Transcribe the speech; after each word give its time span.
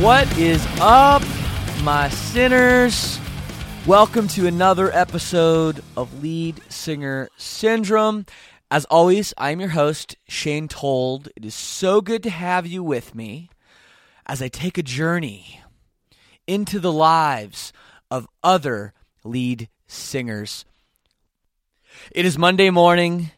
What 0.00 0.36
is 0.36 0.66
up, 0.80 1.22
my 1.84 2.08
sinners? 2.08 3.20
Welcome 3.86 4.26
to 4.28 4.48
another 4.48 4.92
episode 4.92 5.84
of 5.96 6.20
Lead 6.20 6.60
Singer 6.68 7.28
Syndrome. 7.36 8.26
As 8.72 8.84
always, 8.86 9.32
I'm 9.38 9.60
your 9.60 9.68
host, 9.68 10.16
Shane 10.26 10.66
Told. 10.66 11.28
It 11.36 11.44
is 11.44 11.54
so 11.54 12.00
good 12.00 12.24
to 12.24 12.30
have 12.30 12.66
you 12.66 12.82
with 12.82 13.14
me 13.14 13.48
as 14.26 14.42
I 14.42 14.48
take 14.48 14.76
a 14.78 14.82
journey 14.82 15.60
into 16.44 16.80
the 16.80 16.92
lives 16.92 17.72
of 18.10 18.26
other 18.42 18.94
lead 19.22 19.68
singers. 19.86 20.64
It 22.10 22.24
is 22.24 22.36
Monday 22.36 22.70
morning. 22.70 23.30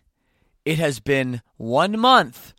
It 0.65 0.79
has 0.79 1.01
been 1.01 1.43
one 1.59 2.01
month 2.01 2.55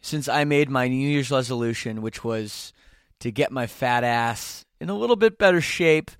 since 0.00 0.28
I 0.28 0.44
made 0.44 0.70
my 0.70 0.86
New 0.86 1.08
Year's 1.08 1.32
resolution, 1.32 2.00
which 2.00 2.22
was 2.22 2.72
to 3.20 3.30
get 3.30 3.52
my 3.52 3.66
fat 3.66 4.04
ass 4.04 4.64
in 4.80 4.90
a 4.90 4.94
little 4.94 5.16
bit 5.16 5.38
better 5.38 5.60
shape. 5.60 6.10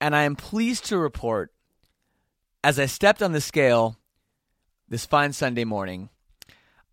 And 0.00 0.14
I 0.14 0.22
am 0.22 0.36
pleased 0.36 0.86
to 0.86 0.98
report, 0.98 1.52
as 2.62 2.78
I 2.78 2.86
stepped 2.86 3.22
on 3.22 3.32
the 3.32 3.40
scale 3.40 3.96
this 4.88 5.04
fine 5.04 5.32
Sunday 5.32 5.64
morning, 5.64 6.08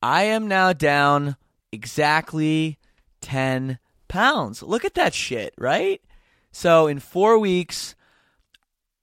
I 0.02 0.24
am 0.24 0.48
now 0.48 0.74
down 0.74 1.38
exactly 1.72 2.78
10 3.22 3.80
pounds. 4.08 4.64
Look 4.64 4.86
at 4.86 4.96
that 4.96 5.14
shit, 5.14 5.54
right? 5.58 6.02
So 6.52 6.88
in 6.88 7.00
four 7.00 7.38
weeks, 7.38 7.96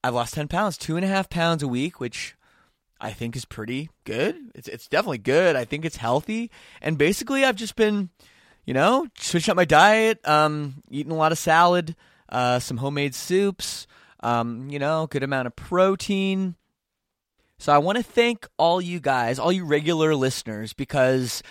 I've 0.03 0.15
lost 0.15 0.35
10 0.35 0.49
pounds, 0.49 0.77
two 0.77 0.97
and 0.97 1.05
a 1.05 1.09
half 1.09 1.29
pounds 1.29 1.63
a 1.63 1.69
week, 1.69 2.01
which 2.01 2.35
I 3.01 3.13
think 3.13 3.37
is 3.37 3.45
pretty 3.45 3.91
good. 4.05 4.37
It's, 4.55 4.69
it's 4.69 4.89
definitely 4.89 5.19
good. 5.19 5.55
I 5.55 5.65
think 5.65 5.85
it's 5.85 5.97
healthy. 5.97 6.51
And 6.81 6.99
basically, 6.99 7.45
I've 7.45 7.57
just 7.57 7.77
been 7.77 8.11
you 8.65 8.75
know, 8.75 9.07
switching 9.19 9.51
up 9.53 9.57
my 9.57 9.65
diet, 9.65 10.27
um, 10.27 10.83
eating 10.91 11.13
a 11.13 11.17
lot 11.17 11.33
of 11.33 11.39
salad, 11.39 11.97
uh, 12.29 12.59
some 12.59 12.79
homemade 12.79 13.15
soups, 13.15 13.87
um, 14.21 14.69
you 14.71 14.79
know, 14.79 15.07
good 15.07 15.23
amount 15.23 15.47
of 15.47 15.57
protein. 15.57 16.55
So 17.59 17.73
I 17.73 17.79
want 17.79 17.97
to 17.97 18.03
thank 18.03 18.49
all 18.57 18.81
you 18.81 19.01
guys, 19.01 19.39
all 19.39 19.53
you 19.53 19.65
regular 19.65 20.15
listeners, 20.15 20.73
because 20.73 21.43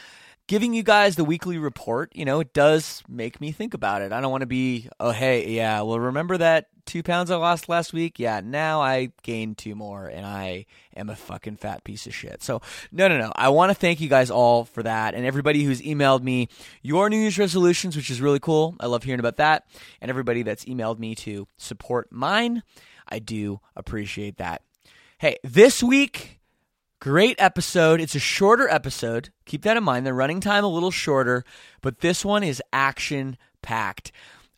giving 0.47 0.73
you 0.73 0.83
guys 0.83 1.15
the 1.15 1.23
weekly 1.23 1.57
report, 1.57 2.11
you 2.13 2.25
know, 2.25 2.41
it 2.41 2.53
does 2.53 3.03
make 3.07 3.39
me 3.39 3.51
think 3.51 3.73
about 3.73 4.01
it. 4.01 4.11
I 4.11 4.19
don't 4.19 4.31
want 4.31 4.41
to 4.41 4.47
be, 4.47 4.89
oh, 4.99 5.11
hey, 5.11 5.49
yeah, 5.51 5.81
well, 5.81 5.99
remember 5.99 6.37
that 6.37 6.67
two 6.85 7.03
pounds 7.03 7.31
I 7.31 7.35
lost 7.35 7.69
last 7.69 7.93
week? 7.93 8.19
Yeah, 8.19 8.41
now 8.43 8.81
I 8.81 9.11
gained 9.23 9.57
two 9.57 9.75
more 9.75 10.07
and 10.07 10.25
I 10.25 10.65
am 10.95 11.09
a 11.09 11.15
fucking 11.15 11.57
fat 11.57 11.83
piece 11.83 12.07
of 12.07 12.13
shit. 12.13 12.43
So, 12.43 12.61
no, 12.91 13.07
no, 13.07 13.17
no. 13.17 13.31
I 13.35 13.49
want 13.49 13.69
to 13.69 13.75
thank 13.75 14.01
you 14.01 14.09
guys 14.09 14.31
all 14.31 14.65
for 14.65 14.83
that 14.83 15.13
and 15.13 15.25
everybody 15.25 15.63
who's 15.63 15.81
emailed 15.81 16.23
me 16.23 16.49
your 16.81 17.09
New 17.09 17.17
Year's 17.17 17.39
resolutions, 17.39 17.95
which 17.95 18.09
is 18.09 18.21
really 18.21 18.39
cool. 18.39 18.75
I 18.79 18.87
love 18.87 19.03
hearing 19.03 19.19
about 19.19 19.37
that. 19.37 19.65
And 20.01 20.09
everybody 20.09 20.43
that's 20.43 20.65
emailed 20.65 20.99
me 20.99 21.15
to 21.15 21.47
support 21.57 22.11
mine. 22.11 22.63
I 23.07 23.19
do 23.19 23.59
appreciate 23.75 24.37
that. 24.37 24.61
Hey, 25.17 25.37
this 25.43 25.83
week, 25.83 26.41
Great 27.01 27.35
episode. 27.39 27.99
It's 27.99 28.13
a 28.13 28.19
shorter 28.19 28.69
episode. 28.69 29.31
Keep 29.45 29.63
that 29.63 29.75
in 29.75 29.83
mind. 29.83 30.05
The 30.05 30.13
running 30.13 30.39
time 30.39 30.63
a 30.63 30.67
little 30.67 30.91
shorter, 30.91 31.43
but 31.81 32.01
this 32.01 32.23
one 32.23 32.43
is 32.43 32.61
action 32.71 33.39
packed. 33.63 34.11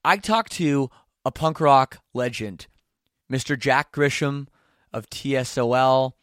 I 0.03 0.17
talked 0.17 0.51
to 0.53 0.89
a 1.25 1.31
punk 1.31 1.59
rock 1.59 1.99
legend, 2.13 2.67
Mr. 3.31 3.57
Jack 3.57 3.91
Grisham 3.91 4.47
of 4.91 5.09
TSOL, 5.09 6.13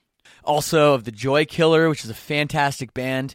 also 0.45 0.95
of 0.95 1.05
the 1.05 1.13
Joykiller, 1.13 1.89
which 1.89 2.05
is 2.05 2.11
a 2.11 2.15
fantastic 2.15 2.95
band. 2.95 3.35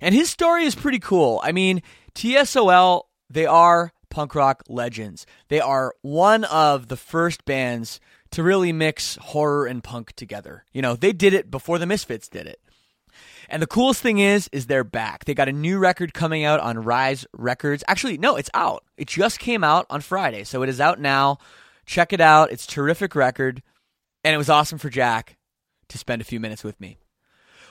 And 0.00 0.14
his 0.14 0.30
story 0.30 0.64
is 0.64 0.74
pretty 0.74 0.98
cool. 0.98 1.40
I 1.44 1.52
mean, 1.52 1.82
TSOL, 2.14 3.04
they 3.30 3.46
are 3.46 3.92
punk 4.10 4.34
rock 4.34 4.62
legends. 4.68 5.26
They 5.48 5.60
are 5.60 5.94
one 6.02 6.44
of 6.44 6.88
the 6.88 6.96
first 6.96 7.44
bands 7.44 8.00
to 8.32 8.42
really 8.42 8.72
mix 8.72 9.16
horror 9.16 9.66
and 9.66 9.82
punk 9.82 10.12
together. 10.14 10.64
You 10.72 10.82
know, 10.82 10.96
they 10.96 11.12
did 11.12 11.34
it 11.34 11.50
before 11.50 11.78
the 11.78 11.86
Misfits 11.86 12.28
did 12.28 12.46
it. 12.46 12.60
And 13.52 13.60
the 13.60 13.66
coolest 13.66 14.00
thing 14.00 14.18
is, 14.18 14.48
is 14.50 14.66
they're 14.66 14.82
back. 14.82 15.26
They 15.26 15.34
got 15.34 15.46
a 15.46 15.52
new 15.52 15.78
record 15.78 16.14
coming 16.14 16.42
out 16.42 16.58
on 16.60 16.78
Rise 16.78 17.26
Records. 17.34 17.84
Actually, 17.86 18.16
no, 18.16 18.34
it's 18.36 18.48
out. 18.54 18.82
It 18.96 19.08
just 19.08 19.38
came 19.38 19.62
out 19.62 19.84
on 19.90 20.00
Friday, 20.00 20.44
so 20.44 20.62
it 20.62 20.70
is 20.70 20.80
out 20.80 20.98
now. 20.98 21.36
Check 21.84 22.14
it 22.14 22.20
out. 22.20 22.50
It's 22.50 22.66
terrific 22.66 23.14
record, 23.14 23.62
and 24.24 24.34
it 24.34 24.38
was 24.38 24.48
awesome 24.48 24.78
for 24.78 24.88
Jack 24.88 25.36
to 25.90 25.98
spend 25.98 26.22
a 26.22 26.24
few 26.24 26.40
minutes 26.40 26.64
with 26.64 26.80
me. 26.80 26.96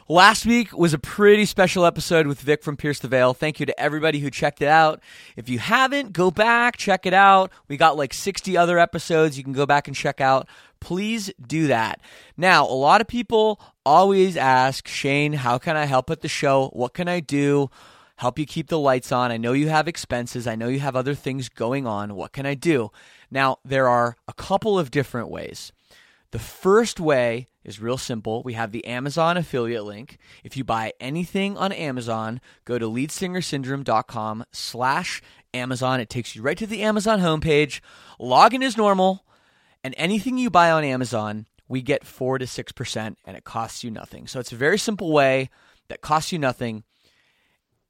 Last 0.07 0.45
week 0.45 0.78
was 0.78 0.94
a 0.94 1.00
pretty 1.00 1.45
special 1.45 1.86
episode 1.86 2.28
with 2.28 2.42
Vic 2.42 2.63
from 2.63 2.78
Pierce 2.78 3.00
the 3.00 3.07
Veil. 3.07 3.33
Thank 3.33 3.60
you 3.60 3.66
to 3.66 3.80
everybody 3.80 4.19
who 4.19 4.30
checked 4.30 4.62
it 4.62 4.68
out. 4.68 5.01
If 5.36 5.50
you 5.50 5.57
haven't, 5.57 6.13
go 6.13 6.30
back, 6.30 6.78
check 6.78 7.07
it 7.07 7.13
out. 7.13 7.51
We 7.69 7.78
got 7.78 7.98
like 7.98 8.13
60 8.13 8.56
other 8.56 8.78
episodes 8.78 9.38
you 9.38 9.44
can 9.44 9.54
go 9.54 9.66
back 9.66 9.88
and 9.88 9.95
check 9.95 10.22
out. 10.22 10.48
Please 10.81 11.31
do 11.39 11.68
that. 11.68 12.01
Now, 12.36 12.68
a 12.68 12.74
lot 12.74 13.00
of 13.00 13.07
people 13.07 13.62
always 13.86 14.36
ask, 14.36 14.88
Shane, 14.88 15.33
how 15.33 15.57
can 15.57 15.78
I 15.78 15.86
help 15.86 16.10
at 16.10 16.22
the 16.22 16.28
show? 16.28 16.69
What 16.74 16.94
can 16.94 17.07
I 17.07 17.22
do? 17.22 17.69
Help 18.18 18.38
you 18.38 18.45
keep 18.45 18.68
the 18.68 18.78
lights 18.78 19.12
on. 19.12 19.31
I 19.31 19.38
know 19.38 19.54
you 19.54 19.69
have 19.69 19.88
expenses. 19.88 20.45
I 20.45 20.56
know 20.56 20.68
you 20.68 20.80
have 20.80 20.95
other 20.95 21.16
things 21.16 21.48
going 21.48 21.88
on. 21.88 22.16
What 22.16 22.33
can 22.33 22.45
I 22.45 22.56
do? 22.56 22.92
Now, 23.31 23.57
there 23.63 23.88
are 23.88 24.18
a 24.28 24.33
couple 24.33 24.78
of 24.78 24.92
different 24.92 25.30
ways. 25.30 25.72
The 26.31 26.39
first 26.39 27.00
way 27.00 27.48
is 27.63 27.80
real 27.80 27.98
simple. 27.98 28.42
We 28.44 28.54
have 28.54 28.72
the 28.72 28.86
Amazon 28.86 29.38
affiliate 29.38 29.86
link. 29.86 30.18
If 30.44 30.56
you 30.57 30.63
buy 30.63 30.94
anything 31.00 31.57
on 31.57 31.72
Amazon, 31.72 32.42
go 32.66 32.80
to 32.80 32.86
leadsingersyndrome.com 32.86 34.45
slash 34.51 35.22
Amazon. 35.54 36.00
It 36.00 36.10
takes 36.10 36.36
you 36.36 36.42
right 36.42 36.57
to 36.57 36.68
the 36.68 36.83
Amazon 36.83 37.19
homepage. 37.19 37.81
Log 38.18 38.54
in 38.54 38.63
as 38.63 38.78
normal, 38.78 39.25
and 39.83 39.94
anything 39.98 40.38
you 40.38 40.50
buy 40.50 40.72
on 40.72 40.83
Amazon, 40.83 41.48
we 41.68 41.81
get 41.81 42.06
4 42.06 42.39
to 42.39 42.45
6%, 42.45 43.16
and 43.25 43.38
it 43.38 43.44
costs 43.44 43.83
you 43.83 43.92
nothing. 43.92 44.28
So 44.28 44.39
it's 44.39 44.51
a 44.51 44.57
very 44.57 44.78
simple 44.78 45.12
way 45.12 45.50
that 45.88 46.01
costs 46.01 46.31
you 46.31 46.39
nothing. 46.39 46.83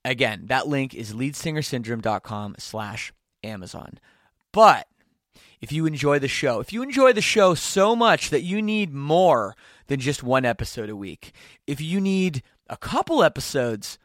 Again, 0.05 0.45
that 0.47 0.67
link 0.67 0.93
is 0.93 1.13
leadsingersyndrome.com 1.13 2.55
slash 2.59 3.11
Amazon. 3.43 3.99
But 4.51 4.87
if 5.61 5.71
you 5.71 5.85
enjoy 5.85 6.19
the 6.19 6.27
show, 6.27 6.59
if 6.59 6.73
you 6.73 6.81
enjoy 6.81 7.13
the 7.13 7.21
show 7.21 7.53
so 7.53 7.95
much 7.95 8.29
that 8.29 8.41
you 8.41 8.61
need 8.61 8.93
more 8.93 9.55
than 9.87 9.99
just 9.99 10.23
one 10.23 10.45
episode 10.45 10.89
a 10.89 10.95
week, 10.95 11.33
if 11.67 11.79
you 11.79 12.01
need 12.01 12.41
a 12.69 12.77
couple 12.77 13.23
episodes, 13.23 13.99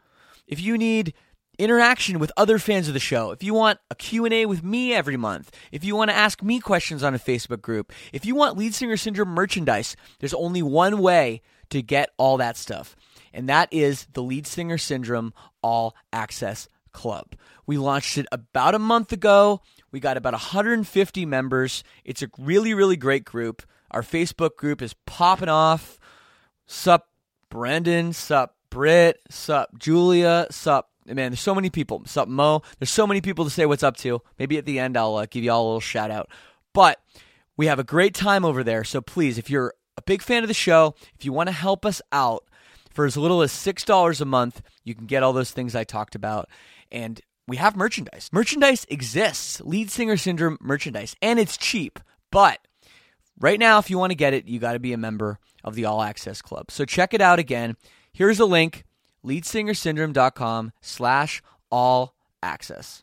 if 0.46 0.60
you 0.60 0.76
need 0.76 1.14
interaction 1.58 2.18
with 2.18 2.32
other 2.36 2.58
fans 2.58 2.88
of 2.88 2.94
the 2.94 3.00
show, 3.00 3.30
if 3.30 3.42
you 3.42 3.54
want 3.54 3.78
a 3.90 3.94
Q&A 3.94 4.46
with 4.46 4.62
me 4.62 4.92
every 4.92 5.16
month, 5.16 5.50
if 5.72 5.84
you 5.84 5.96
want 5.96 6.10
to 6.10 6.16
ask 6.16 6.42
me 6.42 6.60
questions 6.60 7.02
on 7.02 7.14
a 7.14 7.18
Facebook 7.18 7.62
group, 7.62 7.92
if 8.12 8.24
you 8.24 8.34
want 8.34 8.56
Lead 8.56 8.74
Singer 8.74 8.96
Syndrome 8.96 9.30
merchandise, 9.30 9.96
there's 10.20 10.34
only 10.34 10.62
one 10.62 10.98
way 10.98 11.42
to 11.70 11.82
get 11.82 12.10
all 12.16 12.36
that 12.36 12.56
stuff. 12.56 12.96
And 13.32 13.48
that 13.48 13.68
is 13.70 14.06
the 14.12 14.22
Lead 14.22 14.46
Singer 14.46 14.78
Syndrome 14.78 15.34
All 15.62 15.94
Access 16.12 16.68
Club. 16.92 17.34
We 17.66 17.76
launched 17.76 18.16
it 18.16 18.26
about 18.32 18.74
a 18.74 18.78
month 18.78 19.12
ago. 19.12 19.60
We 19.90 20.00
got 20.00 20.16
about 20.16 20.32
150 20.32 21.26
members. 21.26 21.84
It's 22.04 22.22
a 22.22 22.30
really, 22.38 22.72
really 22.74 22.96
great 22.96 23.24
group. 23.24 23.62
Our 23.90 24.02
Facebook 24.02 24.56
group 24.56 24.80
is 24.80 24.94
popping 25.04 25.48
off. 25.48 25.98
Sup, 26.66 27.08
Brendan. 27.50 28.12
Sup, 28.12 28.56
Britt. 28.70 29.20
Sup, 29.30 29.68
Julia. 29.78 30.46
Sup, 30.50 30.90
man, 31.06 31.32
there's 31.32 31.40
so 31.40 31.54
many 31.54 31.70
people. 31.70 32.02
Sup, 32.06 32.28
Mo. 32.28 32.62
There's 32.78 32.90
so 32.90 33.06
many 33.06 33.20
people 33.20 33.44
to 33.44 33.50
say 33.50 33.66
what's 33.66 33.82
up 33.82 33.96
to. 33.98 34.22
Maybe 34.38 34.58
at 34.58 34.66
the 34.66 34.78
end 34.78 34.96
I'll 34.96 35.16
uh, 35.16 35.26
give 35.26 35.44
you 35.44 35.52
all 35.52 35.64
a 35.64 35.66
little 35.66 35.80
shout 35.80 36.10
out. 36.10 36.28
But 36.72 37.00
we 37.56 37.66
have 37.66 37.78
a 37.78 37.84
great 37.84 38.14
time 38.14 38.44
over 38.44 38.62
there. 38.62 38.84
So 38.84 39.00
please, 39.00 39.38
if 39.38 39.48
you're 39.48 39.74
a 39.96 40.02
big 40.02 40.22
fan 40.22 40.42
of 40.42 40.48
the 40.48 40.54
show, 40.54 40.94
if 41.18 41.24
you 41.24 41.32
want 41.32 41.48
to 41.48 41.54
help 41.54 41.86
us 41.86 42.02
out, 42.12 42.44
for 42.96 43.04
as 43.04 43.16
little 43.16 43.42
as 43.42 43.52
$6 43.52 44.20
a 44.20 44.24
month, 44.24 44.62
you 44.82 44.94
can 44.94 45.04
get 45.04 45.22
all 45.22 45.34
those 45.34 45.50
things 45.50 45.74
I 45.74 45.84
talked 45.84 46.14
about. 46.14 46.48
And 46.90 47.20
we 47.46 47.58
have 47.58 47.76
merchandise. 47.76 48.30
Merchandise 48.32 48.86
exists, 48.88 49.60
lead 49.60 49.90
singer 49.90 50.16
syndrome 50.16 50.56
merchandise, 50.62 51.14
and 51.20 51.38
it's 51.38 51.58
cheap. 51.58 52.00
But 52.32 52.58
right 53.38 53.60
now, 53.60 53.78
if 53.78 53.90
you 53.90 53.98
want 53.98 54.12
to 54.12 54.16
get 54.16 54.32
it, 54.32 54.48
you 54.48 54.58
got 54.58 54.72
to 54.72 54.78
be 54.78 54.94
a 54.94 54.98
member 54.98 55.38
of 55.62 55.74
the 55.74 55.84
All 55.84 56.02
Access 56.02 56.40
Club. 56.40 56.70
So 56.70 56.86
check 56.86 57.12
it 57.12 57.20
out 57.20 57.38
again. 57.38 57.76
Here's 58.14 58.40
a 58.40 58.46
link, 58.46 58.84
leadsingersyndrome.com 59.26 60.72
slash 60.80 61.42
all 61.70 62.14
access. 62.42 63.02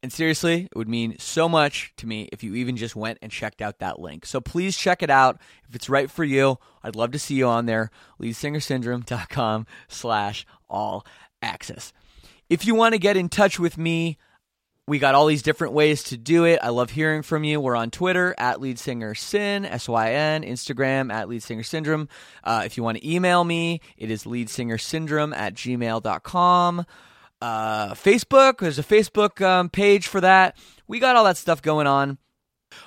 And 0.00 0.12
seriously, 0.12 0.68
it 0.70 0.76
would 0.76 0.88
mean 0.88 1.16
so 1.18 1.48
much 1.48 1.92
to 1.96 2.06
me 2.06 2.28
if 2.30 2.44
you 2.44 2.54
even 2.54 2.76
just 2.76 2.94
went 2.94 3.18
and 3.20 3.32
checked 3.32 3.60
out 3.60 3.80
that 3.80 3.98
link. 3.98 4.24
So 4.24 4.40
please 4.40 4.76
check 4.76 5.02
it 5.02 5.10
out. 5.10 5.40
If 5.68 5.74
it's 5.74 5.88
right 5.88 6.08
for 6.08 6.22
you, 6.22 6.58
I'd 6.84 6.94
love 6.94 7.10
to 7.12 7.18
see 7.18 7.34
you 7.34 7.48
on 7.48 7.66
there. 7.66 7.90
Leadsingersyndrome.com 8.20 9.66
slash 9.88 10.46
all 10.70 11.04
access. 11.42 11.92
If 12.48 12.64
you 12.64 12.76
want 12.76 12.94
to 12.94 12.98
get 12.98 13.16
in 13.16 13.28
touch 13.28 13.58
with 13.58 13.76
me, 13.76 14.18
we 14.88 14.98
got 14.98 15.14
all 15.14 15.26
these 15.26 15.42
different 15.42 15.74
ways 15.74 16.02
to 16.04 16.16
do 16.16 16.44
it. 16.44 16.58
I 16.62 16.70
love 16.70 16.90
hearing 16.90 17.22
from 17.22 17.44
you. 17.44 17.60
We're 17.60 17.76
on 17.76 17.90
Twitter 17.90 18.34
at 18.38 18.60
Lead 18.60 18.78
Singer 18.78 19.14
S 19.14 19.88
Y 19.88 20.12
N, 20.12 20.42
Instagram 20.42 21.12
at 21.12 21.28
Lead 21.28 21.42
Singer 21.42 21.62
Syndrome. 21.62 22.08
Uh, 22.42 22.62
if 22.64 22.76
you 22.76 22.82
want 22.82 22.96
to 22.96 23.08
email 23.08 23.44
me, 23.44 23.82
it 23.98 24.10
is 24.10 24.24
leadsingersyndrome 24.24 25.36
at 25.36 25.54
gmail.com. 25.54 26.86
Uh, 27.40 27.94
Facebook, 27.94 28.58
there's 28.58 28.78
a 28.78 28.82
Facebook 28.82 29.44
um, 29.44 29.68
page 29.68 30.06
for 30.06 30.22
that. 30.22 30.56
We 30.86 30.98
got 30.98 31.16
all 31.16 31.24
that 31.24 31.36
stuff 31.36 31.60
going 31.60 31.86
on. 31.86 32.16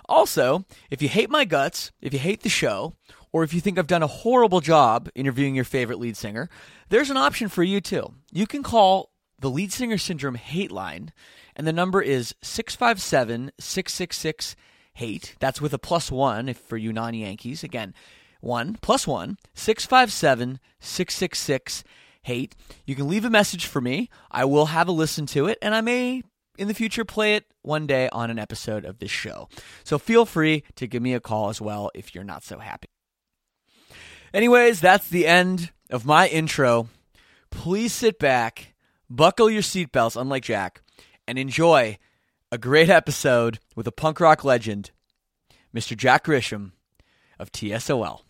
Also, 0.09 0.65
if 0.89 1.01
you 1.01 1.07
hate 1.07 1.29
my 1.29 1.45
guts, 1.45 1.91
if 2.01 2.13
you 2.13 2.19
hate 2.19 2.41
the 2.41 2.49
show, 2.49 2.95
or 3.31 3.43
if 3.43 3.53
you 3.53 3.61
think 3.61 3.77
I've 3.77 3.87
done 3.87 4.03
a 4.03 4.07
horrible 4.07 4.59
job 4.59 5.07
interviewing 5.13 5.55
your 5.55 5.65
favorite 5.65 5.99
lead 5.99 6.17
singer, 6.17 6.49
there's 6.89 7.11
an 7.11 7.17
option 7.17 7.47
for 7.47 7.63
you 7.63 7.79
too. 7.79 8.13
You 8.31 8.47
can 8.47 8.63
call 8.63 9.11
the 9.39 9.49
Lead 9.49 9.73
Singer 9.73 9.97
Syndrome 9.97 10.35
hate 10.35 10.71
line, 10.71 11.11
and 11.61 11.67
the 11.67 11.73
number 11.73 12.01
is 12.01 12.33
657 12.41 13.51
666 13.59 14.55
hate. 14.95 15.35
That's 15.39 15.61
with 15.61 15.75
a 15.75 15.77
plus 15.77 16.11
one 16.11 16.49
if 16.49 16.57
for 16.57 16.75
you 16.75 16.91
non 16.91 17.13
Yankees. 17.13 17.63
Again, 17.63 17.93
one 18.39 18.79
plus 18.81 19.05
one, 19.05 19.37
657 19.53 20.59
666 20.79 21.83
hate. 22.23 22.55
You 22.87 22.95
can 22.95 23.07
leave 23.07 23.25
a 23.25 23.29
message 23.29 23.67
for 23.67 23.79
me. 23.79 24.09
I 24.31 24.43
will 24.45 24.65
have 24.65 24.87
a 24.87 24.91
listen 24.91 25.27
to 25.27 25.45
it, 25.45 25.59
and 25.61 25.75
I 25.75 25.81
may 25.81 26.23
in 26.57 26.67
the 26.67 26.73
future 26.73 27.05
play 27.05 27.35
it 27.35 27.45
one 27.61 27.85
day 27.85 28.09
on 28.11 28.31
an 28.31 28.39
episode 28.39 28.83
of 28.83 28.97
this 28.97 29.11
show. 29.11 29.47
So 29.83 29.99
feel 29.99 30.25
free 30.25 30.63
to 30.77 30.87
give 30.87 31.03
me 31.03 31.13
a 31.13 31.19
call 31.19 31.49
as 31.49 31.61
well 31.61 31.91
if 31.93 32.15
you're 32.15 32.23
not 32.23 32.43
so 32.43 32.57
happy. 32.57 32.89
Anyways, 34.33 34.81
that's 34.81 35.09
the 35.09 35.27
end 35.27 35.69
of 35.91 36.07
my 36.07 36.27
intro. 36.27 36.89
Please 37.51 37.93
sit 37.93 38.17
back, 38.17 38.73
buckle 39.07 39.47
your 39.47 39.61
seatbelts, 39.61 40.19
unlike 40.19 40.41
Jack, 40.41 40.81
and 41.27 41.37
enjoy 41.37 41.97
a 42.51 42.57
great 42.57 42.89
episode 42.89 43.59
with 43.75 43.87
a 43.87 43.91
punk 43.91 44.19
rock 44.19 44.43
legend, 44.43 44.91
Mr. 45.73 45.95
Jack 45.95 46.25
Grisham 46.25 46.71
of 47.39 47.51
TSOL. 47.51 48.21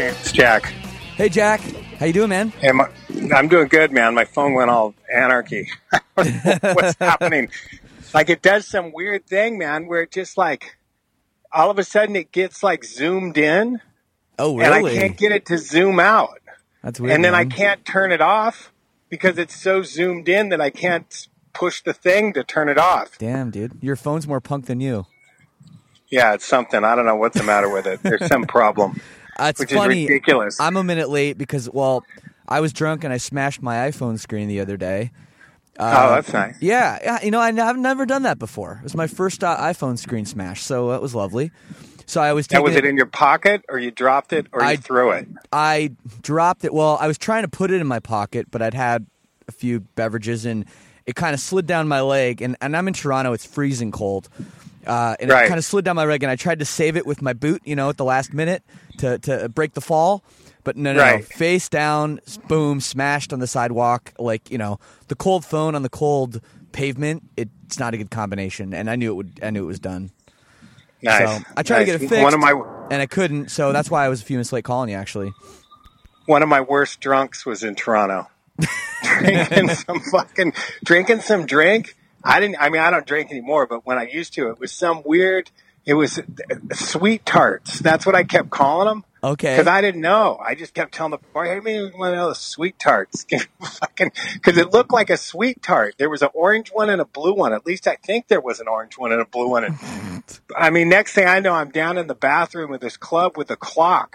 It's 0.00 0.32
Jack. 0.32 0.64
Hey 1.16 1.28
Jack, 1.28 1.60
how 2.00 2.06
you 2.06 2.12
doing, 2.12 2.30
man? 2.30 2.48
Hey, 2.50 2.72
my, 2.72 2.88
I'm 3.32 3.46
doing 3.46 3.68
good, 3.68 3.92
man. 3.92 4.14
My 4.16 4.24
phone 4.24 4.54
went 4.54 4.68
all 4.68 4.94
anarchy. 5.14 5.68
I 5.92 6.00
don't 6.16 6.44
know 6.64 6.74
What's 6.74 6.98
happening? 6.98 7.50
Like 8.12 8.30
it 8.30 8.42
does 8.42 8.66
some 8.66 8.90
weird 8.92 9.26
thing, 9.28 9.58
man, 9.58 9.86
where 9.86 10.02
it 10.02 10.10
just 10.10 10.36
like 10.36 10.76
all 11.52 11.70
of 11.70 11.78
a 11.78 11.84
sudden 11.84 12.16
it 12.16 12.32
gets 12.32 12.64
like 12.64 12.84
zoomed 12.84 13.38
in, 13.38 13.80
Oh, 14.40 14.56
really? 14.58 14.64
and 14.64 14.74
I 14.74 15.00
can't 15.00 15.16
get 15.16 15.30
it 15.30 15.46
to 15.46 15.56
zoom 15.58 16.00
out, 16.00 16.40
That's 16.82 16.98
weird. 16.98 17.14
and 17.14 17.24
then 17.24 17.36
I 17.36 17.44
can't 17.44 17.84
turn 17.84 18.10
it 18.10 18.20
off 18.20 18.72
because 19.08 19.38
it's 19.38 19.54
so 19.54 19.82
zoomed 19.82 20.28
in 20.28 20.48
that 20.48 20.60
I 20.60 20.70
can't 20.70 21.28
push 21.52 21.80
the 21.80 21.92
thing 21.92 22.32
to 22.32 22.42
turn 22.42 22.68
it 22.68 22.76
off. 22.78 23.18
Damn, 23.18 23.52
dude, 23.52 23.78
your 23.80 23.94
phone's 23.94 24.26
more 24.26 24.40
punk 24.40 24.66
than 24.66 24.80
you. 24.80 25.06
Yeah, 26.10 26.34
it's 26.34 26.44
something. 26.46 26.84
I 26.84 26.94
don't 26.96 27.06
know 27.06 27.16
what's 27.16 27.36
the 27.36 27.44
matter 27.44 27.68
with 27.68 27.86
it. 27.86 28.02
There's 28.02 28.26
some 28.26 28.44
problem. 28.44 29.00
Uh, 29.40 29.50
it's 29.50 29.60
Which 29.60 29.72
funny. 29.72 30.02
is 30.02 30.08
ridiculous. 30.08 30.58
I'm 30.58 30.76
a 30.76 30.82
minute 30.82 31.10
late 31.10 31.38
because, 31.38 31.70
well, 31.70 32.02
I 32.48 32.58
was 32.58 32.72
drunk 32.72 33.04
and 33.04 33.12
I 33.12 33.18
smashed 33.18 33.62
my 33.62 33.88
iPhone 33.88 34.18
screen 34.18 34.48
the 34.48 34.58
other 34.58 34.76
day. 34.76 35.12
oh, 35.78 36.10
that's 36.16 36.32
nice. 36.32 36.56
Yeah, 36.60 36.98
yeah. 37.00 37.22
You 37.22 37.30
know, 37.30 37.38
I, 37.38 37.52
have 37.52 37.76
never 37.76 38.04
done 38.04 38.22
that 38.24 38.40
before. 38.40 38.78
It 38.80 38.82
was 38.82 38.96
my 38.96 39.06
first 39.06 39.44
uh, 39.44 39.56
iPhone 39.58 39.96
screen 39.96 40.24
smash, 40.24 40.64
so 40.64 40.90
that 40.90 41.00
was 41.00 41.14
lovely. 41.14 41.52
So 42.04 42.20
I 42.20 42.32
was 42.32 42.50
Now, 42.50 42.56
taking 42.58 42.64
was 42.64 42.74
it 42.74 42.84
in 42.84 42.96
your 42.96 43.06
pocket, 43.06 43.64
or 43.68 43.78
you 43.78 43.92
dropped 43.92 44.32
it, 44.32 44.48
or 44.50 44.60
I- 44.60 44.72
you 44.72 44.78
threw 44.78 45.12
it? 45.12 45.28
I 45.52 45.92
dropped 46.20 46.64
it. 46.64 46.74
Well, 46.74 46.98
I 47.00 47.06
was 47.06 47.16
trying 47.16 47.42
to 47.42 47.48
put 47.48 47.70
it 47.70 47.80
in 47.80 47.86
my 47.86 48.00
pocket, 48.00 48.50
but 48.50 48.60
I'd 48.60 48.74
had 48.74 49.06
a 49.46 49.52
few 49.52 49.78
beverages 49.94 50.44
and 50.44 50.64
it 51.06 51.14
kind 51.14 51.32
of 51.32 51.38
slid 51.38 51.68
down 51.68 51.86
my 51.86 52.00
leg. 52.00 52.42
And, 52.42 52.56
and 52.60 52.76
I'm 52.76 52.88
in 52.88 52.94
Toronto; 52.94 53.34
it's 53.34 53.46
freezing 53.46 53.92
cold. 53.92 54.28
Uh, 54.88 55.16
and 55.20 55.30
it 55.30 55.34
kind 55.34 55.58
of 55.58 55.64
slid 55.64 55.84
down 55.84 55.96
my 55.96 56.04
leg, 56.04 56.22
and 56.22 56.32
I 56.32 56.36
tried 56.36 56.60
to 56.60 56.64
save 56.64 56.96
it 56.96 57.06
with 57.06 57.20
my 57.20 57.34
boot, 57.34 57.60
you 57.64 57.76
know, 57.76 57.90
at 57.90 57.98
the 57.98 58.04
last 58.04 58.32
minute 58.32 58.62
to, 58.98 59.18
to 59.18 59.48
break 59.50 59.74
the 59.74 59.82
fall. 59.82 60.24
But 60.64 60.76
no, 60.76 60.92
no, 60.92 61.16
no, 61.16 61.22
face 61.22 61.68
down, 61.68 62.20
boom, 62.48 62.80
smashed 62.80 63.32
on 63.32 63.38
the 63.38 63.46
sidewalk. 63.46 64.12
Like 64.18 64.50
you 64.50 64.58
know, 64.58 64.80
the 65.08 65.14
cold 65.14 65.44
phone 65.44 65.74
on 65.74 65.82
the 65.82 65.88
cold 65.88 66.40
pavement. 66.72 67.22
It's 67.36 67.78
not 67.78 67.94
a 67.94 67.96
good 67.96 68.10
combination, 68.10 68.74
and 68.74 68.90
I 68.90 68.96
knew 68.96 69.12
it 69.12 69.14
would. 69.14 69.40
I 69.42 69.50
knew 69.50 69.62
it 69.62 69.66
was 69.66 69.78
done. 69.78 70.10
Nice. 71.02 71.38
So 71.38 71.44
I 71.56 71.62
tried 71.62 71.80
to 71.80 71.84
get 71.84 72.02
it 72.02 72.08
fixed, 72.08 72.22
One 72.22 72.34
of 72.34 72.40
my 72.40 72.52
and 72.90 73.00
I 73.00 73.06
couldn't. 73.06 73.50
So 73.50 73.72
that's 73.72 73.90
why 73.90 74.04
I 74.04 74.08
was 74.08 74.20
a 74.20 74.24
few 74.24 74.36
minutes 74.36 74.52
late 74.52 74.64
calling 74.64 74.90
you. 74.90 74.96
Actually, 74.96 75.32
one 76.26 76.42
of 76.42 76.48
my 76.48 76.60
worst 76.60 77.00
drunks 77.00 77.46
was 77.46 77.62
in 77.62 77.74
Toronto. 77.74 78.28
drinking 79.02 79.68
some 79.68 80.00
fucking 80.00 80.52
drinking 80.84 81.20
some 81.20 81.46
drink. 81.46 81.96
I 82.28 82.40
didn't 82.40 82.56
I 82.60 82.68
mean 82.68 82.82
I 82.82 82.90
don't 82.90 83.06
drink 83.06 83.30
anymore, 83.30 83.66
but 83.66 83.86
when 83.86 83.98
I 83.98 84.06
used 84.06 84.34
to 84.34 84.50
it 84.50 84.60
was 84.60 84.70
some 84.70 85.02
weird 85.04 85.50
It 85.86 85.94
was 85.94 86.20
sweet 86.74 87.24
tarts. 87.24 87.78
That's 87.78 88.04
what 88.04 88.14
I 88.14 88.22
kept 88.22 88.50
calling 88.50 88.88
them. 88.88 89.04
Okay. 89.24 89.56
Because 89.56 89.66
I 89.66 89.80
didn't 89.80 90.02
know. 90.02 90.38
I 90.38 90.54
just 90.54 90.74
kept 90.74 90.92
telling 90.92 91.12
the 91.12 91.18
boy, 91.32 91.46
hey, 91.46 91.60
me 91.60 91.90
one 91.96 92.12
of 92.12 92.18
those 92.18 92.38
sweet 92.38 92.78
tarts. 92.78 93.26
Because 93.98 94.58
it 94.58 94.72
looked 94.72 94.92
like 94.92 95.10
a 95.10 95.16
sweet 95.16 95.60
tart. 95.60 95.96
There 95.98 96.08
was 96.08 96.22
an 96.22 96.28
orange 96.34 96.68
one 96.68 96.88
and 96.88 97.00
a 97.00 97.04
blue 97.04 97.34
one. 97.34 97.52
At 97.52 97.66
least 97.66 97.88
I 97.88 97.96
think 97.96 98.28
there 98.28 98.40
was 98.40 98.60
an 98.60 98.68
orange 98.68 98.96
one 98.96 99.10
and 99.10 99.20
a 99.20 99.24
blue 99.24 99.48
one. 99.48 99.64
And, 99.64 99.76
I 100.56 100.70
mean, 100.70 100.88
next 100.88 101.14
thing 101.14 101.26
I 101.26 101.40
know, 101.40 101.52
I'm 101.52 101.70
down 101.70 101.98
in 101.98 102.06
the 102.06 102.14
bathroom 102.14 102.70
with 102.70 102.80
this 102.80 102.96
club 102.96 103.36
with 103.36 103.50
a 103.50 103.56
clock. 103.56 104.14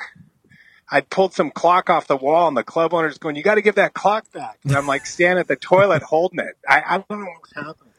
I'd 0.89 1.09
pulled 1.09 1.33
some 1.33 1.51
clock 1.51 1.89
off 1.89 2.07
the 2.07 2.15
wall, 2.15 2.47
and 2.47 2.55
the 2.55 2.63
club 2.63 2.93
owner's 2.93 3.17
going, 3.17 3.35
You 3.35 3.43
got 3.43 3.55
to 3.55 3.61
give 3.61 3.75
that 3.75 3.93
clock 3.93 4.31
back. 4.31 4.57
And 4.63 4.75
I'm 4.75 4.87
like 4.87 5.05
standing 5.05 5.39
at 5.39 5.47
the 5.47 5.57
toilet 5.57 6.01
holding 6.01 6.39
it. 6.39 6.55
I, 6.67 6.81
I 6.81 6.97
don't 6.97 7.19
know 7.19 7.33
what's 7.39 7.53
happening 7.53 7.92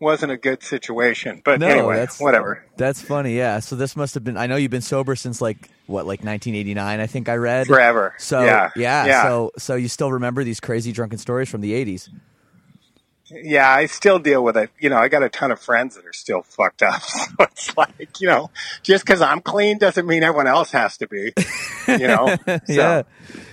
wasn't 0.00 0.32
a 0.32 0.36
good 0.36 0.62
situation. 0.62 1.42
But 1.44 1.60
No, 1.60 1.68
anyway, 1.68 1.96
that's- 1.96 2.20
whatever. 2.20 2.64
That's 2.76 3.00
funny. 3.00 3.36
Yeah. 3.36 3.60
So 3.60 3.76
this 3.76 3.94
must 3.94 4.14
have 4.14 4.24
been. 4.24 4.36
I 4.36 4.46
know 4.46 4.56
you've 4.56 4.70
been 4.70 4.80
sober 4.80 5.14
since 5.14 5.40
like 5.40 5.68
what, 5.86 6.06
like 6.06 6.24
1989. 6.24 7.00
I 7.00 7.06
think 7.06 7.28
I 7.28 7.36
read. 7.36 7.66
Forever. 7.66 8.14
So 8.18 8.42
yeah, 8.42 8.70
yeah. 8.74 9.06
yeah. 9.06 9.22
So 9.24 9.52
so 9.58 9.74
you 9.74 9.88
still 9.88 10.10
remember 10.12 10.42
these 10.42 10.60
crazy 10.60 10.90
drunken 10.92 11.18
stories 11.18 11.48
from 11.48 11.60
the 11.60 11.72
80s? 11.72 12.08
yeah, 13.32 13.70
I 13.70 13.86
still 13.86 14.18
deal 14.18 14.42
with 14.42 14.56
it. 14.56 14.70
You 14.80 14.90
know, 14.90 14.96
I 14.96 15.06
got 15.06 15.22
a 15.22 15.28
ton 15.28 15.52
of 15.52 15.60
friends 15.60 15.94
that 15.94 16.04
are 16.04 16.12
still 16.12 16.42
fucked 16.42 16.82
up. 16.82 17.00
So 17.10 17.28
it's 17.40 17.76
like, 17.76 18.20
you 18.20 18.26
know, 18.26 18.50
just 18.82 19.04
because 19.04 19.20
I'm 19.20 19.40
clean 19.40 19.78
doesn't 19.78 20.04
mean 20.06 20.22
everyone 20.24 20.48
else 20.48 20.72
has 20.72 20.96
to 20.98 21.06
be. 21.06 21.32
You 21.86 22.08
know. 22.08 22.36
So, 22.46 22.58
yeah. 22.68 23.02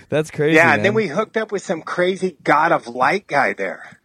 That's 0.08 0.30
crazy. 0.30 0.56
Yeah, 0.56 0.74
and 0.74 0.84
then 0.84 0.94
we 0.94 1.06
hooked 1.06 1.36
up 1.36 1.52
with 1.52 1.62
some 1.62 1.82
crazy 1.82 2.36
God 2.42 2.72
of 2.72 2.88
Light 2.88 3.26
guy 3.26 3.52
there. 3.52 3.97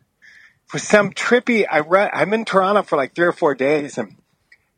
For 0.73 0.79
some 0.79 1.11
trippy, 1.11 1.67
I 1.69 1.81
re- 1.81 2.09
I'm 2.11 2.33
in 2.33 2.45
Toronto 2.45 2.81
for 2.81 2.95
like 2.95 3.13
three 3.13 3.27
or 3.27 3.31
four 3.31 3.53
days, 3.53 3.99
and 3.99 4.15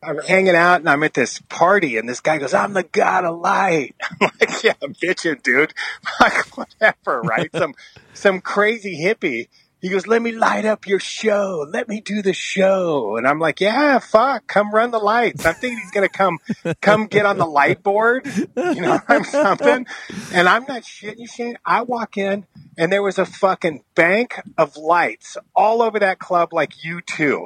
I'm 0.04 0.20
hanging 0.20 0.54
out, 0.54 0.82
and 0.82 0.90
I'm 0.90 1.04
at 1.04 1.14
this 1.14 1.40
party, 1.48 1.96
and 1.96 2.10
this 2.10 2.20
guy 2.20 2.38
goes, 2.38 2.54
"I'm 2.54 2.74
the 2.74 2.84
God 2.84 3.24
of 3.24 3.40
Light." 3.40 3.96
I'm 4.22 4.30
like, 4.38 4.62
"Yeah, 4.62 4.74
bitchin', 4.82 5.42
dude." 5.42 5.74
Like, 6.20 6.58
whatever, 6.58 7.22
right? 7.22 7.50
some 7.56 7.76
some 8.12 8.42
crazy 8.42 9.02
hippie. 9.02 9.48
He 9.86 9.92
goes, 9.92 10.08
"Let 10.08 10.24
me 10.24 10.32
light 10.32 10.66
up 10.66 10.88
your 10.88 11.00
show. 11.00 11.64
Let 11.72 11.88
me 11.88 12.02
do 12.02 12.24
the 12.24 12.34
show." 12.34 13.18
And 13.18 13.28
I'm 13.28 13.38
like, 13.38 13.62
"Yeah, 13.62 14.00
fuck, 14.00 14.48
come 14.48 14.72
run 14.74 14.90
the 14.90 14.98
lights." 14.98 15.46
I'm 15.46 15.54
thinking 15.54 15.78
he's 15.78 15.92
gonna 15.92 16.10
come 16.10 16.40
come 16.82 17.06
get 17.06 17.28
on 17.28 17.38
the 17.38 17.46
light 17.46 17.84
board, 17.84 18.26
you 18.26 18.82
know, 18.82 19.00
or 19.08 19.24
something. 19.26 19.86
And 20.34 20.50
I'm 20.50 20.66
not 20.68 20.82
shitting 20.82 21.20
you, 21.20 21.28
Shane. 21.28 21.60
I 21.64 21.84
walk 21.84 22.18
in, 22.18 22.48
and 22.80 22.92
there 22.92 23.04
was 23.04 23.20
a 23.20 23.28
fucking 23.28 23.84
bank 23.94 24.42
of 24.58 24.76
lights 24.76 25.38
all 25.56 25.84
over 25.84 26.00
that 26.00 26.18
club, 26.18 26.52
like 26.52 26.74
U2. 26.84 27.46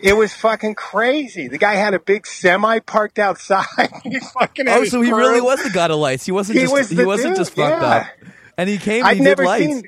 It 0.00 0.16
was 0.16 0.32
fucking 0.32 0.76
crazy. 0.76 1.48
The 1.48 1.58
guy 1.58 1.74
had 1.74 1.92
a 1.92 2.00
big 2.00 2.26
semi 2.26 2.78
parked 2.78 3.18
outside. 3.18 3.66
he 4.02 4.18
fucking 4.18 4.66
had 4.66 4.80
Oh, 4.80 4.84
so 4.86 5.02
he 5.02 5.12
really 5.12 5.42
was 5.42 5.62
the 5.62 5.68
god 5.68 5.90
of 5.90 5.98
lights. 5.98 6.24
He 6.24 6.32
wasn't 6.32 6.56
He 6.56 6.64
just 6.64 6.72
was 6.72 6.88
he 6.88 7.04
wasn't 7.04 7.34
dude, 7.34 7.36
just 7.36 7.52
fucked 7.54 7.82
yeah. 7.82 7.96
up. 7.96 8.06
And 8.56 8.70
he 8.70 8.78
came. 8.78 9.00
and 9.00 9.08
I've 9.08 9.16
he 9.18 9.22
never 9.22 9.42
did 9.42 9.48
lights. 9.48 9.66
seen 9.66 9.82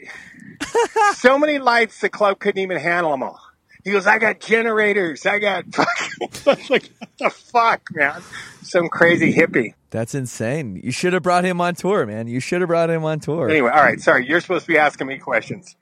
so 1.14 1.38
many 1.38 1.58
lights. 1.58 2.00
The 2.00 2.08
club 2.08 2.38
couldn't 2.38 2.62
even 2.62 2.78
handle 2.78 3.12
them 3.12 3.22
all. 3.22 3.40
He 3.84 3.92
goes, 3.92 4.06
I 4.06 4.18
got 4.18 4.40
generators. 4.40 5.24
I 5.24 5.38
got 5.38 5.64
fucking. 5.72 6.28
I 6.46 6.50
was 6.50 6.70
like, 6.70 6.90
what 6.98 7.10
the 7.18 7.30
fuck, 7.30 7.82
man? 7.92 8.20
Some 8.62 8.88
crazy 8.88 9.32
hippie. 9.32 9.74
That's 9.90 10.14
insane. 10.14 10.80
You 10.82 10.92
should 10.92 11.14
have 11.14 11.22
brought 11.22 11.44
him 11.44 11.60
on 11.60 11.74
tour, 11.74 12.04
man. 12.04 12.26
You 12.28 12.40
should 12.40 12.60
have 12.60 12.68
brought 12.68 12.90
him 12.90 13.04
on 13.04 13.20
tour. 13.20 13.48
Anyway, 13.48 13.70
all 13.70 13.82
right. 13.82 14.00
Sorry, 14.00 14.26
you're 14.26 14.40
supposed 14.40 14.66
to 14.66 14.72
be 14.72 14.78
asking 14.78 15.06
me 15.06 15.18
questions. 15.18 15.76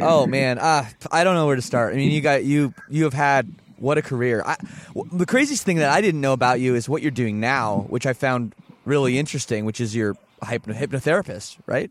Oh 0.00 0.26
man, 0.26 0.58
ah, 0.60 0.90
I 1.12 1.22
don't 1.22 1.34
know 1.36 1.46
where 1.46 1.54
to 1.56 1.62
start. 1.62 1.92
I 1.92 1.96
mean, 1.96 2.10
you 2.10 2.20
got 2.20 2.42
you 2.44 2.74
you 2.88 3.04
have 3.04 3.12
had 3.12 3.52
what 3.76 3.96
a 3.98 4.02
career. 4.02 4.42
I, 4.44 4.56
w- 4.94 5.08
the 5.16 5.26
craziest 5.26 5.64
thing 5.64 5.76
that 5.76 5.90
I 5.90 6.00
didn't 6.00 6.20
know 6.20 6.32
about 6.32 6.58
you 6.58 6.74
is 6.74 6.88
what 6.88 7.02
you're 7.02 7.10
doing 7.12 7.38
now, 7.38 7.86
which 7.88 8.04
I 8.06 8.12
found 8.12 8.54
really 8.84 9.18
interesting, 9.18 9.64
which 9.64 9.80
is 9.80 9.94
you're 9.94 10.16
a 10.40 10.46
hypno- 10.46 10.74
hypnotherapist, 10.74 11.58
right? 11.66 11.90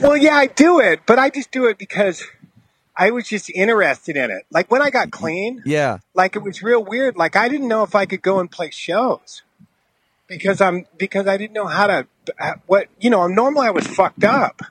Well, 0.00 0.16
yeah, 0.16 0.34
I 0.36 0.46
do 0.46 0.80
it, 0.80 1.00
but 1.06 1.18
I 1.18 1.30
just 1.30 1.50
do 1.50 1.66
it 1.66 1.78
because 1.78 2.24
I 2.96 3.10
was 3.10 3.26
just 3.26 3.50
interested 3.50 4.16
in 4.16 4.30
it. 4.30 4.44
Like 4.50 4.70
when 4.70 4.82
I 4.82 4.90
got 4.90 5.10
clean, 5.10 5.62
Yeah, 5.64 5.98
like 6.14 6.36
it 6.36 6.42
was 6.42 6.62
real 6.62 6.82
weird. 6.84 7.16
Like 7.16 7.36
I 7.36 7.48
didn't 7.48 7.68
know 7.68 7.82
if 7.82 7.94
I 7.94 8.06
could 8.06 8.22
go 8.22 8.38
and 8.38 8.50
play 8.50 8.70
shows 8.70 9.42
because 10.28 10.60
I'm 10.60 10.86
because 10.98 11.26
I 11.26 11.36
didn't 11.36 11.54
know 11.54 11.66
how 11.66 11.86
to 11.86 12.06
uh, 12.40 12.54
what 12.66 12.88
you 13.00 13.10
know. 13.10 13.26
Normally 13.26 13.66
I 13.66 13.70
was 13.70 13.86
fucked 13.86 14.24
up, 14.24 14.62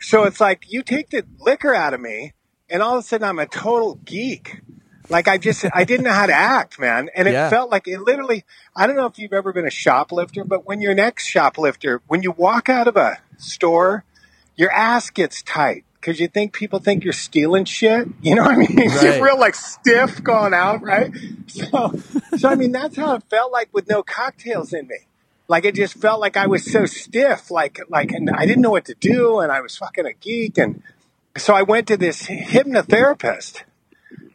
so 0.00 0.24
it's 0.24 0.40
like 0.40 0.64
you 0.72 0.82
take 0.82 1.10
the 1.10 1.24
liquor 1.40 1.74
out 1.74 1.94
of 1.94 2.00
me, 2.00 2.32
and 2.68 2.82
all 2.82 2.96
of 2.98 3.04
a 3.04 3.06
sudden 3.06 3.28
I'm 3.28 3.38
a 3.38 3.46
total 3.46 3.96
geek. 4.04 4.60
Like 5.08 5.26
I 5.26 5.38
just 5.38 5.64
I 5.74 5.82
didn't 5.84 6.04
know 6.04 6.12
how 6.12 6.26
to 6.26 6.32
act, 6.32 6.78
man, 6.78 7.10
and 7.16 7.26
it 7.26 7.32
Yeah. 7.32 7.50
felt 7.50 7.70
like 7.70 7.88
it 7.88 8.00
literally. 8.00 8.44
I 8.76 8.86
don't 8.86 8.96
know 8.96 9.06
if 9.06 9.18
you've 9.18 9.32
ever 9.32 9.52
been 9.52 9.66
a 9.66 9.70
shoplifter, 9.70 10.44
but 10.44 10.66
when 10.66 10.80
you're 10.80 10.92
an 10.92 11.00
ex 11.00 11.26
shoplifter, 11.26 12.00
when 12.06 12.22
you 12.22 12.30
walk 12.30 12.68
out 12.68 12.86
of 12.86 12.96
a 12.96 13.18
store, 13.36 14.04
your 14.60 14.70
ass 14.70 15.08
gets 15.08 15.42
tight 15.42 15.84
because 15.94 16.20
you 16.20 16.28
think 16.28 16.52
people 16.52 16.78
think 16.78 17.02
you're 17.02 17.12
stealing 17.14 17.64
shit. 17.64 18.06
You 18.22 18.34
know 18.34 18.42
what 18.42 18.52
I 18.52 18.56
mean? 18.58 18.76
Right. 18.76 19.02
You're 19.02 19.24
real 19.24 19.38
like 19.38 19.54
stiff 19.54 20.22
going 20.22 20.52
out, 20.52 20.82
right? 20.82 21.10
So, 21.46 21.94
so 22.36 22.48
I 22.48 22.54
mean, 22.54 22.70
that's 22.70 22.96
how 22.96 23.14
it 23.14 23.24
felt 23.30 23.50
like 23.50 23.70
with 23.72 23.88
no 23.88 24.02
cocktails 24.02 24.72
in 24.74 24.86
me. 24.86 24.98
Like 25.48 25.64
it 25.64 25.74
just 25.74 25.94
felt 25.94 26.20
like 26.20 26.36
I 26.36 26.46
was 26.46 26.70
so 26.70 26.84
stiff, 26.86 27.50
like 27.50 27.80
like, 27.88 28.12
and 28.12 28.30
I 28.30 28.46
didn't 28.46 28.60
know 28.60 28.70
what 28.70 28.84
to 28.84 28.94
do, 28.94 29.40
and 29.40 29.50
I 29.50 29.62
was 29.62 29.76
fucking 29.76 30.06
a 30.06 30.12
geek, 30.12 30.58
and 30.58 30.82
so 31.36 31.54
I 31.54 31.62
went 31.62 31.88
to 31.88 31.96
this 31.96 32.22
hypnotherapist 32.26 33.62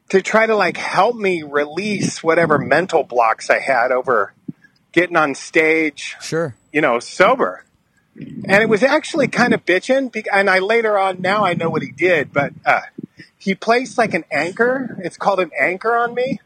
to 0.09 0.21
try 0.21 0.45
to 0.45 0.55
like 0.55 0.75
help 0.75 1.15
me 1.15 1.43
release 1.43 2.21
whatever 2.21 2.57
mental 2.57 3.03
blocks 3.03 3.49
I 3.49 3.59
had 3.59 3.91
over 3.91 4.33
getting 4.91 5.15
on 5.15 5.35
stage 5.35 6.17
sure. 6.21 6.55
you 6.73 6.81
know, 6.81 6.99
sober. 6.99 7.63
And 8.17 8.63
it 8.63 8.69
was 8.69 8.83
actually 8.83 9.27
kind 9.27 9.53
of 9.53 9.65
bitching. 9.65 10.25
And 10.31 10.49
I 10.49 10.59
later 10.59 10.97
on, 10.97 11.21
now 11.21 11.43
I 11.43 11.53
know 11.53 11.69
what 11.69 11.81
he 11.81 11.91
did, 11.91 12.31
but 12.31 12.53
uh, 12.65 12.81
he 13.37 13.55
placed 13.55 13.97
like 13.97 14.13
an 14.13 14.23
anchor. 14.31 14.97
It's 15.03 15.17
called 15.17 15.39
an 15.39 15.51
anchor 15.59 15.95
on 15.95 16.13
me. 16.13 16.39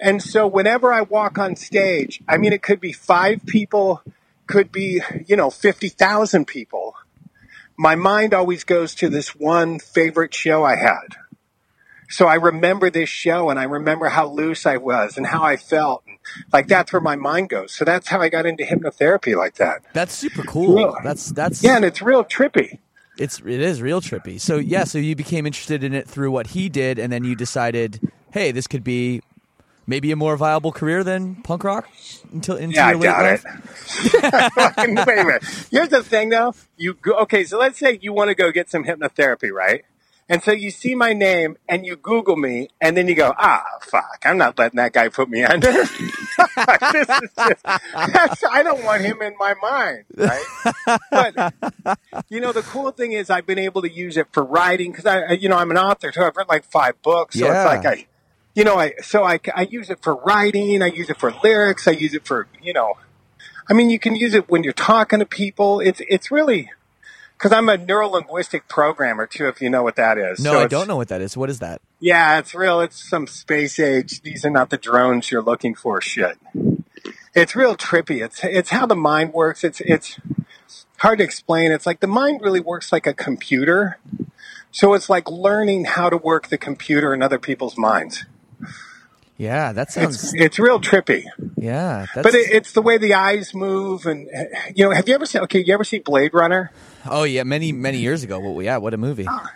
And 0.00 0.22
so 0.22 0.46
whenever 0.46 0.92
I 0.92 1.02
walk 1.02 1.38
on 1.38 1.56
stage, 1.56 2.22
I 2.28 2.36
mean, 2.36 2.52
it 2.52 2.62
could 2.62 2.80
be 2.80 2.92
five 2.92 3.44
people, 3.46 4.02
could 4.46 4.70
be, 4.70 5.02
you 5.26 5.36
know, 5.36 5.50
50,000 5.50 6.46
people. 6.46 6.94
My 7.78 7.94
mind 7.94 8.32
always 8.32 8.64
goes 8.64 8.94
to 8.96 9.08
this 9.08 9.34
one 9.34 9.78
favorite 9.78 10.34
show 10.34 10.64
I 10.64 10.76
had. 10.76 11.16
So 12.08 12.26
I 12.26 12.36
remember 12.36 12.88
this 12.88 13.08
show 13.08 13.50
and 13.50 13.58
I 13.58 13.64
remember 13.64 14.08
how 14.08 14.28
loose 14.28 14.64
I 14.64 14.76
was 14.76 15.16
and 15.16 15.26
how 15.26 15.42
I 15.42 15.56
felt. 15.56 16.04
Like 16.52 16.68
that's 16.68 16.92
where 16.92 17.00
my 17.02 17.16
mind 17.16 17.48
goes. 17.48 17.72
So 17.72 17.84
that's 17.84 18.08
how 18.08 18.20
I 18.20 18.28
got 18.28 18.46
into 18.46 18.64
hypnotherapy 18.64 19.36
like 19.36 19.56
that. 19.56 19.82
That's 19.92 20.14
super 20.14 20.42
cool. 20.42 20.80
Yeah. 20.80 20.92
That's 21.04 21.30
that's 21.30 21.62
Yeah, 21.62 21.76
and 21.76 21.84
it's 21.84 22.02
real 22.02 22.24
trippy. 22.24 22.78
it's 23.18 23.40
it 23.40 23.46
is 23.60 23.80
real 23.82 24.00
trippy. 24.00 24.40
So 24.40 24.56
yeah, 24.58 24.84
so 24.84 24.98
you 24.98 25.14
became 25.16 25.46
interested 25.46 25.82
in 25.84 25.94
it 25.94 26.08
through 26.08 26.30
what 26.30 26.48
he 26.48 26.68
did, 26.68 26.98
and 26.98 27.12
then 27.12 27.24
you 27.24 27.34
decided, 27.34 28.00
hey, 28.32 28.52
this 28.52 28.66
could 28.66 28.84
be 28.84 29.22
maybe 29.88 30.10
a 30.10 30.16
more 30.16 30.36
viable 30.36 30.72
career 30.72 31.04
than 31.04 31.36
punk 31.42 31.62
rock 31.62 31.88
until 32.32 32.56
into 32.56 32.74
Yeah, 32.74 32.88
I 32.88 32.90
your 32.90 32.98
late 33.00 33.06
doubt 33.06 33.22
life. 33.22 33.44
it. 33.46 35.06
Wait 35.06 35.18
a 35.18 35.24
minute. 35.24 35.44
Here's 35.70 35.88
the 35.90 36.02
thing, 36.02 36.30
though. 36.30 36.54
You 36.76 36.94
go, 36.94 37.12
okay? 37.18 37.44
So 37.44 37.56
let's 37.58 37.78
say 37.78 37.98
you 38.02 38.12
want 38.12 38.28
to 38.30 38.34
go 38.34 38.50
get 38.50 38.68
some 38.68 38.82
hypnotherapy, 38.84 39.52
right? 39.52 39.84
And 40.28 40.42
so 40.42 40.50
you 40.50 40.70
see 40.72 40.94
my 40.96 41.12
name 41.12 41.56
and 41.68 41.86
you 41.86 41.94
Google 41.94 42.34
me, 42.36 42.68
and 42.80 42.96
then 42.96 43.06
you 43.06 43.14
go, 43.14 43.32
ah, 43.38 43.64
fuck, 43.80 44.22
I'm 44.24 44.36
not 44.36 44.58
letting 44.58 44.76
that 44.78 44.92
guy 44.92 45.08
put 45.08 45.28
me 45.28 45.44
under. 45.44 45.70
this 45.72 47.08
is 47.08 47.30
just, 47.38 47.64
I 47.64 48.62
don't 48.64 48.82
want 48.84 49.02
him 49.02 49.22
in 49.22 49.34
my 49.38 49.54
mind, 49.62 50.04
right? 50.16 50.44
But 51.10 51.54
you 52.28 52.40
know, 52.40 52.52
the 52.52 52.62
cool 52.62 52.90
thing 52.90 53.12
is 53.12 53.30
I've 53.30 53.46
been 53.46 53.58
able 53.58 53.82
to 53.82 53.90
use 53.90 54.16
it 54.16 54.26
for 54.32 54.42
writing 54.44 54.90
because 54.90 55.06
I, 55.06 55.32
you 55.32 55.48
know, 55.48 55.56
I'm 55.56 55.70
an 55.70 55.78
author, 55.78 56.10
so 56.12 56.22
I've 56.26 56.36
written 56.36 56.48
like 56.48 56.64
five 56.64 57.00
books. 57.02 57.38
So 57.38 57.46
Yeah. 57.46 57.54
it's 57.54 57.64
like 57.64 57.86
I, 57.86 58.06
you 58.54 58.64
know, 58.64 58.76
I 58.78 58.94
so 59.02 59.22
I, 59.22 59.38
I 59.54 59.62
use 59.62 59.90
it 59.90 60.02
for 60.02 60.16
writing. 60.16 60.82
I 60.82 60.86
use 60.86 61.08
it 61.08 61.18
for 61.18 61.32
lyrics. 61.44 61.86
I 61.86 61.92
use 61.92 62.14
it 62.14 62.26
for 62.26 62.48
you 62.60 62.72
know, 62.72 62.94
I 63.70 63.74
mean, 63.74 63.90
you 63.90 63.98
can 64.00 64.16
use 64.16 64.34
it 64.34 64.48
when 64.48 64.64
you're 64.64 64.72
talking 64.72 65.20
to 65.20 65.26
people. 65.26 65.80
It's 65.80 66.00
it's 66.08 66.30
really 66.32 66.70
because 67.36 67.52
I'm 67.52 67.68
a 67.68 67.76
neuro 67.76 68.08
linguistic 68.08 68.68
programmer 68.68 69.26
too. 69.26 69.48
If 69.48 69.60
you 69.60 69.70
know 69.70 69.82
what 69.82 69.96
that 69.96 70.18
is. 70.18 70.40
No, 70.40 70.52
So 70.52 70.60
I 70.60 70.66
don't 70.66 70.88
know 70.88 70.96
what 70.96 71.08
that 71.08 71.20
is. 71.20 71.36
What 71.36 71.50
is 71.50 71.58
that? 71.58 71.80
Yeah, 72.00 72.38
it's 72.38 72.54
real. 72.54 72.80
It's 72.80 73.02
some 73.02 73.26
space 73.26 73.78
age. 73.78 74.22
These 74.22 74.44
are 74.44 74.50
not 74.50 74.70
the 74.70 74.78
drones 74.78 75.30
you're 75.30 75.42
looking 75.42 75.74
for. 75.74 76.00
Shit. 76.00 76.38
It's 77.34 77.54
real 77.54 77.76
trippy. 77.76 78.24
It's 78.24 78.40
it's 78.42 78.70
how 78.70 78.86
the 78.86 78.96
mind 78.96 79.32
works. 79.32 79.64
It's 79.64 79.80
it's 79.82 80.18
hard 80.98 81.18
to 81.18 81.24
explain. 81.24 81.72
It's 81.72 81.86
like 81.86 82.00
the 82.00 82.06
mind 82.06 82.40
really 82.40 82.60
works 82.60 82.92
like 82.92 83.06
a 83.06 83.14
computer. 83.14 83.98
So 84.70 84.94
it's 84.94 85.08
like 85.08 85.30
learning 85.30 85.84
how 85.86 86.10
to 86.10 86.16
work 86.16 86.48
the 86.48 86.58
computer 86.58 87.14
in 87.14 87.22
other 87.22 87.38
people's 87.38 87.76
minds. 87.78 88.24
Yeah, 89.38 89.72
that 89.72 89.92
sounds. 89.92 90.32
It's 90.32 90.34
it's 90.34 90.58
real 90.58 90.80
trippy. 90.80 91.24
yeah, 91.56 92.06
that's. 92.14 92.24
But 92.26 92.34
it, 92.34 92.50
it's 92.52 92.72
the 92.72 92.80
way 92.82 92.96
the 92.98 93.14
eyes 93.14 93.54
move, 93.54 94.06
and 94.06 94.28
you 94.74 94.84
know. 94.84 94.90
Have 94.92 95.08
you 95.08 95.14
ever 95.14 95.26
seen? 95.26 95.42
Okay, 95.42 95.62
you 95.64 95.74
ever 95.74 95.84
see 95.84 95.98
Blade 95.98 96.32
Runner? 96.32 96.70
oh 97.08 97.24
yeah, 97.24 97.42
many 97.42 97.70
many 97.72 97.98
years 97.98 98.22
ago. 98.22 98.38
Well, 98.40 98.62
yeah, 98.62 98.78
what 98.78 98.94
a 98.94 98.96
movie. 98.96 99.26
Ah, 99.28 99.52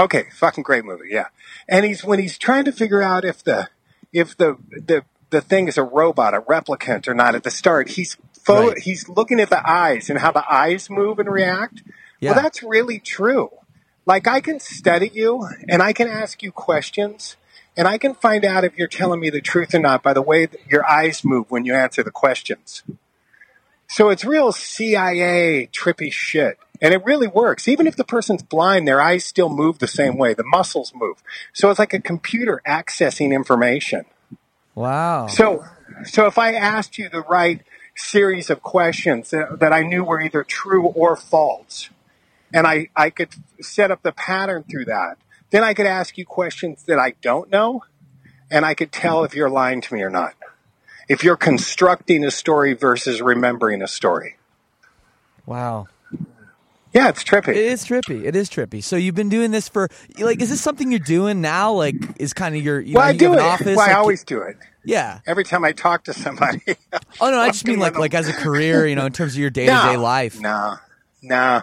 okay, 0.00 0.24
fucking 0.34 0.64
great 0.64 0.84
movie, 0.84 1.08
yeah. 1.10 1.28
And 1.68 1.84
he's 1.86 2.04
when 2.04 2.18
he's 2.18 2.36
trying 2.36 2.64
to 2.66 2.72
figure 2.72 3.00
out 3.02 3.24
if 3.24 3.42
the 3.42 3.68
if 4.12 4.36
the 4.36 4.58
the 4.70 5.04
the 5.30 5.40
thing 5.40 5.66
is 5.66 5.78
a 5.78 5.82
robot, 5.82 6.34
a 6.34 6.42
replicant 6.42 7.08
or 7.08 7.14
not 7.14 7.34
at 7.34 7.42
the 7.42 7.50
start. 7.50 7.88
He's 7.88 8.18
fo- 8.44 8.68
Right. 8.68 8.78
he's 8.78 9.08
looking 9.08 9.40
at 9.40 9.48
the 9.48 9.66
eyes 9.66 10.10
and 10.10 10.18
how 10.18 10.30
the 10.32 10.44
eyes 10.52 10.90
move 10.90 11.18
and 11.18 11.28
react. 11.30 11.82
Yeah. 12.20 12.32
Well, 12.32 12.42
that's 12.42 12.62
really 12.62 12.98
true. 12.98 13.48
Like 14.04 14.28
I 14.28 14.40
can 14.42 14.60
study 14.60 15.10
you 15.14 15.48
and 15.68 15.80
I 15.82 15.94
can 15.94 16.06
ask 16.08 16.42
you 16.42 16.52
questions 16.52 17.36
and 17.76 17.88
I 17.88 17.98
can 17.98 18.14
find 18.14 18.44
out 18.44 18.64
if 18.64 18.76
you're 18.76 18.88
telling 18.88 19.20
me 19.20 19.30
the 19.30 19.40
truth 19.40 19.74
or 19.74 19.78
not 19.78 20.02
by 20.02 20.12
the 20.12 20.22
way 20.22 20.46
that 20.46 20.60
your 20.68 20.88
eyes 20.88 21.24
move 21.24 21.50
when 21.50 21.64
you 21.64 21.74
answer 21.74 22.02
the 22.02 22.10
questions. 22.10 22.82
So 23.88 24.08
it's 24.08 24.24
real 24.24 24.52
CIA 24.52 25.68
trippy 25.72 26.12
shit. 26.12 26.58
And 26.80 26.92
it 26.92 27.04
really 27.04 27.28
works. 27.28 27.68
Even 27.68 27.86
if 27.86 27.94
the 27.94 28.04
person's 28.04 28.42
blind, 28.42 28.88
their 28.88 29.00
eyes 29.00 29.24
still 29.24 29.48
move 29.48 29.78
the 29.78 29.86
same 29.86 30.16
way. 30.16 30.34
The 30.34 30.44
muscles 30.44 30.92
move. 30.94 31.22
So 31.52 31.70
it's 31.70 31.78
like 31.78 31.92
a 31.92 32.00
computer 32.00 32.60
accessing 32.66 33.32
information. 33.32 34.04
Wow. 34.74 35.28
So, 35.28 35.64
so 36.04 36.26
if 36.26 36.38
I 36.38 36.54
asked 36.54 36.98
you 36.98 37.08
the 37.08 37.20
right 37.20 37.62
series 37.94 38.50
of 38.50 38.62
questions 38.62 39.30
that, 39.30 39.60
that 39.60 39.72
I 39.72 39.82
knew 39.82 40.02
were 40.02 40.20
either 40.20 40.42
true 40.42 40.86
or 40.86 41.14
false, 41.14 41.90
and 42.52 42.66
I, 42.66 42.88
I 42.96 43.10
could 43.10 43.28
set 43.60 43.90
up 43.90 44.02
the 44.02 44.12
pattern 44.12 44.64
through 44.64 44.86
that, 44.86 45.18
then 45.52 45.62
I 45.62 45.74
could 45.74 45.86
ask 45.86 46.18
you 46.18 46.26
questions 46.26 46.82
that 46.84 46.98
I 46.98 47.14
don't 47.22 47.48
know, 47.50 47.84
and 48.50 48.64
I 48.66 48.74
could 48.74 48.90
tell 48.90 49.22
if 49.22 49.34
you're 49.36 49.50
lying 49.50 49.80
to 49.82 49.94
me 49.94 50.02
or 50.02 50.10
not. 50.10 50.34
If 51.08 51.22
you're 51.22 51.36
constructing 51.36 52.24
a 52.24 52.30
story 52.30 52.72
versus 52.72 53.22
remembering 53.22 53.82
a 53.82 53.88
story. 53.88 54.36
wow. 55.46 55.86
Yeah, 56.94 57.08
it's 57.08 57.24
trippy. 57.24 57.48
It 57.48 57.56
is 57.56 57.86
trippy. 57.86 58.24
It 58.24 58.36
is 58.36 58.50
trippy. 58.50 58.84
So 58.84 58.96
you've 58.96 59.14
been 59.14 59.30
doing 59.30 59.50
this 59.50 59.66
for 59.66 59.88
like, 60.18 60.42
is 60.42 60.50
this 60.50 60.60
something 60.60 60.90
you're 60.90 60.98
doing 61.00 61.40
now? 61.40 61.72
Like, 61.72 61.94
is 62.16 62.34
kind 62.34 62.54
of 62.54 62.62
your 62.62 62.80
you 62.80 62.94
well, 62.96 63.04
know, 63.04 63.08
I 63.08 63.12
you 63.12 63.18
do 63.18 63.32
it. 63.32 63.38
office. 63.40 63.76
well, 63.76 63.88
I 63.88 63.94
always 63.94 64.24
do 64.24 64.42
it. 64.42 64.58
yeah. 64.84 65.20
Every 65.26 65.44
time 65.44 65.64
I 65.64 65.72
talk 65.72 66.04
to 66.04 66.12
somebody. 66.12 66.60
Oh 67.18 67.30
no, 67.30 67.38
I 67.38 67.46
just 67.52 67.66
mean 67.66 67.78
like 67.78 67.98
like 67.98 68.12
as 68.12 68.28
a 68.28 68.34
career, 68.34 68.86
you 68.86 68.94
know, 68.94 69.06
in 69.06 69.12
terms 69.12 69.32
of 69.32 69.38
your 69.38 69.48
day 69.48 69.64
to 69.66 69.72
day 69.72 69.96
life. 69.96 70.38
No, 70.38 70.76
no. 71.22 71.62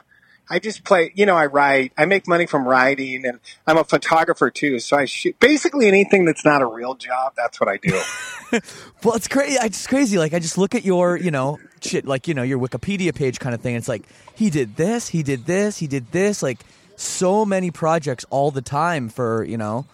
I 0.49 0.59
just 0.59 0.83
play. 0.83 1.11
You 1.15 1.25
know, 1.25 1.35
I 1.35 1.45
write. 1.45 1.93
I 1.97 2.05
make 2.05 2.27
money 2.27 2.45
from 2.47 2.67
writing, 2.67 3.25
and 3.25 3.39
I'm 3.67 3.77
a 3.77 3.83
photographer 3.83 4.49
too. 4.49 4.79
So 4.79 4.97
I 4.97 5.05
shoot 5.05 5.39
basically 5.39 5.87
anything 5.87 6.25
that's 6.25 6.43
not 6.43 6.61
a 6.61 6.65
real 6.65 6.95
job. 6.95 7.33
That's 7.37 7.59
what 7.59 7.69
I 7.69 7.77
do. 7.77 7.99
Well, 9.03 9.13
it's 9.15 9.27
crazy. 9.27 9.57
It's 9.61 9.85
crazy. 9.85 10.17
Like 10.17 10.33
I 10.33 10.39
just 10.39 10.57
look 10.57 10.73
at 10.73 10.83
your, 10.83 11.15
you 11.15 11.29
know, 11.29 11.59
shit, 11.81 12.05
like 12.05 12.27
you 12.27 12.33
know, 12.33 12.41
your 12.41 12.57
Wikipedia 12.57 13.13
page 13.13 13.39
kind 13.39 13.53
of 13.53 13.61
thing. 13.61 13.75
It's 13.75 13.87
like 13.87 14.03
he 14.33 14.49
did 14.49 14.75
this, 14.75 15.07
he 15.07 15.21
did 15.21 15.45
this, 15.45 15.77
he 15.77 15.85
did 15.85 16.11
this. 16.11 16.41
Like 16.41 16.57
so 16.95 17.45
many 17.45 17.69
projects 17.69 18.25
all 18.31 18.49
the 18.49 18.63
time 18.63 19.07
for 19.09 19.43
you 19.43 19.55
know, 19.55 19.85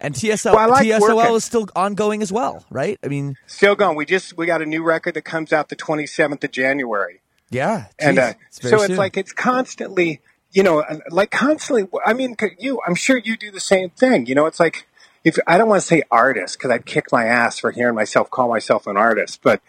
and 0.00 0.14
TSOL 0.14 0.54
Well, 0.54 0.70
like 0.70 0.86
TSOL 0.86 1.16
working. 1.16 1.34
is 1.34 1.44
still 1.44 1.66
ongoing 1.74 2.22
as 2.22 2.30
well, 2.32 2.64
right? 2.70 2.98
I 3.02 3.08
mean, 3.08 3.36
Still 3.48 3.74
going. 3.74 3.96
We 3.96 4.06
just 4.06 4.36
we 4.36 4.46
got 4.46 4.62
a 4.62 4.66
new 4.66 4.84
record 4.84 5.14
that 5.14 5.22
comes 5.22 5.52
out 5.52 5.68
the 5.68 5.76
27th 5.76 6.44
of 6.44 6.52
January, 6.52 7.20
yeah. 7.50 7.86
and 7.98 8.18
uh, 8.18 8.32
very 8.60 8.70
so 8.70 8.76
it's 8.76 8.86
soon. 8.86 8.96
like 8.96 9.16
it's 9.16 9.32
constantly. 9.32 10.20
You 10.52 10.62
know, 10.62 10.84
like 11.10 11.32
constantly. 11.32 11.88
I 12.06 12.12
mean, 12.12 12.36
you. 12.60 12.80
I'm 12.86 12.94
sure 12.94 13.16
you 13.18 13.36
do 13.36 13.50
the 13.50 13.58
same 13.58 13.90
thing. 13.90 14.26
You 14.26 14.36
know, 14.36 14.46
it's 14.46 14.60
like 14.60 14.86
if 15.24 15.36
I 15.48 15.58
don't 15.58 15.68
want 15.68 15.80
to 15.80 15.86
say 15.86 16.02
artist 16.12 16.58
because 16.58 16.70
I'd 16.70 16.86
kick 16.86 17.10
my 17.10 17.24
ass 17.24 17.58
for 17.58 17.72
hearing 17.72 17.96
myself 17.96 18.30
call 18.30 18.48
myself 18.48 18.86
an 18.86 18.96
artist, 18.96 19.40
but 19.42 19.60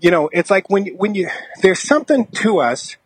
you 0.00 0.10
know, 0.10 0.28
it's 0.32 0.50
like 0.50 0.68
when 0.68 0.86
you, 0.86 0.96
when 0.96 1.14
you 1.14 1.28
there's 1.62 1.80
something 1.80 2.26
to 2.26 2.58
us 2.58 2.96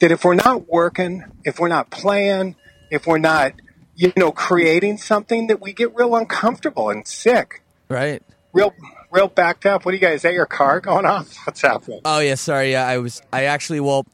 that 0.00 0.10
if 0.10 0.24
we're 0.24 0.34
not 0.34 0.68
working, 0.68 1.24
if 1.44 1.58
we're 1.58 1.68
not 1.68 1.90
playing, 1.90 2.56
if 2.90 3.06
we're 3.06 3.18
not, 3.18 3.52
you 3.94 4.12
know, 4.16 4.30
creating 4.30 4.98
something, 4.98 5.46
that 5.46 5.60
we 5.60 5.72
get 5.72 5.94
real 5.94 6.14
uncomfortable 6.14 6.90
and 6.90 7.06
sick, 7.06 7.62
right. 7.88 8.22
real, 8.52 8.74
real 9.10 9.28
backed 9.28 9.66
up. 9.66 9.84
What 9.84 9.92
do 9.92 9.96
you 9.96 10.00
guys? 10.00 10.16
Is 10.16 10.22
that 10.22 10.32
your 10.34 10.46
car 10.46 10.80
going 10.80 11.04
off? 11.04 11.34
What's 11.46 11.60
happening? 11.62 12.00
Oh 12.04 12.20
yeah, 12.20 12.34
sorry. 12.34 12.72
Yeah, 12.72 12.86
I 12.86 12.98
was. 12.98 13.22
I 13.32 13.44
actually. 13.44 13.80
Well, 13.80 14.06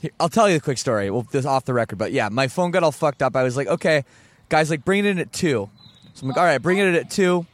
here, 0.00 0.10
I'll 0.20 0.28
tell 0.28 0.48
you 0.48 0.56
a 0.56 0.60
quick 0.60 0.78
story. 0.78 1.10
Well, 1.10 1.26
this 1.30 1.46
off 1.46 1.64
the 1.64 1.74
record, 1.74 1.96
but 1.98 2.12
yeah, 2.12 2.28
my 2.28 2.48
phone 2.48 2.70
got 2.70 2.82
all 2.82 2.92
fucked 2.92 3.22
up. 3.22 3.36
I 3.36 3.42
was 3.42 3.56
like, 3.56 3.66
okay, 3.68 4.04
guys, 4.48 4.70
like 4.70 4.84
bring 4.84 5.00
it 5.04 5.06
in 5.08 5.18
at 5.18 5.32
two. 5.32 5.68
So 6.14 6.22
I'm 6.22 6.28
like, 6.28 6.36
all 6.38 6.44
right, 6.44 6.58
bring 6.60 6.78
it 6.78 6.86
in 6.86 6.94
at 6.94 7.10
two. 7.10 7.46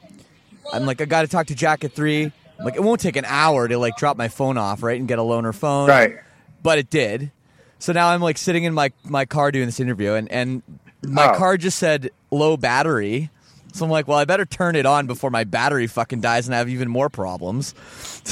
I'm 0.72 0.84
like, 0.84 1.00
I 1.00 1.04
got 1.04 1.22
to 1.22 1.28
talk 1.28 1.46
to 1.46 1.54
Jack 1.54 1.84
at 1.84 1.92
three. 1.92 2.24
I'm 2.58 2.64
like, 2.64 2.74
it 2.76 2.82
won't 2.82 3.00
take 3.00 3.16
an 3.16 3.24
hour 3.24 3.68
to 3.68 3.78
like 3.78 3.96
drop 3.96 4.16
my 4.16 4.28
phone 4.28 4.58
off, 4.58 4.82
right, 4.82 4.98
and 4.98 5.06
get 5.08 5.18
a 5.18 5.22
loaner 5.22 5.54
phone. 5.54 5.88
Right. 5.88 6.16
But 6.62 6.78
it 6.78 6.90
did. 6.90 7.30
So 7.78 7.92
now 7.92 8.08
I'm 8.08 8.20
like 8.20 8.36
sitting 8.36 8.64
in 8.64 8.74
my 8.74 8.90
my 9.04 9.24
car 9.24 9.52
doing 9.52 9.66
this 9.66 9.78
interview, 9.80 10.14
and 10.14 10.30
and 10.32 10.62
my 11.06 11.30
Oh. 11.32 11.38
car 11.38 11.56
just 11.56 11.78
said 11.78 12.10
low 12.32 12.56
battery. 12.56 13.30
So 13.78 13.84
I'm 13.84 13.90
like, 13.90 14.08
well, 14.08 14.18
I 14.18 14.24
better 14.24 14.44
turn 14.44 14.76
it 14.76 14.86
on 14.86 15.06
before 15.06 15.30
my 15.30 15.44
battery 15.44 15.86
fucking 15.86 16.20
dies 16.20 16.46
and 16.46 16.54
I 16.54 16.58
have 16.58 16.68
even 16.68 16.88
more 16.88 17.08
problems. 17.08 17.74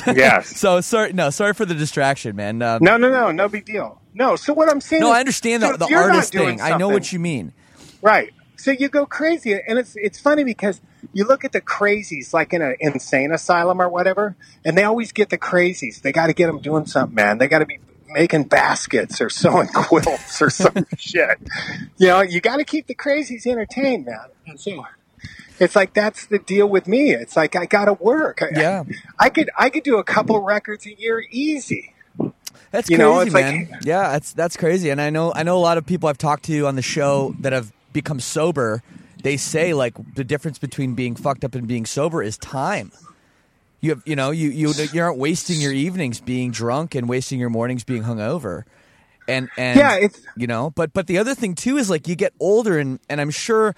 Yes. 0.06 0.58
So 0.58 0.82
sorry, 0.82 1.12
no, 1.14 1.30
sorry 1.30 1.54
for 1.54 1.64
the 1.64 1.74
distraction, 1.74 2.36
man. 2.36 2.60
Um, 2.60 2.82
No, 2.82 2.96
no, 2.96 3.10
no, 3.10 3.32
no 3.32 3.48
big 3.48 3.64
deal. 3.64 4.00
No. 4.14 4.36
So 4.36 4.52
what 4.52 4.68
I'm 4.70 4.80
saying? 4.80 5.00
no, 5.00 5.10
is, 5.10 5.16
I 5.16 5.20
understand 5.20 5.62
so 5.62 5.72
the, 5.72 5.86
the 5.86 5.94
artist 5.94 6.32
thing. 6.32 6.60
I 6.60 6.76
know 6.76 6.88
what 6.88 7.12
you 7.12 7.18
mean. 7.18 7.52
Right. 8.02 8.32
So 8.56 8.70
you 8.70 8.88
go 8.88 9.06
crazy, 9.06 9.52
and 9.54 9.78
it's 9.78 9.96
it's 9.96 10.18
funny 10.18 10.44
because 10.44 10.80
you 11.12 11.24
look 11.26 11.44
at 11.44 11.52
the 11.52 11.60
crazies 11.60 12.32
like 12.32 12.52
in 12.52 12.62
an 12.62 12.76
insane 12.80 13.32
asylum 13.32 13.80
or 13.80 13.88
whatever, 13.88 14.36
and 14.64 14.76
they 14.76 14.84
always 14.84 15.12
get 15.12 15.30
the 15.30 15.38
crazies. 15.38 16.02
They 16.02 16.12
got 16.12 16.26
to 16.26 16.32
get 16.34 16.46
them 16.46 16.60
doing 16.60 16.86
something, 16.86 17.14
man. 17.14 17.38
They 17.38 17.48
got 17.48 17.60
to 17.60 17.66
be 17.66 17.78
making 18.08 18.44
baskets 18.44 19.20
or 19.20 19.28
sewing 19.40 19.68
quilts 19.68 20.40
or 20.40 20.50
some 20.50 20.86
shit. 20.98 21.38
You 21.96 22.08
know, 22.08 22.20
you 22.22 22.40
got 22.40 22.56
to 22.56 22.64
keep 22.64 22.86
the 22.86 22.94
crazies 22.94 23.46
entertained, 23.46 24.06
man. 24.06 24.26
And 24.46 24.60
so 24.60 24.84
it's 25.58 25.74
like 25.76 25.94
that's 25.94 26.26
the 26.26 26.38
deal 26.38 26.68
with 26.68 26.86
me. 26.86 27.12
It's 27.12 27.36
like 27.36 27.56
I 27.56 27.66
got 27.66 27.86
to 27.86 27.94
work. 27.94 28.42
I- 28.42 28.58
Yeah. 28.60 28.84
I 29.18 29.30
could 29.30 29.50
I 29.58 29.70
could 29.70 29.82
do 29.84 29.98
a 29.98 30.04
couple 30.04 30.40
records 30.42 30.86
a 30.86 30.94
year 30.94 31.24
easy. 31.30 31.92
That's 32.72 32.90
You 32.90 32.96
crazy, 32.96 32.98
know, 32.98 33.20
it's 33.20 33.32
like- 33.34 33.68
yeah, 33.84 34.12
that's 34.12 34.32
that's 34.32 34.56
crazy. 34.56 34.90
And 34.90 35.00
I 35.00 35.10
know 35.10 35.32
I 35.34 35.42
know 35.42 35.56
a 35.56 35.60
lot 35.60 35.78
of 35.78 35.86
people 35.86 36.08
I've 36.08 36.18
talked 36.18 36.44
to 36.46 36.66
on 36.66 36.76
the 36.76 36.82
show 36.82 37.34
that 37.40 37.52
have 37.52 37.72
become 37.92 38.20
sober. 38.20 38.82
They 39.22 39.36
say 39.36 39.72
like 39.74 39.94
the 40.14 40.24
difference 40.24 40.58
between 40.58 40.94
being 40.94 41.14
fucked 41.16 41.44
up 41.44 41.54
and 41.54 41.66
being 41.66 41.86
sober 41.86 42.22
is 42.22 42.36
time. 42.38 42.92
You 43.80 43.90
have, 43.90 44.02
you 44.06 44.16
know, 44.16 44.30
you 44.30 44.48
you 44.50 44.72
you 44.92 45.02
aren't 45.02 45.18
wasting 45.18 45.60
your 45.60 45.72
evenings 45.72 46.20
being 46.20 46.50
drunk 46.50 46.94
and 46.94 47.08
wasting 47.08 47.38
your 47.38 47.50
mornings 47.50 47.84
being 47.84 48.02
hungover. 48.04 48.64
And 49.28 49.48
and 49.56 49.78
Yeah, 49.78 49.96
it's- 49.96 50.20
you 50.36 50.46
know, 50.46 50.70
but 50.70 50.92
but 50.92 51.06
the 51.06 51.18
other 51.18 51.34
thing 51.34 51.54
too 51.54 51.76
is 51.76 51.88
like 51.90 52.08
you 52.08 52.14
get 52.16 52.32
older 52.40 52.78
and 52.78 52.98
and 53.08 53.20
I'm 53.20 53.30
sure 53.30 53.74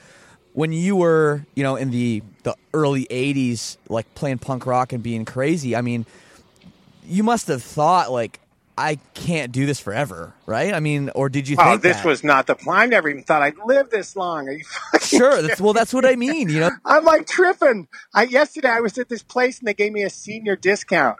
when 0.58 0.72
you 0.72 0.96
were, 0.96 1.46
you 1.54 1.62
know, 1.62 1.76
in 1.76 1.92
the 1.92 2.24
the 2.42 2.56
early 2.74 3.06
80s 3.06 3.78
like 3.88 4.12
playing 4.16 4.40
punk 4.40 4.66
rock 4.66 4.92
and 4.92 5.04
being 5.04 5.24
crazy, 5.24 5.76
I 5.76 5.82
mean, 5.82 6.04
you 7.04 7.22
must 7.22 7.48
have 7.48 7.62
thought 7.62 8.12
like 8.12 8.40
I 8.78 8.98
can't 9.14 9.52
do 9.52 9.66
this 9.66 9.80
forever, 9.80 10.34
right? 10.46 10.74
I 10.74 10.80
mean, 10.80 11.10
or 11.14 11.28
did 11.30 11.48
you 11.48 11.56
Oh, 11.56 11.76
think 11.76 11.82
this 11.82 12.02
that? 12.02 12.04
was 12.04 12.24
not 12.24 12.48
the 12.48 12.56
plan. 12.56 12.80
I 12.80 12.86
never 12.86 13.08
even 13.08 13.22
thought 13.24 13.42
I'd 13.42 13.58
live 13.64 13.90
this 13.90 14.16
long. 14.16 14.48
Are 14.48 14.52
you 14.52 14.64
sure? 14.98 15.42
That's 15.42 15.60
well, 15.60 15.74
that's 15.74 15.94
what 15.94 16.06
I 16.06 16.16
mean. 16.16 16.50
You 16.50 16.60
know, 16.60 16.70
I'm 16.84 17.04
like 17.04 17.26
tripping. 17.28 17.88
I 18.14 18.24
yesterday 18.24 18.68
I 18.70 18.80
was 18.80 18.98
at 18.98 19.08
this 19.08 19.22
place 19.22 19.60
and 19.60 19.68
they 19.68 19.74
gave 19.74 19.92
me 19.92 20.02
a 20.04 20.10
senior 20.10 20.56
discount. 20.56 21.18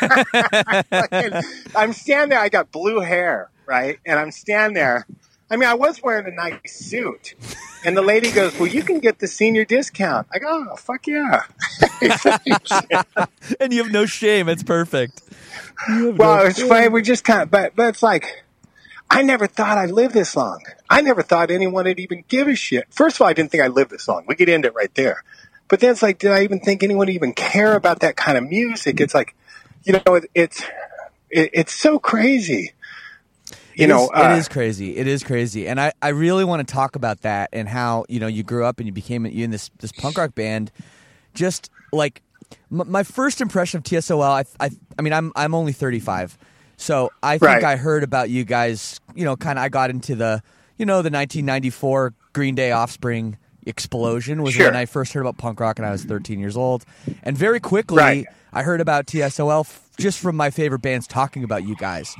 I'm 1.74 1.92
standing 1.92 2.30
there. 2.30 2.40
I 2.40 2.48
got 2.50 2.72
blue 2.72 3.00
hair, 3.00 3.50
right? 3.66 3.98
And 4.06 4.18
I'm 4.18 4.32
standing 4.32 4.74
there. 4.74 5.08
I 5.52 5.56
mean, 5.56 5.68
I 5.68 5.74
was 5.74 6.02
wearing 6.02 6.26
a 6.26 6.30
nice 6.30 6.72
suit, 6.72 7.34
and 7.84 7.94
the 7.94 8.00
lady 8.00 8.30
goes, 8.30 8.58
"Well, 8.58 8.68
you 8.68 8.82
can 8.82 9.00
get 9.00 9.18
the 9.18 9.26
senior 9.26 9.66
discount." 9.66 10.26
I 10.32 10.38
go, 10.38 10.48
"Oh, 10.48 10.76
fuck 10.76 11.06
yeah!" 11.06 11.42
and 13.60 13.70
you 13.70 13.82
have 13.82 13.92
no 13.92 14.06
shame. 14.06 14.48
It's 14.48 14.62
perfect. 14.62 15.20
Well, 15.88 16.14
no 16.14 16.44
it's 16.46 16.62
funny. 16.62 16.88
We 16.88 17.02
just 17.02 17.22
kind 17.24 17.42
of, 17.42 17.50
but 17.50 17.76
but 17.76 17.88
it's 17.90 18.02
like. 18.02 18.44
I 19.10 19.20
never 19.20 19.46
thought 19.46 19.76
I'd 19.76 19.90
live 19.90 20.14
this 20.14 20.34
long. 20.34 20.62
I 20.88 21.02
never 21.02 21.20
thought 21.20 21.50
anyone 21.50 21.84
would 21.84 22.00
even 22.00 22.24
give 22.28 22.48
a 22.48 22.54
shit. 22.56 22.86
First 22.88 23.16
of 23.16 23.20
all, 23.20 23.28
I 23.28 23.34
didn't 23.34 23.50
think 23.50 23.62
I'd 23.62 23.72
live 23.72 23.90
this 23.90 24.08
long. 24.08 24.24
We 24.26 24.36
could 24.36 24.48
end 24.48 24.64
it 24.64 24.72
right 24.74 24.94
there. 24.94 25.22
But 25.68 25.80
then 25.80 25.90
it's 25.90 26.02
like, 26.02 26.18
did 26.18 26.30
I 26.30 26.44
even 26.44 26.60
think 26.60 26.82
anyone 26.82 27.08
would 27.08 27.14
even 27.14 27.34
care 27.34 27.76
about 27.76 28.00
that 28.00 28.16
kind 28.16 28.38
of 28.38 28.48
music? 28.48 29.02
It's 29.02 29.12
like, 29.12 29.34
you 29.84 29.92
know, 29.92 30.14
it, 30.14 30.30
it's 30.34 30.62
it, 31.28 31.50
it's 31.52 31.74
so 31.74 31.98
crazy. 31.98 32.72
You 33.74 33.84
It 33.84 33.88
know, 33.88 34.04
is- 34.04 34.10
uh, 34.14 34.30
it 34.34 34.38
is 34.38 34.48
crazy. 34.48 34.96
It 34.96 35.06
is 35.06 35.22
crazy, 35.24 35.66
and 35.66 35.80
I, 35.80 35.92
I 36.02 36.08
really 36.08 36.44
want 36.44 36.66
to 36.66 36.72
talk 36.72 36.94
about 36.96 37.22
that 37.22 37.48
and 37.52 37.68
how 37.68 38.04
you 38.08 38.20
know 38.20 38.26
you 38.26 38.42
grew 38.42 38.64
up 38.64 38.78
and 38.78 38.86
you 38.86 38.92
became 38.92 39.24
you 39.26 39.44
in 39.44 39.50
this 39.50 39.70
this 39.78 39.92
punk 39.92 40.18
rock 40.18 40.34
band. 40.34 40.70
Just 41.34 41.70
like 41.92 42.20
m- 42.70 42.84
my 42.90 43.02
first 43.02 43.40
impression 43.40 43.78
of 43.78 43.84
TSOL, 43.84 44.22
I, 44.22 44.44
I 44.64 44.70
I 44.98 45.02
mean 45.02 45.12
I'm 45.14 45.32
I'm 45.36 45.54
only 45.54 45.72
35, 45.72 46.36
so 46.76 47.10
I 47.22 47.38
think 47.38 47.42
Right. 47.42 47.64
I 47.64 47.76
heard 47.76 48.02
about 48.02 48.28
you 48.28 48.44
guys. 48.44 49.00
You 49.14 49.24
know, 49.24 49.36
kind 49.36 49.58
of 49.58 49.64
I 49.64 49.68
got 49.70 49.88
into 49.90 50.14
the 50.14 50.42
you 50.76 50.84
know 50.84 50.96
the 50.96 51.10
1994 51.10 52.12
Green 52.34 52.54
Day 52.54 52.72
Offspring 52.72 53.38
explosion 53.64 54.42
was 54.42 54.54
Sure. 54.54 54.66
when 54.66 54.76
I 54.76 54.84
first 54.86 55.12
heard 55.12 55.20
about 55.22 55.38
punk 55.38 55.60
rock, 55.60 55.78
and 55.78 55.86
I 55.86 55.92
was 55.92 56.04
13 56.04 56.38
years 56.40 56.56
old, 56.56 56.84
and 57.22 57.38
very 57.38 57.60
quickly 57.60 57.96
Right. 57.96 58.26
I 58.52 58.62
heard 58.64 58.80
about 58.82 59.06
TSOL 59.06 59.64
just 60.02 60.18
from 60.18 60.36
my 60.36 60.50
favorite 60.50 60.80
bands 60.82 61.06
talking 61.06 61.44
about 61.44 61.66
you 61.66 61.74
guys. 61.76 62.14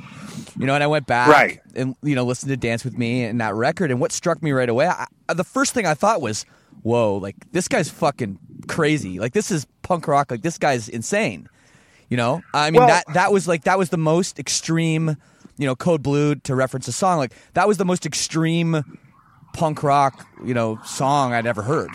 You 0.57 0.65
know, 0.65 0.73
and 0.75 0.83
I 0.83 0.87
went 0.87 1.05
back 1.05 1.27
Right. 1.29 1.59
and 1.75 1.95
you 2.01 2.15
know 2.15 2.23
listened 2.23 2.49
to 2.49 2.57
Dance 2.57 2.83
with 2.83 2.97
Me 2.97 3.23
and 3.23 3.39
that 3.41 3.53
record. 3.55 3.91
And 3.91 3.99
what 3.99 4.11
struck 4.11 4.41
me 4.41 4.51
right 4.51 4.69
away, 4.69 4.87
I, 4.87 5.05
the 5.33 5.43
first 5.43 5.73
thing 5.73 5.85
I 5.85 5.93
thought 5.93 6.21
was, 6.21 6.45
"Whoa! 6.81 7.15
Like 7.17 7.35
this 7.51 7.67
guy's 7.67 7.89
fucking 7.89 8.39
crazy. 8.67 9.19
Like 9.19 9.33
this 9.33 9.51
is 9.51 9.65
punk 9.83 10.07
rock. 10.07 10.31
Like 10.31 10.41
this 10.41 10.57
guy's 10.57 10.89
insane. 10.89 11.47
You 12.09 12.17
know, 12.17 12.41
I 12.53 12.69
mean 12.71 12.79
Well- 12.79 12.87
that 12.87 13.05
that 13.13 13.31
was 13.31 13.47
like 13.47 13.63
that 13.63 13.77
was 13.77 13.89
the 13.89 13.97
most 13.97 14.39
extreme. 14.39 15.17
You 15.57 15.67
know, 15.67 15.75
Code 15.75 16.01
Blue 16.01 16.33
to 16.35 16.55
reference 16.55 16.87
a 16.87 16.91
song 16.91 17.19
like 17.19 17.33
that 17.53 17.67
was 17.67 17.77
the 17.77 17.85
most 17.85 18.05
extreme 18.07 18.97
punk 19.53 19.83
rock 19.83 20.25
you 20.43 20.53
know 20.53 20.79
song 20.83 21.31
I'd 21.33 21.45
ever 21.45 21.61
heard. 21.61 21.89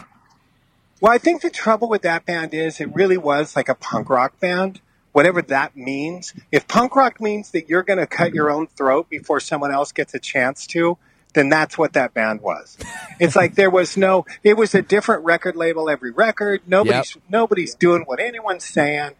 Well, 1.00 1.12
I 1.12 1.18
think 1.18 1.42
the 1.42 1.50
trouble 1.50 1.88
with 1.88 2.02
that 2.02 2.24
band 2.26 2.54
is 2.54 2.80
it 2.80 2.92
really 2.94 3.16
was 3.18 3.54
like 3.54 3.68
a 3.68 3.74
punk 3.74 4.08
rock 4.10 4.38
band, 4.40 4.80
whatever 5.18 5.42
that 5.42 5.76
means. 5.76 6.32
If 6.52 6.68
punk 6.68 6.94
rock 6.94 7.20
means 7.20 7.50
that 7.50 7.68
you're 7.68 7.82
going 7.82 7.98
to 7.98 8.06
cut 8.06 8.34
your 8.34 8.52
own 8.52 8.68
throat 8.68 9.10
before 9.10 9.40
someone 9.40 9.72
else 9.72 9.90
gets 9.90 10.14
a 10.14 10.20
chance 10.20 10.64
to, 10.68 10.96
then 11.34 11.48
that's 11.48 11.76
what 11.76 11.94
that 11.94 12.14
band 12.14 12.40
was. 12.40 12.78
It's 13.18 13.34
like 13.34 13.56
there 13.56 13.68
was 13.68 13.96
no, 13.96 14.26
it 14.44 14.56
was 14.56 14.76
a 14.76 14.80
different 14.80 15.24
record 15.24 15.56
label 15.56 15.90
every 15.90 16.12
record. 16.12 16.60
Nobody's, 16.68 17.16
nobody's 17.28 17.74
doing 17.74 18.02
what 18.02 18.20
anyone's 18.20 18.64
saying. 18.64 19.10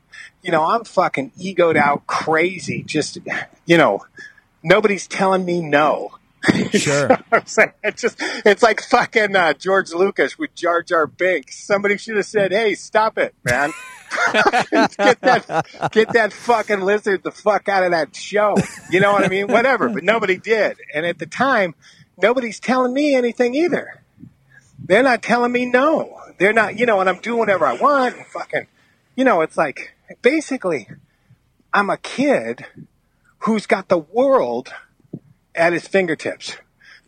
You 0.41 0.53
know, 0.53 0.63
I'm 0.65 0.85
fucking 0.85 1.33
egoed 1.37 1.77
out 1.77 2.07
crazy. 2.07 2.85
Just, 2.85 3.19
you 3.67 3.77
know, 3.77 4.07
nobody's 4.63 5.09
telling 5.09 5.45
me 5.45 5.61
no. 5.61 6.13
Sure. 6.71 7.11
I'm 7.33 7.45
saying 7.47 7.73
it's 7.83 8.01
just 8.01 8.17
it's 8.21 8.63
like 8.63 8.81
fucking 8.81 9.35
uh, 9.35 9.55
George 9.55 9.91
Lucas 9.91 10.39
with 10.39 10.55
Jar 10.55 10.81
Jar 10.83 11.09
Binks. 11.09 11.59
Somebody 11.59 11.99
should 11.99 12.15
have 12.17 12.27
said, 12.27 12.53
"Hey, 12.53 12.77
stop 12.77 13.19
it, 13.19 13.35
man! 13.45 13.73
get 14.33 15.21
that 15.21 15.91
get 15.93 16.13
that 16.13 16.33
fucking 16.33 16.81
lizard 16.81 17.23
the 17.23 17.31
fuck 17.31 17.69
out 17.69 17.85
of 17.85 17.93
that 17.93 18.15
show." 18.15 18.57
You 18.91 19.01
know 19.01 19.13
what 19.13 19.25
I 19.25 19.29
mean? 19.29 19.49
Whatever, 19.49 19.89
but 19.89 20.05
nobody 20.05 20.37
did. 20.37 20.79
And 20.95 21.07
at 21.07 21.19
the 21.19 21.27
time, 21.27 21.75
nobody's 22.21 22.61
telling 22.61 22.93
me 22.93 23.15
anything 23.15 23.55
either. 23.55 24.03
They're 24.79 25.03
not 25.03 25.23
telling 25.23 25.53
me 25.53 25.67
no. 25.67 26.19
They're 26.39 26.53
not, 26.53 26.79
you 26.79 26.87
know, 26.87 27.01
and 27.01 27.09
I'm 27.09 27.21
doing 27.21 27.39
whatever 27.39 27.67
I 27.67 27.75
want. 27.75 28.17
And 28.17 28.27
fucking, 28.27 28.67
you 29.17 29.25
know, 29.25 29.41
it's 29.41 29.57
like 29.57 29.95
basically, 30.23 30.89
I'm 31.73 31.91
a 31.91 31.97
kid 31.97 32.65
who's 33.41 33.67
got 33.67 33.89
the 33.89 33.99
world 33.99 34.73
at 35.55 35.73
his 35.73 35.87
fingertips. 35.87 36.57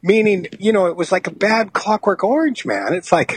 Meaning, 0.02 0.46
you 0.58 0.72
know, 0.72 0.86
it 0.86 0.96
was 0.96 1.12
like 1.12 1.26
a 1.26 1.30
bad 1.30 1.74
clockwork 1.74 2.24
orange, 2.24 2.64
man. 2.64 2.94
It's 2.94 3.12
like 3.12 3.36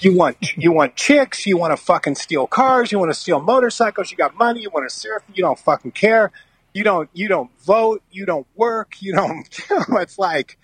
you 0.00 0.16
want 0.16 0.56
you 0.56 0.72
want 0.72 0.96
chicks, 0.96 1.46
you 1.46 1.56
want 1.56 1.76
to 1.76 1.76
fucking 1.76 2.16
steal 2.16 2.48
cars, 2.48 2.90
you 2.90 2.98
want 2.98 3.12
to 3.12 3.18
steal 3.18 3.40
motorcycles, 3.40 4.10
you 4.10 4.16
got 4.16 4.36
money, 4.36 4.60
you 4.60 4.70
want 4.70 4.88
to 4.88 4.94
surf, 4.94 5.22
you 5.32 5.42
don't 5.42 5.58
fucking 5.58 5.92
care. 5.92 6.32
You 6.72 6.82
don't 6.82 7.08
you 7.12 7.28
don't 7.28 7.50
vote, 7.60 8.02
you 8.10 8.26
don't 8.26 8.46
work, 8.56 9.00
you 9.00 9.12
don't 9.12 9.46
you 9.70 9.76
know, 9.76 9.98
it's 9.98 10.18
like 10.18 10.58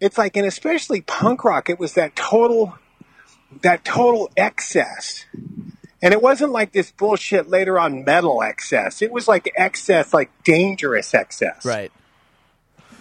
it's 0.00 0.18
like 0.18 0.36
and 0.36 0.46
especially 0.46 1.00
punk 1.02 1.44
rock, 1.44 1.70
it 1.70 1.78
was 1.78 1.94
that 1.94 2.16
total 2.16 2.76
that 3.62 3.84
total 3.84 4.30
excess. 4.36 5.26
And 6.00 6.14
it 6.14 6.22
wasn't 6.22 6.52
like 6.52 6.72
this 6.72 6.92
bullshit 6.92 7.48
later 7.48 7.78
on 7.78 8.04
metal 8.04 8.42
excess. 8.42 9.02
It 9.02 9.10
was 9.10 9.26
like 9.26 9.50
excess, 9.56 10.14
like 10.14 10.30
dangerous 10.44 11.12
excess 11.12 11.64
Right. 11.64 11.92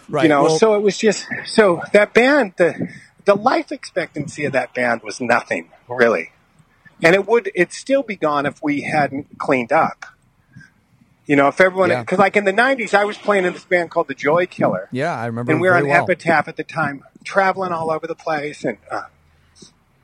Right. 0.10 0.24
you 0.24 0.30
know 0.30 0.44
well, 0.44 0.58
so 0.58 0.76
it 0.76 0.82
was 0.82 0.98
just 0.98 1.28
so 1.46 1.82
that 1.94 2.14
band 2.14 2.54
the 2.58 2.90
the 3.26 3.36
life 3.36 3.72
expectancy 3.72 4.46
of 4.46 4.54
that 4.54 4.74
band 4.74 5.02
was 5.04 5.20
nothing 5.20 5.70
really 5.90 6.32
and 7.04 7.14
it 7.14 7.28
would 7.28 7.52
it'd 7.54 7.74
still 7.74 8.04
be 8.04 8.16
gone 8.16 8.46
if 8.46 8.62
we 8.64 8.82
hadn't 8.82 9.38
cleaned 9.38 9.72
up 9.74 10.06
you 11.26 11.36
know 11.36 11.50
if 11.50 11.60
everyone 11.60 11.90
Yeah. 11.90 12.02
because 12.02 12.20
like 12.20 12.38
in 12.38 12.46
the 12.46 12.54
90s 12.54 12.94
i 12.94 13.04
was 13.04 13.18
playing 13.18 13.44
in 13.46 13.54
this 13.54 13.66
band 13.66 13.92
called 13.92 14.08
the 14.08 14.16
Joykiller 14.16 14.88
yeah, 14.92 15.14
I 15.14 15.26
remember. 15.26 15.52
and 15.52 15.60
we 15.60 15.68
were 15.68 15.76
on 15.76 15.88
well. 15.88 16.04
epitaph 16.04 16.48
at 16.48 16.56
the 16.56 16.64
time 16.64 17.04
traveling 17.26 17.74
all 17.74 17.92
over 17.92 18.08
the 18.08 18.16
place 18.16 18.64
and 18.64 18.78
uh, 18.90 19.04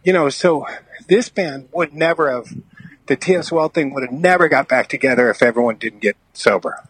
you 0.03 0.11
know 0.11 0.27
so 0.29 0.67
this 1.07 1.29
band 1.29 1.69
would 1.71 1.93
never 1.93 2.29
have 2.29 2.53
the 3.05 3.17
TSOL 3.17 3.73
thing 3.73 3.93
would 3.93 4.03
have 4.03 4.13
never 4.13 4.47
got 4.49 4.67
back 4.67 4.87
together 4.87 5.29
if 5.29 5.41
everyone 5.41 5.75
didn't 5.77 5.99
get 5.99 6.15
sober 6.33 6.83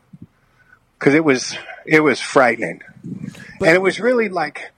because 0.98 1.14
it 1.14 1.24
was 1.24 1.56
it 1.86 2.00
was 2.02 2.20
frightening 2.20 2.82
and 3.04 3.70
it 3.76 3.82
was 3.82 4.00
really 4.00 4.30
like 4.30 4.72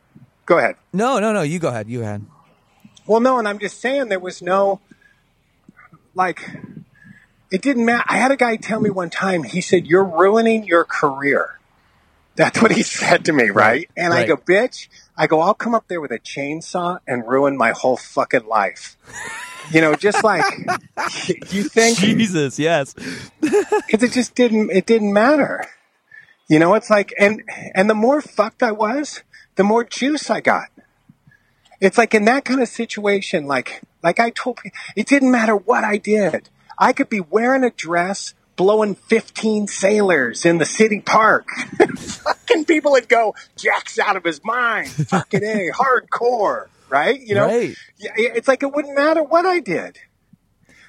go 0.46 0.58
ahead 0.58 0.76
No, 0.94 1.20
no, 1.20 1.34
no. 1.34 1.42
You 1.42 1.60
go 1.60 1.70
ahead. 1.70 1.88
You 1.90 2.00
go 2.00 2.04
ahead. 2.06 2.26
well 3.08 3.20
no 3.22 3.38
and 3.40 3.48
i'm 3.48 3.60
just 3.60 3.80
saying 3.82 4.10
there 4.10 4.20
was 4.20 4.42
no 4.42 4.80
like 6.14 6.42
it 7.52 7.62
didn't 7.62 7.86
matter 7.86 8.04
i 8.08 8.18
had 8.18 8.32
a 8.32 8.38
guy 8.38 8.56
tell 8.56 8.80
me 8.80 8.90
one 8.90 9.10
time 9.10 9.44
he 9.44 9.62
said 9.62 9.86
you're 9.88 10.04
ruining 10.04 10.66
your 10.66 10.84
career 10.84 11.60
that's 12.36 12.62
what 12.62 12.72
he 12.72 12.84
said 13.00 13.26
to 13.26 13.34
me 13.34 13.50
right 13.50 13.90
and 13.96 14.14
i 14.14 14.26
go 14.26 14.36
bitch 14.38 14.88
i 15.18 15.28
go 15.28 15.40
i'll 15.42 15.54
come 15.54 15.76
up 15.76 15.88
there 15.88 16.02
with 16.02 16.12
a 16.12 16.20
chainsaw 16.20 17.00
and 17.08 17.28
ruin 17.28 17.56
my 17.58 17.72
whole 17.72 17.98
fucking 17.98 18.46
life 18.48 18.98
you 19.72 19.82
know 19.82 19.94
just 19.96 20.24
like 20.24 20.44
you 21.52 21.64
think 21.64 21.98
Jesus, 21.98 22.60
yes. 22.60 22.94
because 23.42 24.04
it 24.04 24.12
just 24.12 24.36
didn't 24.36 24.70
it 24.72 24.86
didn't 24.86 25.12
matter 25.14 25.64
you 26.48 26.60
know 26.60 26.74
it's 26.74 26.90
like 26.90 27.14
and 27.20 27.42
and 27.74 27.90
the 27.90 27.96
more 27.96 28.22
fucked 28.22 28.64
i 28.64 28.72
was 28.72 29.24
the 29.56 29.64
more 29.64 29.84
juice 29.84 30.30
i 30.30 30.42
got. 30.42 30.68
It's 31.82 31.98
like 31.98 32.14
in 32.14 32.26
that 32.26 32.46
kind 32.46 32.62
of 32.62 32.68
situation 32.68 33.48
like 33.48 33.82
like 34.04 34.20
i 34.20 34.30
told 34.30 34.58
people 34.58 34.78
it 34.96 35.08
didn't 35.08 35.32
matter 35.32 35.56
what 35.56 35.84
i 35.84 35.98
did. 35.98 36.50
I 36.78 36.94
could 36.94 37.10
be 37.10 37.22
wearing 37.22 37.64
a 37.64 37.70
dress 37.70 38.34
blowing 38.58 38.96
15 38.96 39.68
sailors 39.68 40.46
in 40.46 40.58
the 40.58 40.66
city 40.66 41.02
park. 41.02 41.48
Fucking 41.98 42.66
people 42.66 42.92
would 42.94 43.10
go 43.10 43.36
jack's 43.58 44.00
out 44.00 44.16
of 44.16 44.24
his 44.24 44.44
mind. 44.44 44.90
Fucking 44.90 45.44
a 45.44 45.72
hardcore 45.72 46.68
right? 46.90 47.20
You 47.20 47.36
know? 47.36 47.48
Right. 47.48 47.76
yeah, 47.98 48.12
it's 48.16 48.48
like 48.48 48.64
it 48.64 48.74
wouldn't 48.74 48.96
matter 48.96 49.24
what 49.24 49.46
i 49.46 49.60
did. 49.60 50.00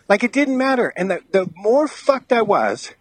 Like 0.08 0.22
it 0.22 0.32
didn't 0.32 0.56
matter. 0.56 0.92
And 0.96 1.10
the, 1.10 1.20
the 1.32 1.50
more 1.56 1.88
fucked 1.88 2.32
I 2.32 2.42
was, 2.42 2.92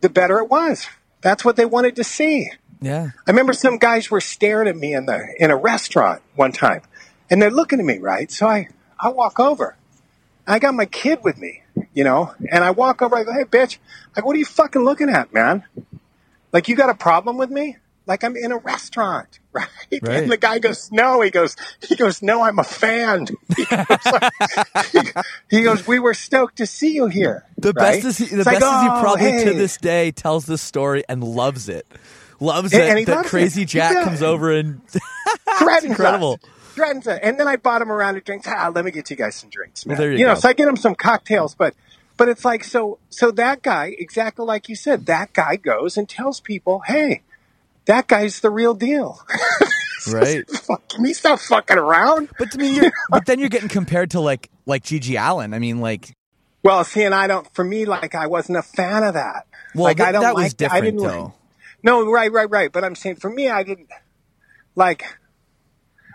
the 0.00 0.08
better 0.08 0.38
it 0.38 0.48
was. 0.48 0.86
That's 1.24 1.42
what 1.42 1.56
they 1.56 1.64
wanted 1.64 1.96
to 1.96 2.04
see. 2.04 2.50
Yeah. 2.82 3.08
I 3.26 3.30
remember 3.30 3.54
some 3.54 3.78
guys 3.78 4.10
were 4.10 4.20
staring 4.20 4.68
at 4.68 4.76
me 4.76 4.92
in 4.94 5.06
the 5.06 5.34
in 5.38 5.50
a 5.50 5.56
restaurant 5.56 6.20
one 6.36 6.52
time, 6.52 6.82
and 7.30 7.40
they're 7.40 7.50
looking 7.50 7.80
at 7.80 7.86
me, 7.86 7.98
right? 7.98 8.30
So 8.30 8.46
I 8.46 8.68
I 9.00 9.08
walk 9.08 9.40
over. 9.40 9.74
I 10.46 10.58
got 10.58 10.74
my 10.74 10.84
kid 10.84 11.20
with 11.24 11.38
me, 11.38 11.62
you 11.94 12.04
know, 12.04 12.34
and 12.50 12.62
I 12.62 12.72
walk 12.72 13.00
over. 13.00 13.16
I 13.16 13.24
go, 13.24 13.32
"Hey, 13.32 13.44
bitch!" 13.44 13.78
Like, 14.14 14.26
"What 14.26 14.36
are 14.36 14.38
you 14.38 14.44
fucking 14.44 14.82
looking 14.82 15.08
at, 15.08 15.32
man? 15.32 15.64
Like 16.52 16.68
you 16.68 16.76
got 16.76 16.90
a 16.90 16.94
problem 16.94 17.38
with 17.38 17.50
me? 17.50 17.78
Like 18.06 18.22
I'm 18.22 18.36
in 18.36 18.52
a 18.52 18.58
restaurant, 18.58 19.38
right?" 19.54 19.68
Right. 20.02 20.22
And 20.22 20.30
the 20.30 20.36
guy 20.36 20.58
goes, 20.58 20.90
"No." 20.92 21.20
He 21.20 21.30
goes, 21.30 21.56
"He 21.80 21.96
goes, 21.96 22.20
no, 22.22 22.42
I'm 22.42 22.58
a 22.58 22.64
fan." 22.64 23.26
He 23.56 23.64
goes, 23.64 23.86
like- 24.04 25.16
he 25.50 25.62
goes 25.62 25.86
"We 25.86 25.98
were 25.98 26.14
stoked 26.14 26.56
to 26.56 26.66
see 26.66 26.92
you 26.94 27.06
here." 27.06 27.44
The 27.58 27.68
right? 27.72 28.02
best 28.02 28.04
is 28.04 28.18
he, 28.18 28.24
the 28.26 28.40
It's 28.40 28.44
best 28.44 28.60
like, 28.60 28.74
is 28.76 28.82
he 28.82 28.88
"Oh, 28.88 29.00
probably 29.00 29.44
to 29.44 29.54
this 29.54 29.76
day 29.76 30.10
tells 30.10 30.46
this 30.46 30.60
story 30.62 31.04
and 31.08 31.22
loves 31.24 31.68
it. 31.68 31.86
Loves 32.40 32.72
And- 32.72 32.82
it 32.82 32.98
and 32.98 33.06
that 33.06 33.16
loves 33.16 33.30
crazy 33.30 33.60
He 33.60 33.66
Jack 33.66 34.04
comes 34.04 34.22
over 34.22 34.52
and 34.52 34.80
threatens 35.58 35.84
incredible. 35.90 36.34
us. 36.42 36.50
Threatens 36.74 37.06
us. 37.06 37.20
And 37.22 37.38
then 37.38 37.46
I 37.46 37.54
bought 37.56 37.80
him 37.82 37.90
a 37.90 37.94
round 37.94 38.16
of 38.16 38.24
drinks. 38.24 38.46
Ah, 38.48 38.70
let 38.74 38.84
me 38.84 38.90
get 38.90 39.08
you 39.08 39.14
guys 39.16 39.36
some 39.36 39.48
drinks, 39.48 39.86
man. 39.86 39.96
Well, 39.96 40.06
there 40.08 40.12
you 40.12 40.26
know, 40.26 40.34
go. 40.34 40.40
so 40.40 40.48
I 40.48 40.52
get 40.54 40.66
him 40.66 40.76
some 40.76 40.94
cocktails, 40.96 41.54
but 41.54 41.74
but 42.16 42.28
it's 42.28 42.44
like 42.44 42.64
so 42.64 42.98
so 43.10 43.30
that 43.32 43.62
guy, 43.62 43.94
exactly 43.98 44.44
like 44.44 44.68
you 44.68 44.74
said, 44.74 45.06
that 45.06 45.32
guy 45.32 45.54
goes 45.56 45.96
and 45.96 46.08
tells 46.08 46.40
people, 46.40 46.80
hey, 46.86 47.22
that 47.86 48.06
guy's 48.08 48.40
the 48.40 48.50
real 48.50 48.74
deal. 48.74 49.20
right. 50.12 50.48
Fuck, 50.50 50.88
Can 50.88 51.04
he 51.04 51.12
stop 51.14 51.38
fucking 51.40 51.78
around? 51.78 52.28
But 52.38 52.50
to 52.52 52.58
me, 52.58 52.74
you're, 52.76 52.92
but 53.10 53.26
then 53.26 53.38
you're 53.38 53.48
getting 53.48 53.68
compared 53.68 54.10
to 54.12 54.20
like 54.20 54.50
like 54.66 54.84
GG 54.84 55.18
Allin. 55.20 55.54
I 55.54 55.58
mean, 55.58 55.80
like 55.80 56.14
Well, 56.62 56.84
see, 56.84 57.02
and 57.02 57.14
I 57.14 57.26
don't. 57.26 57.46
For 57.54 57.64
me, 57.64 57.84
like 57.84 58.14
I 58.14 58.26
wasn't 58.26 58.58
a 58.58 58.62
fan 58.62 59.02
of 59.04 59.14
that. 59.14 59.46
well, 59.74 59.84
like 59.84 59.98
th- 59.98 60.08
I 60.08 60.12
don't 60.12 60.22
that 60.22 60.34
like 60.34 60.44
was 60.44 60.52
I 60.54 60.56
different 60.56 60.84
didn't 60.84 61.00
though. 61.00 61.22
like- 61.24 61.32
No, 61.82 62.10
right, 62.10 62.32
right, 62.32 62.50
right. 62.50 62.72
But 62.72 62.84
I'm 62.84 62.94
saying 62.94 63.16
for 63.16 63.30
me, 63.30 63.48
I 63.48 63.62
didn't 63.62 63.88
like. 64.74 65.04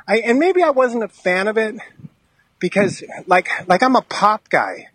I 0.07 0.17
and 0.19 0.39
maybe 0.39 0.63
I 0.63 0.71
wasn't 0.71 1.03
a 1.03 1.07
fan 1.07 1.47
of 1.47 1.57
it 1.57 1.75
because, 2.59 3.03
like, 3.27 3.47
like 3.67 3.83
I'm 3.83 3.95
a 3.95 4.01
pop 4.01 4.49
guy 4.49 4.87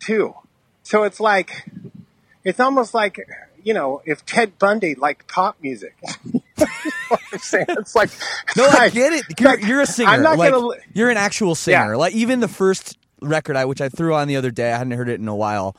too. 0.00 0.34
So 0.82 1.04
it's 1.04 1.20
like, 1.20 1.70
it's 2.42 2.58
almost 2.58 2.92
like 2.94 3.20
you 3.64 3.74
know, 3.74 4.02
if 4.04 4.24
Ted 4.26 4.58
Bundy 4.58 4.94
liked 4.94 5.28
pop 5.28 5.56
music. 5.60 5.96
You 6.22 6.40
know 6.64 6.70
what 7.08 7.20
I'm 7.32 7.38
saying 7.38 7.66
it's 7.70 7.94
like 7.94 8.10
No, 8.56 8.66
I 8.66 8.90
get 8.90 9.12
it. 9.12 9.24
You're, 9.38 9.50
like, 9.50 9.64
you're 9.64 9.80
a 9.80 9.86
singer. 9.86 10.10
I'm 10.10 10.22
not 10.22 10.38
like, 10.38 10.52
gonna. 10.52 10.76
you're 10.92 11.10
an 11.10 11.16
actual 11.16 11.54
singer. 11.54 11.92
Yeah. 11.92 11.96
Like 11.96 12.14
even 12.14 12.40
the 12.40 12.48
first 12.48 12.98
record 13.22 13.56
I, 13.56 13.64
which 13.64 13.80
I 13.80 13.88
threw 13.88 14.14
on 14.14 14.28
the 14.28 14.36
other 14.36 14.50
day, 14.50 14.72
I 14.72 14.78
hadn't 14.78 14.92
heard 14.92 15.08
it 15.08 15.20
in 15.20 15.28
a 15.28 15.36
while. 15.36 15.76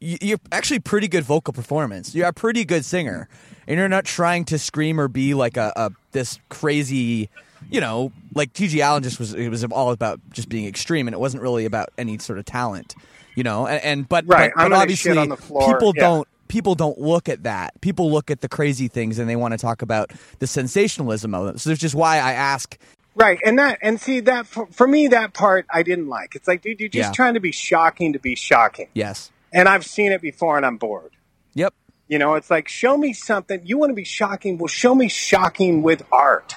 You, 0.00 0.18
you're 0.20 0.40
actually 0.52 0.80
pretty 0.80 1.08
good 1.08 1.24
vocal 1.24 1.52
performance. 1.52 2.14
You're 2.14 2.28
a 2.28 2.32
pretty 2.32 2.64
good 2.64 2.84
singer, 2.84 3.28
and 3.66 3.78
you're 3.78 3.88
not 3.88 4.04
trying 4.04 4.44
to 4.46 4.58
scream 4.58 5.00
or 5.00 5.08
be 5.08 5.34
like 5.34 5.56
a, 5.56 5.72
a 5.76 5.90
this 6.12 6.38
crazy, 6.48 7.30
you 7.70 7.80
know, 7.80 8.12
like 8.34 8.52
GG 8.52 8.86
Allin 8.86 9.02
just 9.02 9.18
was. 9.18 9.34
It 9.34 9.48
was 9.48 9.64
all 9.64 9.92
about 9.92 10.20
just 10.32 10.48
being 10.48 10.66
extreme, 10.66 11.06
and 11.08 11.14
it 11.14 11.20
wasn't 11.20 11.42
really 11.42 11.64
about 11.64 11.90
any 11.96 12.18
sort 12.18 12.38
of 12.38 12.44
talent, 12.44 12.94
you 13.34 13.42
know. 13.42 13.66
And, 13.66 13.82
and 13.82 14.08
but 14.08 14.24
Right, 14.26 14.52
but, 14.54 14.62
I'm 14.62 14.70
but 14.70 14.80
obviously 14.80 15.12
shit 15.12 15.18
on 15.18 15.28
the 15.28 15.36
floor, 15.36 15.72
people 15.72 15.92
yeah. 15.96 16.02
don't 16.02 16.28
people 16.54 16.76
don't 16.76 17.00
look 17.00 17.28
at 17.28 17.42
that. 17.42 17.80
People 17.80 18.12
look 18.12 18.30
at 18.30 18.40
the 18.40 18.48
crazy 18.48 18.86
things 18.86 19.18
and 19.18 19.28
they 19.28 19.34
want 19.34 19.50
to 19.50 19.58
talk 19.58 19.82
about 19.82 20.12
the 20.38 20.46
sensationalism 20.46 21.34
of 21.34 21.48
it. 21.52 21.58
So 21.58 21.68
that's 21.70 21.80
just 21.80 21.96
why 21.96 22.18
I 22.18 22.32
ask 22.32 22.78
Right, 23.16 23.40
and 23.44 23.58
that 23.58 23.78
and 23.82 24.00
see 24.00 24.20
that 24.20 24.46
for, 24.46 24.66
for 24.68 24.86
me 24.86 25.08
that 25.08 25.34
part 25.34 25.66
I 25.68 25.82
didn't 25.82 26.08
like. 26.08 26.36
It's 26.36 26.46
like, 26.46 26.62
dude, 26.62 26.78
you're 26.78 26.88
just 26.88 27.08
Yeah. 27.08 27.12
trying 27.12 27.34
to 27.34 27.40
be 27.40 27.50
shocking 27.50 28.12
to 28.12 28.20
be 28.20 28.36
shocking, 28.36 28.86
Yes. 28.94 29.32
and 29.52 29.68
I've 29.68 29.84
seen 29.84 30.12
it 30.12 30.20
before, 30.22 30.56
and 30.56 30.64
I'm 30.64 30.76
bored. 30.76 31.10
Yep. 31.54 31.74
You 32.06 32.18
know, 32.20 32.34
it's 32.34 32.50
like 32.52 32.68
show 32.68 32.96
me 32.96 33.12
something. 33.12 33.60
You 33.64 33.76
want 33.78 33.90
to 33.90 33.94
be 33.94 34.04
shocking? 34.04 34.56
Well, 34.58 34.68
show 34.68 34.94
me 34.94 35.08
shocking 35.08 35.82
with 35.82 36.02
art. 36.12 36.54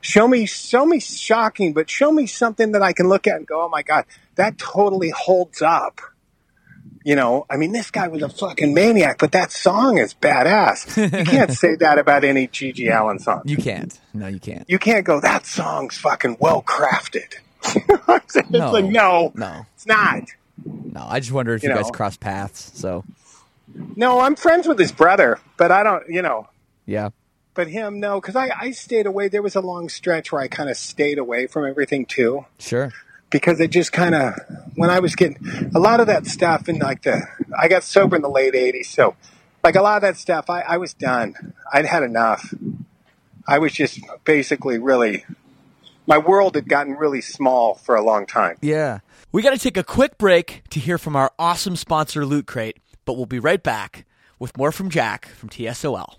Show 0.00 0.26
me, 0.28 0.44
show 0.46 0.84
me 0.86 1.00
shocking, 1.00 1.72
but 1.74 1.88
show 1.90 2.12
me 2.12 2.26
something 2.26 2.72
that 2.72 2.82
I 2.82 2.92
can 2.94 3.08
look 3.08 3.26
at 3.26 3.36
and 3.36 3.46
go, 3.46 3.62
oh 3.62 3.68
my 3.68 3.82
god, 3.82 4.04
that 4.36 4.56
totally 4.58 5.10
holds 5.10 5.60
up. 5.62 6.00
You 7.04 7.14
know, 7.16 7.44
I 7.50 7.58
mean, 7.58 7.72
this 7.72 7.90
guy 7.90 8.08
was 8.08 8.22
a 8.22 8.30
fucking 8.30 8.72
maniac, 8.72 9.18
but 9.18 9.32
that 9.32 9.52
song 9.52 9.98
is 9.98 10.14
badass. 10.14 10.96
You 11.18 11.24
can't 11.26 11.52
say 11.62 11.74
that 11.76 11.98
about 11.98 12.24
any 12.24 12.48
GG 12.48 12.90
Allin 12.90 13.18
song. 13.18 13.42
You 13.44 13.58
can't. 13.58 13.96
No, 14.14 14.26
you 14.26 14.40
can't. 14.40 14.64
You 14.70 14.78
can't 14.78 15.04
go, 15.04 15.20
that 15.20 15.44
song's 15.44 15.98
fucking 15.98 16.38
well 16.40 16.62
crafted. 16.62 17.34
it's 17.64 18.50
No. 18.50 18.72
like, 18.72 18.86
no, 18.86 19.32
No. 19.34 19.66
it's 19.74 19.86
not. 19.86 20.22
No. 20.64 21.04
I 21.06 21.20
just 21.20 21.30
wonder 21.32 21.52
if 21.54 21.62
you, 21.62 21.68
You 21.68 21.74
guys 21.74 21.84
know. 21.86 21.90
cross 21.90 22.16
paths. 22.16 22.70
So 22.74 23.04
No, 23.96 24.20
I'm 24.20 24.34
friends 24.34 24.66
with 24.66 24.78
his 24.78 24.92
brother, 24.92 25.38
but 25.58 25.70
I 25.70 25.82
don't, 25.82 26.08
you 26.08 26.22
know, 26.22 26.48
yeah. 26.86 27.10
but 27.52 27.68
him, 27.68 28.00
no, 28.00 28.18
because 28.20 28.34
I, 28.36 28.50
I 28.58 28.70
stayed 28.70 29.04
away. 29.06 29.28
There 29.28 29.42
was 29.42 29.56
a 29.56 29.60
long 29.60 29.90
stretch 29.90 30.32
where 30.32 30.40
I 30.40 30.48
kind 30.48 30.70
of 30.70 30.76
stayed 30.78 31.18
away 31.18 31.48
from 31.48 31.66
everything 31.66 32.06
too, 32.06 32.46
Sure. 32.58 32.92
Because 33.34 33.58
it 33.58 33.72
just 33.72 33.90
kind 33.90 34.14
of, 34.14 34.32
when 34.76 34.90
I 34.90 35.00
was 35.00 35.16
getting 35.16 35.72
a 35.74 35.80
lot 35.80 35.98
of 35.98 36.06
that 36.06 36.24
stuff 36.24 36.68
in 36.68 36.78
like 36.78 37.02
the, 37.02 37.20
I 37.58 37.66
got 37.66 37.82
sober 37.82 38.14
in 38.14 38.22
the 38.22 38.28
late 38.28 38.54
80s. 38.54 38.86
So, 38.86 39.16
like 39.64 39.74
a 39.74 39.82
lot 39.82 39.96
of 39.96 40.02
that 40.02 40.16
stuff, 40.16 40.48
I, 40.48 40.60
I 40.60 40.76
was 40.76 40.94
done. 40.94 41.52
I'd 41.72 41.84
had 41.84 42.04
enough. 42.04 42.54
I 43.44 43.58
was 43.58 43.72
just 43.72 43.98
basically 44.24 44.78
really, 44.78 45.24
my 46.06 46.16
world 46.16 46.54
had 46.54 46.68
gotten 46.68 46.92
really 46.92 47.20
small 47.20 47.74
for 47.74 47.96
a 47.96 48.02
long 48.04 48.24
time. 48.24 48.56
Yeah. 48.62 49.00
We 49.32 49.42
got 49.42 49.50
to 49.50 49.58
take 49.58 49.76
a 49.76 49.82
quick 49.82 50.16
break 50.16 50.62
to 50.70 50.78
hear 50.78 50.96
from 50.96 51.16
our 51.16 51.32
awesome 51.36 51.74
sponsor, 51.74 52.24
Loot 52.24 52.46
Crate, 52.46 52.76
but 53.04 53.14
we'll 53.14 53.26
be 53.26 53.40
right 53.40 53.60
back 53.60 54.04
with 54.38 54.56
more 54.56 54.70
from 54.70 54.90
Jack 54.90 55.26
from 55.26 55.48
TSOL. 55.48 56.18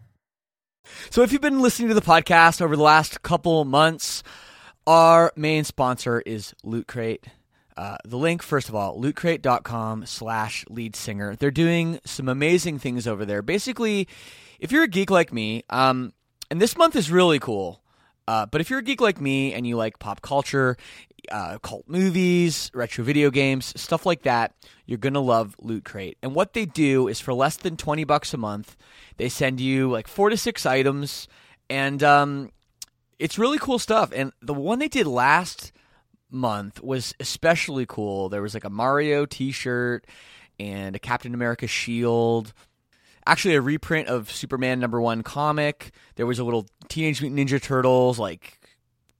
So, 1.09 1.23
if 1.23 1.31
you've 1.31 1.41
been 1.41 1.61
listening 1.61 1.89
to 1.89 1.95
the 1.95 2.01
podcast 2.01 2.61
over 2.61 2.75
the 2.75 2.83
last 2.83 3.21
couple 3.21 3.65
months, 3.65 4.23
our 4.87 5.31
main 5.35 5.63
sponsor 5.63 6.21
is 6.25 6.53
Loot 6.63 6.87
Crate. 6.87 7.25
Uh, 7.77 7.97
the 8.05 8.17
link, 8.17 8.43
first 8.43 8.69
of 8.69 8.75
all, 8.75 8.99
lootcrate.com 8.99 10.05
slash 10.05 10.65
lead 10.69 10.95
singer. 10.95 11.35
They're 11.35 11.51
doing 11.51 11.99
some 12.05 12.27
amazing 12.27 12.79
things 12.79 13.07
over 13.07 13.25
there. 13.25 13.41
Basically, 13.41 14.07
if 14.59 14.71
you're 14.71 14.83
a 14.83 14.87
geek 14.87 15.09
like 15.09 15.33
me, 15.33 15.63
um, 15.69 16.13
and 16.49 16.61
this 16.61 16.77
month 16.77 16.95
is 16.95 17.09
really 17.09 17.39
cool, 17.39 17.81
uh, 18.27 18.45
but 18.45 18.61
if 18.61 18.69
you're 18.69 18.79
a 18.79 18.83
geek 18.83 19.01
like 19.01 19.19
me 19.19 19.53
and 19.53 19.65
you 19.65 19.77
like 19.77 19.99
pop 19.99 20.21
culture, 20.21 20.77
uh, 21.29 21.57
cult 21.59 21.87
movies, 21.87 22.71
retro 22.73 23.03
video 23.03 23.29
games, 23.29 23.79
stuff 23.79 24.05
like 24.05 24.23
that, 24.23 24.53
you're 24.85 24.97
gonna 24.97 25.19
love 25.19 25.55
Loot 25.59 25.83
Crate. 25.83 26.17
And 26.21 26.33
what 26.33 26.53
they 26.53 26.65
do 26.65 27.07
is 27.07 27.19
for 27.19 27.33
less 27.33 27.57
than 27.57 27.77
twenty 27.77 28.03
bucks 28.03 28.33
a 28.33 28.37
month, 28.37 28.77
they 29.17 29.29
send 29.29 29.59
you 29.59 29.89
like 29.89 30.07
four 30.07 30.29
to 30.29 30.37
six 30.37 30.65
items, 30.65 31.27
and 31.69 32.01
um, 32.03 32.51
it's 33.19 33.37
really 33.37 33.57
cool 33.57 33.79
stuff. 33.79 34.11
And 34.15 34.31
the 34.41 34.53
one 34.53 34.79
they 34.79 34.87
did 34.87 35.07
last 35.07 35.71
month 36.29 36.81
was 36.81 37.13
especially 37.19 37.85
cool. 37.85 38.29
There 38.29 38.41
was 38.41 38.53
like 38.53 38.63
a 38.63 38.69
Mario 38.69 39.25
T-shirt 39.25 40.05
and 40.59 40.95
a 40.95 40.99
Captain 40.99 41.33
America 41.33 41.67
shield 41.67 42.53
actually 43.25 43.55
a 43.55 43.61
reprint 43.61 44.07
of 44.07 44.31
Superman 44.31 44.79
number 44.79 44.99
one 44.99 45.23
comic. 45.23 45.91
There 46.15 46.25
was 46.25 46.39
a 46.39 46.43
little 46.43 46.67
Teenage 46.87 47.21
Mutant 47.21 47.49
Ninja 47.49 47.61
Turtles 47.61 48.19
like 48.19 48.59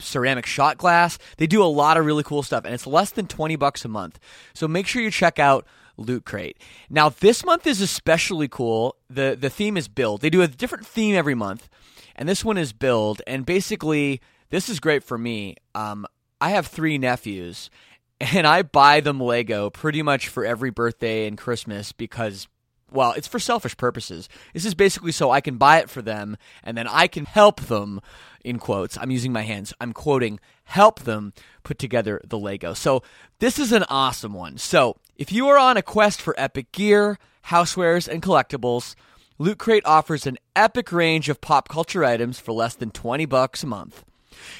ceramic 0.01 0.45
shot 0.45 0.77
glass. 0.77 1.17
They 1.37 1.47
do 1.47 1.63
a 1.63 1.65
lot 1.65 1.97
of 1.97 2.05
really 2.05 2.23
cool 2.23 2.43
stuff, 2.43 2.65
and 2.65 2.73
it's 2.73 2.87
less 2.87 3.11
than 3.11 3.27
twenty 3.27 3.55
bucks 3.55 3.85
a 3.85 3.89
month. 3.89 4.19
So 4.53 4.67
make 4.67 4.87
sure 4.87 5.01
you 5.01 5.11
check 5.11 5.39
out 5.39 5.65
Loot 5.97 6.25
Crate. 6.25 6.57
Now 6.89 7.09
this 7.09 7.45
month 7.45 7.67
is 7.67 7.81
especially 7.81 8.47
cool. 8.47 8.95
the 9.09 9.37
The 9.39 9.49
theme 9.49 9.77
is 9.77 9.87
build. 9.87 10.21
They 10.21 10.29
do 10.29 10.41
a 10.41 10.47
different 10.47 10.85
theme 10.85 11.15
every 11.15 11.35
month, 11.35 11.69
and 12.15 12.27
this 12.27 12.43
one 12.43 12.57
is 12.57 12.73
build. 12.73 13.21
And 13.25 13.45
basically, 13.45 14.21
this 14.49 14.69
is 14.69 14.79
great 14.79 15.03
for 15.03 15.17
me. 15.17 15.55
Um, 15.75 16.05
I 16.39 16.49
have 16.51 16.67
three 16.67 16.97
nephews. 16.97 17.69
And 18.35 18.45
I 18.45 18.61
buy 18.61 18.99
them 18.99 19.19
Lego 19.19 19.71
pretty 19.71 20.03
much 20.03 20.27
for 20.27 20.45
every 20.45 20.69
birthday 20.69 21.25
and 21.25 21.35
Christmas 21.35 21.91
because 21.91 22.47
well, 22.91 23.13
it's 23.13 23.27
for 23.27 23.39
selfish 23.39 23.75
purposes. 23.77 24.29
This 24.53 24.65
is 24.65 24.75
basically 24.75 25.11
so 25.11 25.31
I 25.31 25.41
can 25.41 25.57
buy 25.57 25.79
it 25.79 25.89
for 25.89 26.01
them 26.01 26.37
and 26.63 26.77
then 26.77 26.87
I 26.87 27.07
can 27.07 27.25
help 27.25 27.61
them, 27.61 28.01
in 28.43 28.59
quotes. 28.59 28.97
I'm 28.97 29.11
using 29.11 29.31
my 29.31 29.43
hands. 29.43 29.73
I'm 29.79 29.93
quoting, 29.93 30.39
help 30.65 31.01
them 31.01 31.33
put 31.63 31.79
together 31.79 32.21
the 32.25 32.39
Lego. 32.39 32.73
So 32.73 33.03
this 33.39 33.59
is 33.59 33.71
an 33.71 33.83
awesome 33.89 34.33
one. 34.33 34.57
So 34.57 34.97
if 35.15 35.31
you 35.31 35.47
are 35.47 35.57
on 35.57 35.77
a 35.77 35.81
quest 35.81 36.21
for 36.21 36.35
epic 36.37 36.71
gear, 36.71 37.17
housewares, 37.47 38.07
and 38.07 38.21
collectibles, 38.21 38.95
Loot 39.37 39.57
Crate 39.57 39.85
offers 39.85 40.27
an 40.27 40.37
epic 40.55 40.91
range 40.91 41.27
of 41.29 41.41
pop 41.41 41.67
culture 41.67 42.03
items 42.03 42.39
for 42.39 42.51
less 42.51 42.75
than 42.75 42.91
20 42.91 43.25
bucks 43.25 43.63
a 43.63 43.67
month. 43.67 44.03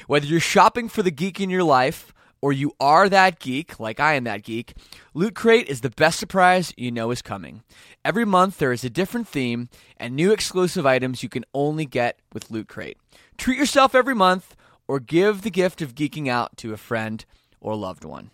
Whether 0.06 0.26
you're 0.26 0.40
shopping 0.40 0.88
for 0.88 1.02
the 1.02 1.10
geek 1.10 1.40
in 1.40 1.50
your 1.50 1.62
life 1.62 2.12
or 2.42 2.52
you 2.52 2.74
are 2.80 3.08
that 3.08 3.38
geek, 3.38 3.80
like 3.80 4.00
I 4.00 4.14
am 4.14 4.24
that 4.24 4.42
geek, 4.42 4.74
Loot 5.14 5.34
Crate 5.34 5.68
is 5.68 5.80
the 5.80 5.90
best 5.90 6.18
surprise 6.18 6.74
you 6.76 6.90
know 6.90 7.12
is 7.12 7.22
coming. 7.22 7.62
Every 8.04 8.24
month 8.24 8.58
there 8.58 8.72
is 8.72 8.84
a 8.84 8.90
different 8.90 9.28
theme 9.28 9.68
and 9.96 10.14
new 10.14 10.32
exclusive 10.32 10.84
items 10.84 11.22
you 11.22 11.28
can 11.28 11.44
only 11.54 11.86
get 11.86 12.18
with 12.32 12.50
Loot 12.50 12.68
Crate. 12.68 12.98
Treat 13.38 13.56
yourself 13.56 13.94
every 13.94 14.14
month 14.14 14.56
or 14.88 14.98
give 14.98 15.42
the 15.42 15.50
gift 15.50 15.80
of 15.80 15.94
geeking 15.94 16.28
out 16.28 16.56
to 16.58 16.74
a 16.74 16.76
friend 16.76 17.24
or 17.60 17.76
loved 17.76 18.04
one. 18.04 18.32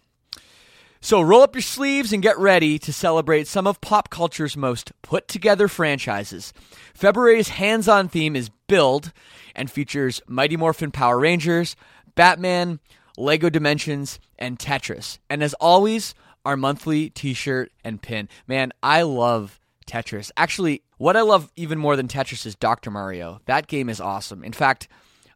So 1.01 1.21
roll 1.21 1.43
up 1.43 1.55
your 1.55 1.63
sleeves 1.63 2.13
and 2.13 2.23
get 2.23 2.39
ready 2.39 2.79
to 2.81 2.93
celebrate 2.93 3.47
some 3.47 3.67
of 3.69 3.81
pop 3.81 4.11
culture's 4.11 4.57
most 4.57 4.91
put 5.03 5.29
together 5.29 5.69
franchises. 5.69 6.53
February's 6.93 7.51
hands 7.51 7.87
on 7.87 8.09
theme 8.09 8.35
is 8.35 8.51
Build 8.67 9.13
and 9.55 9.71
features 9.71 10.21
Mighty 10.27 10.57
Morphin 10.57 10.91
Power 10.91 11.21
Rangers, 11.21 11.77
Batman, 12.17 12.81
Lego 13.19 13.51
Dimensions, 13.51 14.19
and 14.39 14.59
Tetris. 14.59 15.19
And 15.29 15.43
as 15.43 15.55
always, 15.55 16.15
our 16.45 16.57
monthly 16.57 17.11
t 17.11 17.35
shirt 17.35 17.73
and 17.85 18.01
pin. 18.01 18.29
Man, 18.47 18.73
I 18.83 19.03
love 19.03 19.61
Tetris. 19.87 20.31
Actually, 20.37 20.83
what 20.99 21.17
I 21.17 21.23
love 21.23 21.53
even 21.57 21.79
more 21.79 21.97
than 21.97 22.09
Tetris 22.09 22.47
is 22.47 22.55
Dr. 22.55 22.91
Mario. 22.91 23.41
That 23.47 23.67
game 23.67 23.89
is 23.89 24.01
awesome. 24.01 24.45
In 24.45 24.53
fact, 24.53 24.89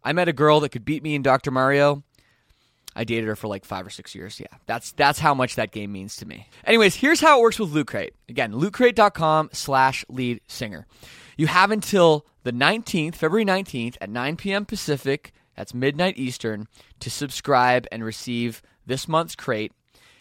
I 0.05 0.13
met 0.13 0.29
a 0.29 0.33
girl 0.33 0.61
that 0.61 0.71
could 0.71 0.85
beat 0.85 1.03
me 1.03 1.15
in 1.15 1.23
Dr. 1.23 1.51
Mario. 1.51 2.03
I 2.95 3.05
dated 3.05 3.27
her 3.27 3.37
for 3.37 3.49
like 3.49 3.65
five 3.65 3.87
or 3.87 3.91
six 3.91 4.15
years. 4.15 4.39
Yeah, 4.39 4.59
that's 4.67 4.93
that's 4.93 5.19
how 5.19 5.35
much 5.35 5.57
that 5.57 5.73
game 5.73 5.93
means 5.93 6.17
to 6.17 6.27
me. 6.27 6.49
Anyways, 6.65 6.97
here's 6.97 7.21
how 7.21 7.39
it 7.39 7.43
works 7.43 7.59
with 7.59 7.71
Loot 7.71 7.87
Crate. 7.87 8.15
Again, 8.29 8.53
lootcrate.com 8.53 9.51
slash 9.53 10.05
lead 10.09 10.41
singer. 10.47 10.87
You 11.37 11.47
have 11.47 11.71
until 11.71 12.27
the 12.43 12.53
19th, 12.53 13.15
February 13.15 13.47
19th 13.47 13.97
at 14.01 14.11
9 14.11 14.37
p.m. 14.37 14.67
Pacific, 14.67 15.33
that's 15.57 15.75
midnight 15.75 16.19
Eastern, 16.19 16.67
to 17.01 17.11
subscribe 17.11 17.87
and 17.93 18.05
receive 18.05 18.63
this 18.87 19.09
month's 19.09 19.37
crate. 19.37 19.73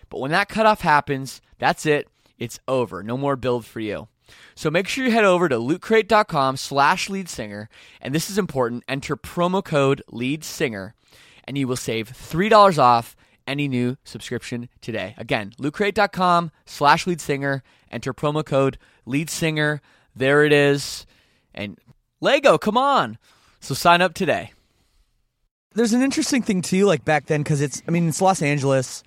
But 0.09 0.19
when 0.19 0.31
that 0.31 0.49
cutoff 0.49 0.81
happens, 0.81 1.41
that's 1.59 1.85
it. 1.85 2.07
It's 2.37 2.59
over. 2.67 3.03
No 3.03 3.17
more 3.17 3.35
build 3.35 3.65
for 3.65 3.79
you. 3.79 4.07
So 4.55 4.69
make 4.69 4.87
sure 4.87 5.05
you 5.05 5.11
head 5.11 5.25
over 5.25 5.49
to 5.49 5.57
lootcrate.com 5.57 6.57
slash 6.57 7.09
lead 7.09 7.29
singer. 7.29 7.69
And 8.01 8.15
this 8.15 8.29
is 8.29 8.37
important. 8.37 8.83
Enter 8.87 9.15
promo 9.15 9.63
code 9.63 10.01
lead 10.09 10.43
singer 10.43 10.95
and 11.45 11.57
you 11.57 11.67
will 11.67 11.75
save 11.75 12.11
$3 12.11 12.77
off 12.77 13.15
any 13.47 13.67
new 13.67 13.97
subscription 14.03 14.69
today. 14.81 15.15
Again, 15.17 15.51
lootcrate.com 15.59 16.51
slash 16.65 17.07
lead 17.07 17.19
singer. 17.19 17.63
Enter 17.91 18.13
promo 18.13 18.45
code 18.45 18.77
lead 19.05 19.29
singer. 19.29 19.81
There 20.15 20.43
it 20.43 20.53
is. 20.53 21.05
And 21.53 21.77
Lego, 22.19 22.57
come 22.57 22.77
on. 22.77 23.17
So 23.59 23.73
sign 23.73 24.01
up 24.01 24.13
today. 24.13 24.53
There's 25.73 25.93
an 25.93 26.01
interesting 26.01 26.41
thing 26.41 26.61
too, 26.61 26.85
like 26.85 27.05
back 27.05 27.27
then, 27.27 27.43
because 27.43 27.61
it's, 27.61 27.81
I 27.87 27.91
mean, 27.91 28.07
it's 28.07 28.21
Los 28.21 28.41
Angeles, 28.41 29.03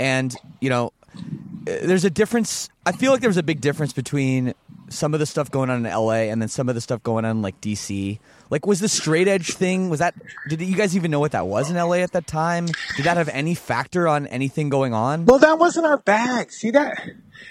and, 0.00 0.34
you 0.60 0.70
know, 0.70 0.92
uh, 1.16 1.20
there's 1.64 2.04
a 2.04 2.10
difference. 2.10 2.68
I 2.86 2.92
feel 2.92 3.12
like 3.12 3.20
there 3.20 3.30
was 3.30 3.36
a 3.36 3.42
big 3.42 3.60
difference 3.60 3.92
between 3.92 4.54
some 4.88 5.12
of 5.14 5.20
the 5.20 5.26
stuff 5.26 5.50
going 5.50 5.70
on 5.70 5.84
in 5.84 5.92
LA 5.92 6.30
and 6.30 6.40
then 6.40 6.48
some 6.48 6.68
of 6.68 6.74
the 6.74 6.80
stuff 6.80 7.02
going 7.02 7.24
on 7.24 7.32
in 7.32 7.42
like 7.42 7.60
DC. 7.60 8.18
Like, 8.50 8.66
was 8.66 8.80
the 8.80 8.88
straight 8.88 9.28
edge 9.28 9.52
thing? 9.52 9.90
Was 9.90 9.98
that? 9.98 10.14
Did 10.48 10.62
you 10.62 10.76
guys 10.76 10.96
even 10.96 11.10
know 11.10 11.20
what 11.20 11.32
that 11.32 11.46
was 11.46 11.70
in 11.70 11.76
LA 11.76 11.96
at 11.96 12.12
that 12.12 12.26
time? 12.26 12.66
Did 12.96 13.04
that 13.04 13.16
have 13.16 13.28
any 13.28 13.54
factor 13.54 14.08
on 14.08 14.26
anything 14.28 14.70
going 14.70 14.94
on? 14.94 15.26
Well, 15.26 15.38
that 15.40 15.58
wasn't 15.58 15.86
our 15.86 15.98
bag. 15.98 16.50
See 16.50 16.70
that? 16.70 17.02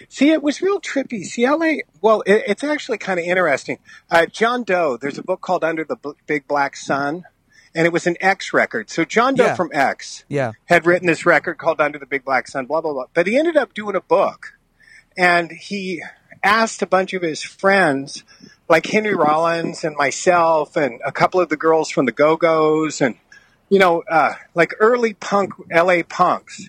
See, 0.09 0.31
it 0.31 0.41
was 0.41 0.61
real 0.61 0.81
trippy. 0.81 1.23
See, 1.23 1.47
LA. 1.47 1.83
Well, 2.01 2.21
it, 2.21 2.43
it's 2.47 2.63
actually 2.63 2.97
kind 2.97 3.19
of 3.19 3.25
interesting. 3.25 3.77
Uh, 4.09 4.25
John 4.25 4.63
Doe. 4.63 4.97
There's 4.97 5.17
a 5.17 5.23
book 5.23 5.41
called 5.41 5.63
Under 5.63 5.83
the 5.83 5.95
B- 5.95 6.13
Big 6.25 6.47
Black 6.47 6.75
Sun, 6.75 7.25
and 7.77 7.85
it 7.85 7.93
was 7.93 8.07
an 8.07 8.17
X 8.19 8.51
record. 8.53 8.89
So 8.89 9.05
John 9.05 9.35
Doe 9.35 9.45
Yeah. 9.45 9.55
from 9.55 9.69
X 9.71 10.25
Yeah. 10.27 10.51
had 10.65 10.85
written 10.87 11.07
this 11.07 11.25
record 11.25 11.57
called 11.59 11.79
Under 11.79 11.99
the 11.99 12.07
Big 12.07 12.25
Black 12.25 12.47
Sun. 12.47 12.65
Blah 12.65 12.81
blah 12.81 12.91
blah. 12.93 13.05
But 13.13 13.27
he 13.27 13.37
ended 13.37 13.55
up 13.55 13.73
doing 13.73 13.95
a 13.95 14.01
book, 14.01 14.53
and 15.15 15.51
he 15.51 16.03
asked 16.43 16.81
a 16.81 16.87
bunch 16.87 17.13
of 17.13 17.21
his 17.21 17.43
friends, 17.43 18.23
like 18.67 18.85
Henry 18.87 19.15
Rollins 19.15 19.83
and 19.83 19.95
myself, 19.95 20.75
and 20.75 20.99
a 21.05 21.11
couple 21.11 21.39
of 21.39 21.49
the 21.49 21.55
girls 21.57 21.89
from 21.89 22.05
the 22.07 22.11
Go 22.11 22.35
Go's, 22.35 22.99
and 22.99 23.15
you 23.69 23.79
know, 23.79 24.01
uh, 24.09 24.33
like 24.55 24.73
early 24.79 25.13
punk 25.13 25.53
LA 25.71 26.01
punks. 26.01 26.67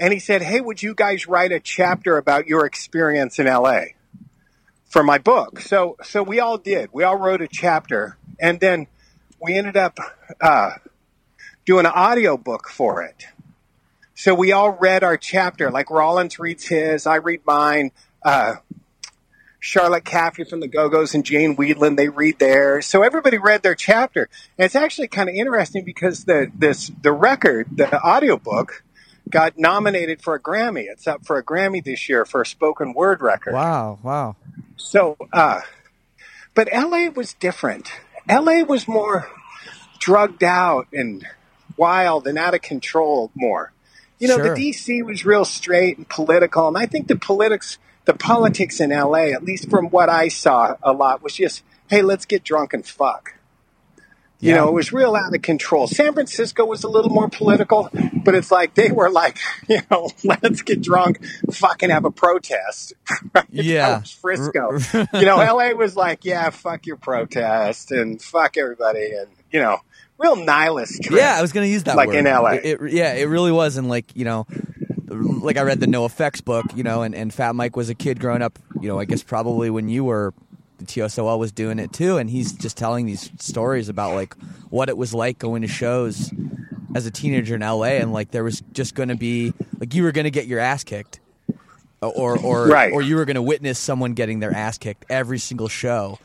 And 0.00 0.12
he 0.12 0.18
said, 0.18 0.42
Hey, 0.42 0.60
would 0.60 0.82
you 0.82 0.94
guys 0.94 1.28
write 1.28 1.52
a 1.52 1.60
chapter 1.60 2.16
about 2.18 2.48
your 2.48 2.66
experience 2.66 3.38
in 3.38 3.46
LA 3.46 3.82
for 4.88 5.04
my 5.04 5.18
book? 5.18 5.60
So, 5.60 5.96
so 6.02 6.22
we 6.22 6.40
all 6.40 6.58
did. 6.58 6.90
We 6.92 7.04
all 7.04 7.16
wrote 7.16 7.40
a 7.42 7.46
chapter 7.48 8.16
and 8.40 8.58
then 8.58 8.88
we 9.44 9.56
ended 9.56 9.76
up, 9.76 9.98
uh, 10.40 10.70
doing 11.66 11.86
an 11.86 11.92
audio 11.94 12.36
book 12.36 12.68
for 12.68 13.02
it. 13.02 13.26
So 14.14 14.34
we 14.34 14.52
all 14.52 14.70
read 14.70 15.04
our 15.04 15.16
chapter, 15.16 15.70
like 15.70 15.90
Rollins 15.90 16.38
reads 16.38 16.66
his, 16.66 17.06
I 17.06 17.16
read 17.16 17.40
mine, 17.44 17.90
uh, 18.24 18.54
Charlotte 19.60 20.04
Caffey 20.04 20.48
from 20.48 20.60
the 20.60 20.68
Go-Go's 20.68 21.14
and 21.14 21.24
Jane 21.24 21.56
Wiedlin, 21.56 21.96
they 21.96 22.08
read 22.08 22.38
theirs. 22.38 22.86
So 22.86 23.02
everybody 23.02 23.38
read 23.38 23.62
their 23.62 23.74
chapter. 23.74 24.28
And 24.58 24.66
it's 24.66 24.76
actually 24.76 25.08
kind 25.08 25.28
of 25.28 25.34
interesting 25.34 25.84
because 25.84 26.24
the 26.24 26.50
this 26.54 26.90
the 27.00 27.12
record, 27.12 27.68
the 27.74 27.98
audiobook, 28.02 28.84
got 29.30 29.58
nominated 29.58 30.20
for 30.20 30.34
a 30.34 30.40
Grammy. 30.40 30.84
It's 30.86 31.06
up 31.06 31.24
for 31.24 31.38
a 31.38 31.42
Grammy 31.42 31.82
this 31.82 32.10
year 32.10 32.26
for 32.26 32.42
a 32.42 32.46
spoken 32.46 32.92
word 32.92 33.22
record. 33.22 33.54
Wow. 33.54 33.98
Wow. 34.02 34.36
So, 34.76 35.16
uh, 35.32 35.62
but 36.54 36.68
LA 36.70 37.08
was 37.08 37.32
different. 37.32 37.90
LA 38.28 38.62
was 38.62 38.88
more 38.88 39.28
drugged 39.98 40.44
out 40.44 40.86
and 40.92 41.26
wild 41.76 42.26
and 42.26 42.38
out 42.38 42.54
of 42.54 42.62
control 42.62 43.30
more. 43.34 43.72
You 44.18 44.28
know, 44.28 44.36
Sure. 44.36 44.54
the 44.54 44.70
DC 44.70 45.02
was 45.04 45.24
real 45.24 45.44
straight 45.44 45.98
and 45.98 46.08
political, 46.08 46.68
and 46.68 46.78
I 46.78 46.86
think 46.86 47.08
the 47.08 47.16
politics, 47.16 47.78
the 48.04 48.14
politics 48.14 48.80
in 48.80 48.90
LA, 48.90 49.32
at 49.32 49.44
least 49.44 49.68
from 49.68 49.86
what 49.86 50.08
I 50.08 50.28
saw 50.28 50.76
a 50.82 50.92
lot, 50.92 51.22
was 51.22 51.34
just, 51.34 51.62
hey, 51.88 52.02
let's 52.02 52.24
get 52.24 52.44
drunk 52.44 52.72
and 52.72 52.86
fuck. 52.86 53.34
You 54.40 54.50
Yeah. 54.50 54.56
know, 54.56 54.68
it 54.68 54.72
was 54.74 54.92
real 54.92 55.14
out 55.16 55.34
of 55.34 55.40
control. 55.42 55.86
San 55.86 56.12
Francisco 56.12 56.64
was 56.66 56.84
a 56.84 56.88
little 56.88 57.10
more 57.10 57.28
political, 57.28 57.88
but 58.24 58.34
it's 58.34 58.50
like 58.50 58.74
they 58.74 58.90
were 58.90 59.08
like, 59.10 59.38
you 59.68 59.78
know, 59.90 60.10
let's 60.24 60.62
get 60.62 60.82
drunk, 60.82 61.24
fucking 61.52 61.90
have 61.90 62.04
a 62.04 62.10
protest. 62.10 62.92
Right? 63.34 63.44
Yeah. 63.50 64.02
Frisco. 64.20 64.78
you 65.14 65.24
know, 65.24 65.36
LA 65.36 65.70
was 65.70 65.96
like, 65.96 66.24
yeah, 66.24 66.50
fuck 66.50 66.86
your 66.86 66.96
protest 66.96 67.90
and 67.90 68.20
fuck 68.22 68.56
everybody, 68.56 69.12
and 69.12 69.28
you 69.50 69.60
know, 69.60 69.78
real 70.18 70.36
nihilist. 70.36 71.02
Trip. 71.02 71.18
Yeah, 71.18 71.36
I 71.36 71.42
was 71.42 71.52
going 71.52 71.66
to 71.66 71.72
use 71.72 71.84
that 71.84 71.96
Like 71.96 72.08
word. 72.08 72.16
in 72.16 72.24
LA. 72.26 72.50
It, 72.62 72.64
it- 72.80 72.92
yeah, 72.92 73.12
it 73.14 73.24
really 73.24 73.50
was, 73.52 73.76
and 73.76 73.88
like 73.88 74.14
you 74.14 74.24
know, 74.24 74.46
like 75.08 75.56
I 75.56 75.62
read 75.62 75.80
the 75.80 75.86
NOFX 75.86 76.44
book, 76.44 76.66
you 76.76 76.82
know, 76.82 77.02
and, 77.02 77.14
and 77.14 77.32
Fat 77.32 77.54
Mike 77.54 77.76
was 77.76 77.88
a 77.88 77.94
kid 77.94 78.20
growing 78.20 78.42
up, 78.42 78.58
you 78.80 78.88
know, 78.88 78.98
I 78.98 79.04
guess 79.04 79.22
probably 79.22 79.70
when 79.70 79.88
you 79.88 80.04
were, 80.04 80.32
TSOL 80.82 81.38
was 81.38 81.52
doing 81.52 81.78
it 81.78 81.92
too, 81.92 82.16
and 82.18 82.28
he's 82.28 82.52
just 82.52 82.76
telling 82.76 83.06
these 83.06 83.30
stories 83.38 83.88
about 83.88 84.14
like 84.14 84.34
what 84.70 84.88
it 84.88 84.96
was 84.96 85.14
like 85.14 85.38
going 85.38 85.62
to 85.62 85.68
shows 85.68 86.32
as 86.94 87.06
a 87.06 87.10
teenager 87.10 87.54
in 87.54 87.60
LA, 87.60 87.84
and 87.98 88.12
like 88.12 88.30
there 88.30 88.44
was 88.44 88.62
just 88.72 88.94
going 88.94 89.08
to 89.08 89.16
be 89.16 89.52
like 89.78 89.94
you 89.94 90.02
were 90.02 90.12
going 90.12 90.24
to 90.24 90.30
get 90.30 90.46
your 90.46 90.60
ass 90.60 90.84
kicked. 90.84 91.20
Or, 92.02 92.38
or, 92.38 92.66
Right. 92.68 92.92
or 92.92 93.00
you 93.00 93.16
were 93.16 93.24
going 93.24 93.36
to 93.36 93.42
witness 93.42 93.78
someone 93.78 94.12
getting 94.12 94.38
their 94.40 94.52
ass 94.52 94.76
kicked 94.76 95.06
every 95.08 95.38
single 95.38 95.68
show, 95.68 96.18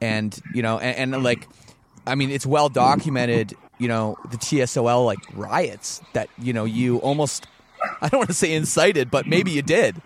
and 0.00 0.38
you 0.54 0.62
know, 0.62 0.78
and, 0.78 1.12
and 1.14 1.22
like, 1.22 1.46
I 2.06 2.14
mean, 2.14 2.30
it's 2.30 2.46
well 2.46 2.70
documented. 2.70 3.54
You 3.78 3.88
know, 3.88 4.16
the 4.30 4.38
TSOL 4.38 5.04
like 5.04 5.18
riots 5.34 6.00
that 6.14 6.30
you 6.38 6.54
know 6.54 6.64
you 6.64 6.98
almost. 6.98 7.46
I 8.00 8.08
don't 8.08 8.18
want 8.20 8.28
to 8.30 8.34
say 8.34 8.54
incited, 8.54 9.10
but 9.10 9.26
maybe 9.26 9.50
you 9.50 9.60
did. 9.60 10.00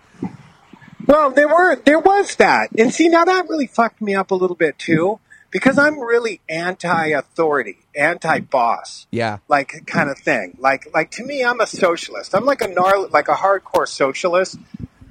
Well, 1.07 1.31
there 1.31 1.47
were 1.47 1.75
there 1.75 1.99
was 1.99 2.35
that, 2.37 2.69
and 2.77 2.93
see 2.93 3.09
now 3.09 3.25
that 3.25 3.47
really 3.47 3.67
fucked 3.67 4.01
me 4.01 4.15
up 4.15 4.31
a 4.31 4.35
little 4.35 4.55
bit 4.55 4.79
too, 4.79 5.19
because 5.51 5.77
I'm 5.77 5.99
really 5.99 6.41
anti-authority, 6.49 7.77
anti-boss. 7.95 9.07
Yeah. 9.11 9.37
like 9.47 9.85
kind 9.85 10.09
of 10.09 10.17
thing. 10.17 10.57
Like 10.59 10.87
like 10.93 11.11
to 11.11 11.23
me, 11.23 11.43
I'm 11.43 11.61
a 11.61 11.67
socialist. 11.67 12.33
I'm 12.33 12.45
like 12.45 12.61
a 12.61 12.67
gnar- 12.67 13.11
like 13.11 13.27
a 13.27 13.35
hardcore 13.35 13.87
socialist. 13.87 14.57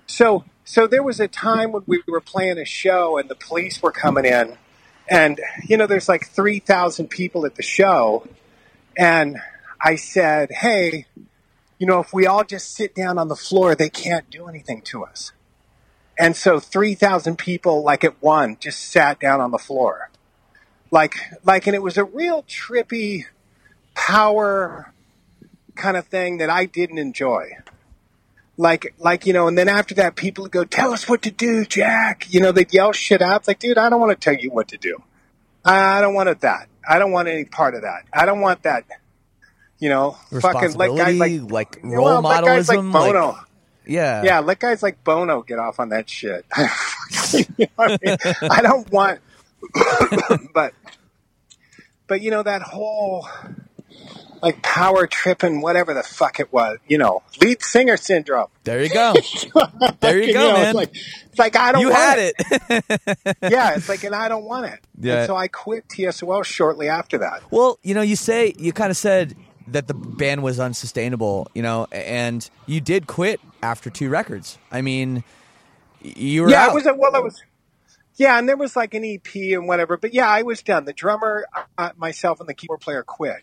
So 0.06 0.44
so 0.64 0.86
there 0.86 1.02
was 1.02 1.20
a 1.20 1.28
time 1.28 1.72
when 1.72 1.82
we 1.86 2.02
were 2.08 2.20
playing 2.20 2.58
a 2.58 2.64
show 2.64 3.18
and 3.18 3.28
the 3.28 3.34
police 3.34 3.82
were 3.82 3.92
coming 3.92 4.24
in, 4.24 4.56
and 5.08 5.40
you 5.68 5.76
know 5.76 5.86
there's 5.86 6.08
like 6.08 6.26
three 6.26 6.58
thousand 6.58 7.08
people 7.08 7.46
at 7.46 7.54
the 7.54 7.62
show, 7.62 8.26
and 8.98 9.38
I 9.80 9.96
said, 9.96 10.50
hey, 10.50 11.06
you 11.78 11.86
know 11.86 12.00
if 12.00 12.12
we 12.12 12.26
all 12.26 12.42
just 12.44 12.74
sit 12.74 12.94
down 12.94 13.18
on 13.18 13.28
the 13.28 13.36
floor, 13.36 13.74
they 13.74 13.90
can't 13.90 14.28
do 14.28 14.48
anything 14.48 14.82
to 14.82 15.04
us. 15.04 15.32
And 16.18 16.36
so 16.36 16.60
3,000 16.60 17.36
people, 17.36 17.82
like 17.82 18.04
at 18.04 18.22
one, 18.22 18.56
just 18.60 18.80
sat 18.90 19.18
down 19.18 19.40
on 19.40 19.50
the 19.50 19.58
floor. 19.58 20.10
Like, 20.90 21.16
like, 21.44 21.66
and 21.66 21.74
it 21.74 21.82
was 21.82 21.96
a 21.98 22.04
real 22.04 22.44
trippy 22.44 23.24
power 23.94 24.92
kind 25.74 25.96
of 25.96 26.06
thing 26.06 26.38
that 26.38 26.50
I 26.50 26.66
didn't 26.66 26.98
enjoy. 26.98 27.56
Like, 28.56 28.94
like, 28.98 29.26
you 29.26 29.32
know, 29.32 29.48
and 29.48 29.58
then 29.58 29.68
after 29.68 29.94
that, 29.96 30.14
people 30.14 30.42
would 30.42 30.52
go, 30.52 30.64
tell 30.64 30.92
us 30.92 31.08
what 31.08 31.22
to 31.22 31.32
do, 31.32 31.64
Jack. 31.64 32.32
You 32.32 32.40
know, 32.40 32.52
they'd 32.52 32.72
yell 32.72 32.92
shit 32.92 33.20
out. 33.20 33.40
It's 33.40 33.48
like, 33.48 33.58
dude, 33.58 33.78
I 33.78 33.88
don't 33.90 34.00
want 34.00 34.12
to 34.12 34.24
tell 34.24 34.40
you 34.40 34.50
what 34.50 34.68
to 34.68 34.76
do. 34.76 35.02
I 35.64 35.98
I 35.98 36.00
don't 36.00 36.14
want 36.14 36.28
it 36.28 36.40
that. 36.42 36.68
I 36.88 36.98
don't 36.98 37.10
want 37.10 37.26
any 37.26 37.44
part 37.44 37.74
of 37.74 37.82
that. 37.82 38.04
I 38.12 38.26
don't 38.26 38.40
want 38.40 38.62
that, 38.62 38.84
you 39.78 39.88
know, 39.88 40.16
fucking 40.40 40.74
like 40.74 40.94
guys 40.94 41.18
like, 41.18 41.50
like 41.50 41.80
well, 41.82 42.14
role 42.14 42.22
like 42.22 42.44
guys 42.44 42.68
like 42.68 42.78
modelism, 42.78 42.92
Bono. 42.92 43.28
like- 43.28 43.36
Yeah. 43.86 44.22
Yeah, 44.22 44.40
let 44.40 44.58
guys 44.58 44.82
like 44.82 45.02
Bono 45.04 45.42
get 45.42 45.58
off 45.58 45.80
on 45.80 45.90
that 45.90 46.08
shit. 46.08 46.44
You 47.32 47.44
know 47.58 47.66
I, 47.78 47.98
mean? 48.02 48.16
I 48.50 48.62
don't 48.62 48.90
want, 48.90 49.20
but, 50.54 50.74
but 52.06 52.20
you 52.20 52.30
know 52.30 52.42
that 52.42 52.62
whole 52.62 53.26
like 54.44 54.62
power 54.62 55.06
trip 55.06 55.42
and 55.42 55.62
whatever 55.62 55.94
the 55.94 56.02
fuck 56.02 56.38
it 56.38 56.52
was, 56.52 56.78
you 56.86 56.98
know, 56.98 57.22
lead 57.40 57.62
singer 57.62 57.96
syndrome. 57.96 58.48
There 58.64 58.82
you 58.82 58.90
go. 58.90 59.14
There 60.00 60.22
you 60.22 60.34
go, 60.34 60.48
know, 60.48 60.52
man. 60.52 60.66
It's 60.66 60.74
like, 60.74 60.90
it's 60.90 61.38
like 61.38 61.56
I 61.56 61.72
don't. 61.72 61.80
you 61.80 61.90
had 61.90 62.18
it. 62.18 62.34
it. 62.38 63.36
Yeah, 63.50 63.74
it's 63.74 63.88
like, 63.88 64.04
and 64.04 64.14
I 64.14 64.28
don't 64.28 64.44
want 64.44 64.66
it. 64.66 64.80
Yeah. 65.00 65.20
And 65.20 65.26
so 65.26 65.36
I 65.36 65.48
quit 65.48 65.88
TSOL 65.88 66.44
shortly 66.44 66.88
after 66.88 67.18
that. 67.18 67.42
Well, 67.50 67.78
you 67.82 67.94
know, 67.94 68.02
you 68.02 68.16
say 68.16 68.54
you 68.58 68.74
kind 68.74 68.90
of 68.90 68.98
said 68.98 69.34
that 69.68 69.88
the 69.88 69.94
band 69.94 70.42
was 70.42 70.60
unsustainable, 70.60 71.48
you 71.54 71.62
know, 71.62 71.86
and 71.90 72.48
you 72.66 72.82
did 72.82 73.06
quit 73.06 73.40
after 73.64 73.90
two 73.90 74.08
records. 74.10 74.58
I 74.70 74.82
mean, 74.82 75.24
you 76.02 76.42
were 76.42 76.50
yeah, 76.50 76.64
out. 76.66 76.70
it 76.70 76.74
was 76.74 76.86
a, 76.86 76.94
well, 76.94 77.14
it 77.16 77.24
was. 77.24 77.42
Yeah, 78.16 78.38
and 78.38 78.48
there 78.48 78.56
was 78.56 78.76
like 78.76 78.94
an 78.94 79.04
EP 79.04 79.34
and 79.34 79.66
whatever, 79.66 79.96
but 79.96 80.14
yeah, 80.14 80.28
I 80.28 80.42
was 80.42 80.62
done. 80.62 80.84
The 80.84 80.92
drummer, 80.92 81.46
uh, 81.76 81.90
myself, 81.96 82.38
and 82.38 82.48
the 82.48 82.54
keyboard 82.54 82.80
player 82.80 83.02
quit. 83.02 83.42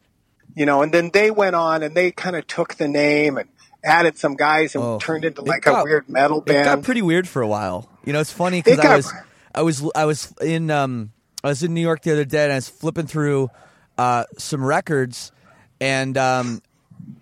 You 0.55 0.65
know, 0.65 0.81
and 0.81 0.93
then 0.93 1.09
they 1.13 1.31
went 1.31 1.55
on 1.55 1.81
and 1.83 1.95
they 1.95 2.11
kind 2.11 2.35
of 2.35 2.45
took 2.47 2.75
the 2.75 2.87
name 2.87 3.37
and 3.37 3.49
added 3.83 4.17
some 4.17 4.35
guys 4.35 4.75
and 4.75 4.83
Oh. 4.83 4.99
turned 4.99 5.25
into 5.25 5.41
like 5.41 5.63
got- 5.63 5.81
a 5.81 5.83
weird 5.83 6.07
metal 6.09 6.39
It 6.39 6.45
band. 6.45 6.65
got 6.65 6.83
pretty 6.83 7.01
weird 7.01 7.27
for 7.27 7.41
a 7.41 7.47
while. 7.47 7.89
You 8.05 8.13
know, 8.13 8.19
it's 8.19 8.31
funny 8.31 8.61
because 8.61 8.79
It 8.79 8.85
I 8.85 8.95
was, 8.95 9.13
I 9.55 9.61
was, 9.63 9.89
I 9.95 10.05
was 10.05 10.33
in, 10.41 10.69
um, 10.69 11.11
I 11.43 11.47
was 11.47 11.63
in 11.63 11.73
New 11.73 11.81
York 11.81 12.01
the 12.03 12.11
other 12.11 12.25
day, 12.25 12.43
and 12.43 12.51
I 12.53 12.55
was 12.55 12.69
flipping 12.69 13.07
through 13.07 13.49
uh, 13.97 14.25
some 14.37 14.63
records, 14.63 15.31
and 15.79 16.17
um, 16.17 16.61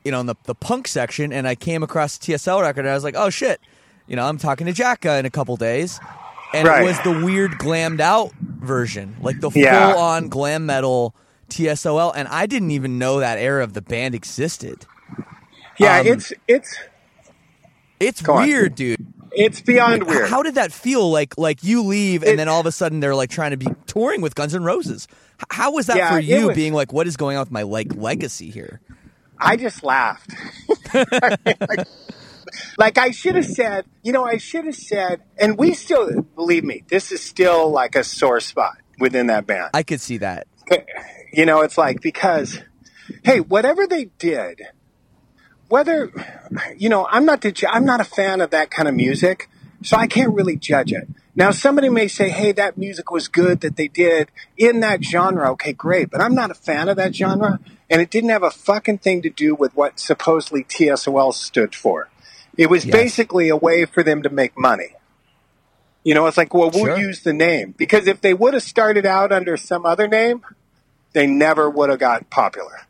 you 0.04 0.12
know, 0.12 0.20
in 0.20 0.26
the 0.26 0.36
the 0.46 0.56
punk 0.56 0.88
section, 0.88 1.32
and 1.34 1.48
I 1.48 1.56
came 1.56 1.84
across 1.84 2.18
a 2.18 2.20
TSOL 2.20 2.62
record, 2.62 2.82
and 2.82 2.90
I 2.90 2.94
was 2.94 3.04
like, 3.04 3.16
oh 3.18 3.30
shit, 3.30 3.60
you 4.08 4.16
know, 4.16 4.26
I'm 4.26 4.38
talking 4.38 4.68
to 4.68 4.74
Jacka 4.74 5.18
in 5.20 5.26
a 5.26 5.30
couple 5.30 5.56
days, 5.58 6.00
and 6.54 6.68
Right. 6.68 6.82
it 6.82 6.86
was 6.86 7.00
the 7.02 7.26
weird 7.26 7.54
glammed 7.60 8.00
out 8.02 8.32
version, 8.40 9.16
like 9.22 9.40
the 9.40 9.50
Yeah. 9.54 9.94
full 9.94 10.02
on 10.02 10.30
glam 10.30 10.66
metal 10.66 11.14
TSOL, 11.50 12.14
and 12.16 12.28
I 12.28 12.46
didn't 12.46 12.72
even 12.72 12.98
know 13.00 13.20
that 13.20 13.38
era 13.40 13.64
of 13.64 13.74
the 13.74 13.82
band 13.82 14.16
existed. 14.16 14.86
Yeah, 15.78 16.00
Um, 16.00 16.08
it's 16.08 16.34
it's 16.48 16.76
It's 18.00 18.22
Go 18.22 18.34
on. 18.36 18.46
weird, 18.48 18.76
dude. 18.76 19.06
it's 19.32 19.60
beyond 19.62 20.04
H- 20.04 20.08
weird. 20.08 20.30
How 20.30 20.42
did 20.42 20.56
that 20.56 20.72
feel? 20.72 21.10
Like 21.12 21.38
like 21.38 21.64
you 21.64 21.84
leave, 21.84 22.24
and 22.24 22.34
It- 22.34 22.38
then 22.38 22.48
all 22.48 22.60
of 22.62 22.66
a 22.66 22.72
sudden 22.72 23.00
they're 23.02 23.16
like 23.16 23.30
trying 23.30 23.52
to 23.52 23.58
be 23.58 23.68
touring 23.88 24.22
with 24.22 24.36
Guns 24.36 24.56
N' 24.56 24.64
Roses. 24.64 25.08
How 25.50 25.72
was 25.72 25.88
that 25.88 25.98
Yeah, 25.98 26.12
for 26.12 26.20
you? 26.20 26.48
was- 26.48 26.56
being 26.56 26.74
like, 26.74 26.92
what 26.94 27.08
is 27.08 27.18
going 27.18 27.36
on 27.38 27.42
with 27.42 27.52
my 27.52 27.64
like 27.64 27.94
legacy 27.96 28.50
here? 28.50 28.80
I 29.40 29.56
just 29.56 29.84
laughed. 29.84 30.34
like, 30.94 31.88
like 32.78 32.98
I 32.98 33.12
should 33.12 33.36
have 33.36 33.46
said, 33.46 33.86
you 34.04 34.12
know, 34.12 34.26
I 34.26 34.38
should 34.38 34.66
have 34.66 34.76
said, 34.76 35.22
and 35.38 35.58
we 35.58 35.74
still 35.74 36.22
believe 36.36 36.64
me, 36.64 36.84
this 36.88 37.12
is 37.12 37.22
still 37.22 37.70
like 37.70 37.96
a 37.96 38.04
sore 38.04 38.40
spot 38.40 38.78
within 39.00 39.28
that 39.28 39.48
band. 39.48 39.70
I 39.74 39.84
could 39.84 40.02
see 40.02 40.18
that. 40.18 40.48
Eh, 40.70 40.78
you 41.32 41.46
know, 41.46 41.62
it's 41.62 41.78
like 41.78 42.02
because, 42.02 42.60
hey, 43.24 43.40
whatever 43.40 43.88
they 43.88 44.06
did, 44.18 44.62
whether, 45.68 46.12
you 46.78 46.90
know, 46.90 47.08
I'm 47.10 47.26
not 47.26 47.42
the, 47.42 47.68
I'm 47.70 47.86
not 47.86 48.02
a 48.02 48.06
fan 48.06 48.42
of 48.42 48.50
that 48.52 48.72
kind 48.72 48.88
of 48.88 48.96
music, 48.96 49.50
so 49.84 49.98
I 49.98 50.08
can't 50.08 50.34
really 50.34 50.56
judge 50.56 50.92
it. 50.92 51.08
Now, 51.40 51.52
somebody 51.52 51.88
may 51.88 52.10
say, 52.10 52.30
hey, 52.30 52.52
that 52.52 52.78
music 52.78 53.12
was 53.12 53.30
good 53.30 53.62
that 53.62 53.78
they 53.78 53.88
did 53.88 54.30
in 54.58 54.82
that 54.82 55.02
genre. 55.02 55.52
Okay, 55.52 55.72
great. 55.72 56.12
But 56.12 56.20
I'm 56.20 56.36
not 56.36 56.52
a 56.52 56.54
fan 56.54 56.90
of 56.90 56.98
that 56.98 57.16
genre. 57.16 57.62
And 57.90 58.02
it 58.02 58.12
didn't 58.12 58.32
have 58.32 58.44
a 58.44 58.52
fucking 58.52 58.98
thing 58.98 59.22
to 59.22 59.30
do 59.30 59.56
with 59.56 59.74
what 59.74 60.02
supposedly 60.02 60.66
TSOL 60.66 61.34
stood 61.34 61.74
for. 61.74 62.10
It 62.58 62.70
was 62.70 62.84
Yes. 62.86 62.94
basically 62.94 63.48
a 63.48 63.56
way 63.56 63.86
for 63.86 64.04
them 64.04 64.22
to 64.24 64.30
make 64.30 64.58
money. 64.58 64.96
You 66.04 66.14
know, 66.14 66.28
it's 66.28 66.36
like, 66.36 66.54
well, 66.54 66.72
we'll 66.72 66.88
Sure. 66.88 66.98
use 66.98 67.24
the 67.24 67.32
name. 67.32 67.74
Because 67.78 68.06
if 68.08 68.20
they 68.20 68.34
would 68.34 68.54
have 68.54 68.64
started 68.64 69.06
out 69.06 69.32
under 69.32 69.56
some 69.56 69.86
other 69.86 70.10
name, 70.10 70.42
they 71.14 71.26
never 71.26 71.70
would 71.70 71.90
have 71.90 72.00
got 72.00 72.30
popular. 72.30 72.82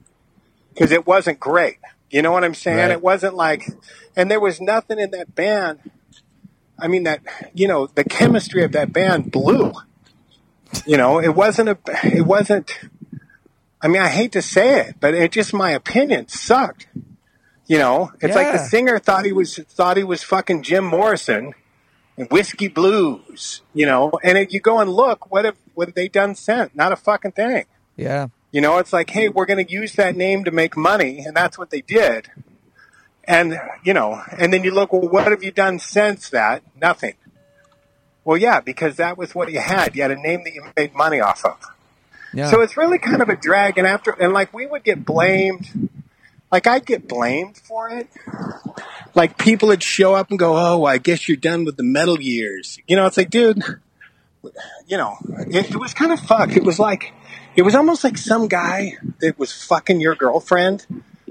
Because 0.74 0.92
it 0.92 1.06
wasn't 1.06 1.40
great. 1.40 1.78
You 2.10 2.24
know 2.24 2.32
what 2.32 2.44
I'm 2.44 2.56
saying? 2.56 2.80
Right. 2.80 2.92
It 2.92 3.04
wasn't 3.04 3.36
like, 3.36 3.70
and 4.16 4.32
there 4.32 4.40
was 4.40 4.60
nothing 4.60 4.98
in 4.98 5.12
that 5.12 5.36
band. 5.36 5.82
I 6.82 6.88
mean, 6.88 7.04
that, 7.04 7.22
you 7.54 7.68
know, 7.68 7.88
the 7.88 8.04
chemistry 8.04 8.64
of 8.64 8.72
that 8.74 8.94
band 8.94 9.32
blew. 9.32 9.74
You 10.86 10.98
know, 10.98 11.20
it 11.20 11.36
wasn't 11.36 11.70
a, 11.70 11.78
it 12.04 12.26
wasn't, 12.26 12.80
I 13.82 13.88
mean, 13.88 14.02
I 14.02 14.08
hate 14.08 14.34
to 14.34 14.42
say 14.42 14.82
it, 14.82 14.96
but 15.00 15.14
it 15.14 15.32
just, 15.32 15.54
my 15.54 15.72
opinion 15.72 16.28
sucked. 16.28 16.88
You 17.66 17.78
know, 17.78 18.12
it's 18.20 18.36
like 18.36 18.52
the 18.52 18.58
singer 18.58 19.00
thought 19.00 19.26
he 19.26 19.32
was, 19.32 19.58
thought 19.58 19.98
he 19.98 20.04
was 20.04 20.24
fucking 20.24 20.64
Jim 20.64 20.86
Morrison 20.86 21.54
and 22.18 22.28
Whiskey 22.32 22.68
Blues, 22.68 23.62
you 23.74 23.86
know, 23.86 24.12
and 24.24 24.38
if 24.38 24.52
you 24.54 24.60
go 24.60 24.80
and 24.80 24.92
look, 24.92 25.32
what 25.32 25.46
have, 25.46 25.58
what 25.74 25.88
have 25.88 25.96
they 25.96 26.08
done 26.08 26.36
since? 26.36 26.72
Not 26.74 26.92
a 26.92 26.96
fucking 26.96 27.32
thing. 27.34 27.66
Yeah. 27.96 28.28
You 28.52 28.62
know, 28.62 28.80
it's 28.80 28.92
like, 28.92 29.12
hey, 29.12 29.30
we're 29.30 29.46
going 29.46 29.64
to 29.64 29.72
use 29.72 29.94
that 29.94 30.16
name 30.16 30.44
to 30.46 30.52
make 30.52 30.76
money, 30.76 31.20
and 31.20 31.38
that's 31.38 31.58
what 31.58 31.70
they 31.70 31.82
did. 31.82 32.30
And 33.24 33.60
you 33.84 33.94
know, 33.94 34.22
and 34.38 34.52
then 34.52 34.64
you 34.64 34.72
look, 34.72 34.92
well, 34.92 35.08
what 35.08 35.28
have 35.28 35.44
you 35.44 35.52
done 35.52 35.80
since 35.80 36.30
that? 36.30 36.64
Nothing. 36.80 37.16
Well, 38.24 38.38
yeah, 38.38 38.60
because 38.60 38.98
that 38.98 39.18
was 39.18 39.34
what 39.34 39.52
you 39.52 39.60
had. 39.60 39.96
You 39.96 40.02
had 40.02 40.12
a 40.12 40.16
name 40.16 40.44
that 40.44 40.54
you 40.54 40.64
made 40.76 40.94
money 40.94 41.20
off 41.20 41.44
of. 41.46 41.58
Yeah. 42.34 42.50
So 42.50 42.62
it's 42.62 42.78
really 42.78 43.00
kind 43.00 43.22
of 43.22 43.30
a 43.30 43.36
drag. 43.36 43.78
And 43.78 43.88
after, 43.88 44.12
and 44.12 44.34
like 44.34 44.54
we 44.54 44.68
would 44.68 44.84
get 44.84 45.06
blamed, 45.06 45.90
like 46.52 46.68
I'd 46.68 46.86
get 46.86 47.08
blamed 47.08 47.58
for 47.58 47.90
it. 47.90 48.08
Like 49.16 49.38
people 49.38 49.70
would 49.70 49.84
show 49.84 50.14
up 50.14 50.30
and 50.30 50.38
go, 50.38 50.56
"Oh, 50.56 50.86
I 50.86 50.98
guess 50.98 51.28
you're 51.28 51.38
done 51.38 51.66
with 51.66 51.78
the 51.78 51.84
metal 51.84 52.22
years." 52.22 52.80
You 52.88 52.96
know, 52.96 53.06
it's 53.06 53.18
like, 53.18 53.30
dude, 53.30 53.64
you 54.88 54.98
know, 54.98 55.18
it, 55.48 55.72
it 55.72 55.76
was 55.76 55.94
kind 55.94 56.12
of 56.12 56.20
fucked. 56.20 56.56
It 56.56 56.64
was 56.64 56.80
like, 56.80 57.14
it 57.56 57.64
was 57.64 57.76
almost 57.76 58.04
like 58.04 58.18
some 58.18 58.48
guy 58.48 58.98
that 59.22 59.38
was 59.40 59.52
fucking 59.52 60.00
your 60.00 60.16
girlfriend 60.16 60.86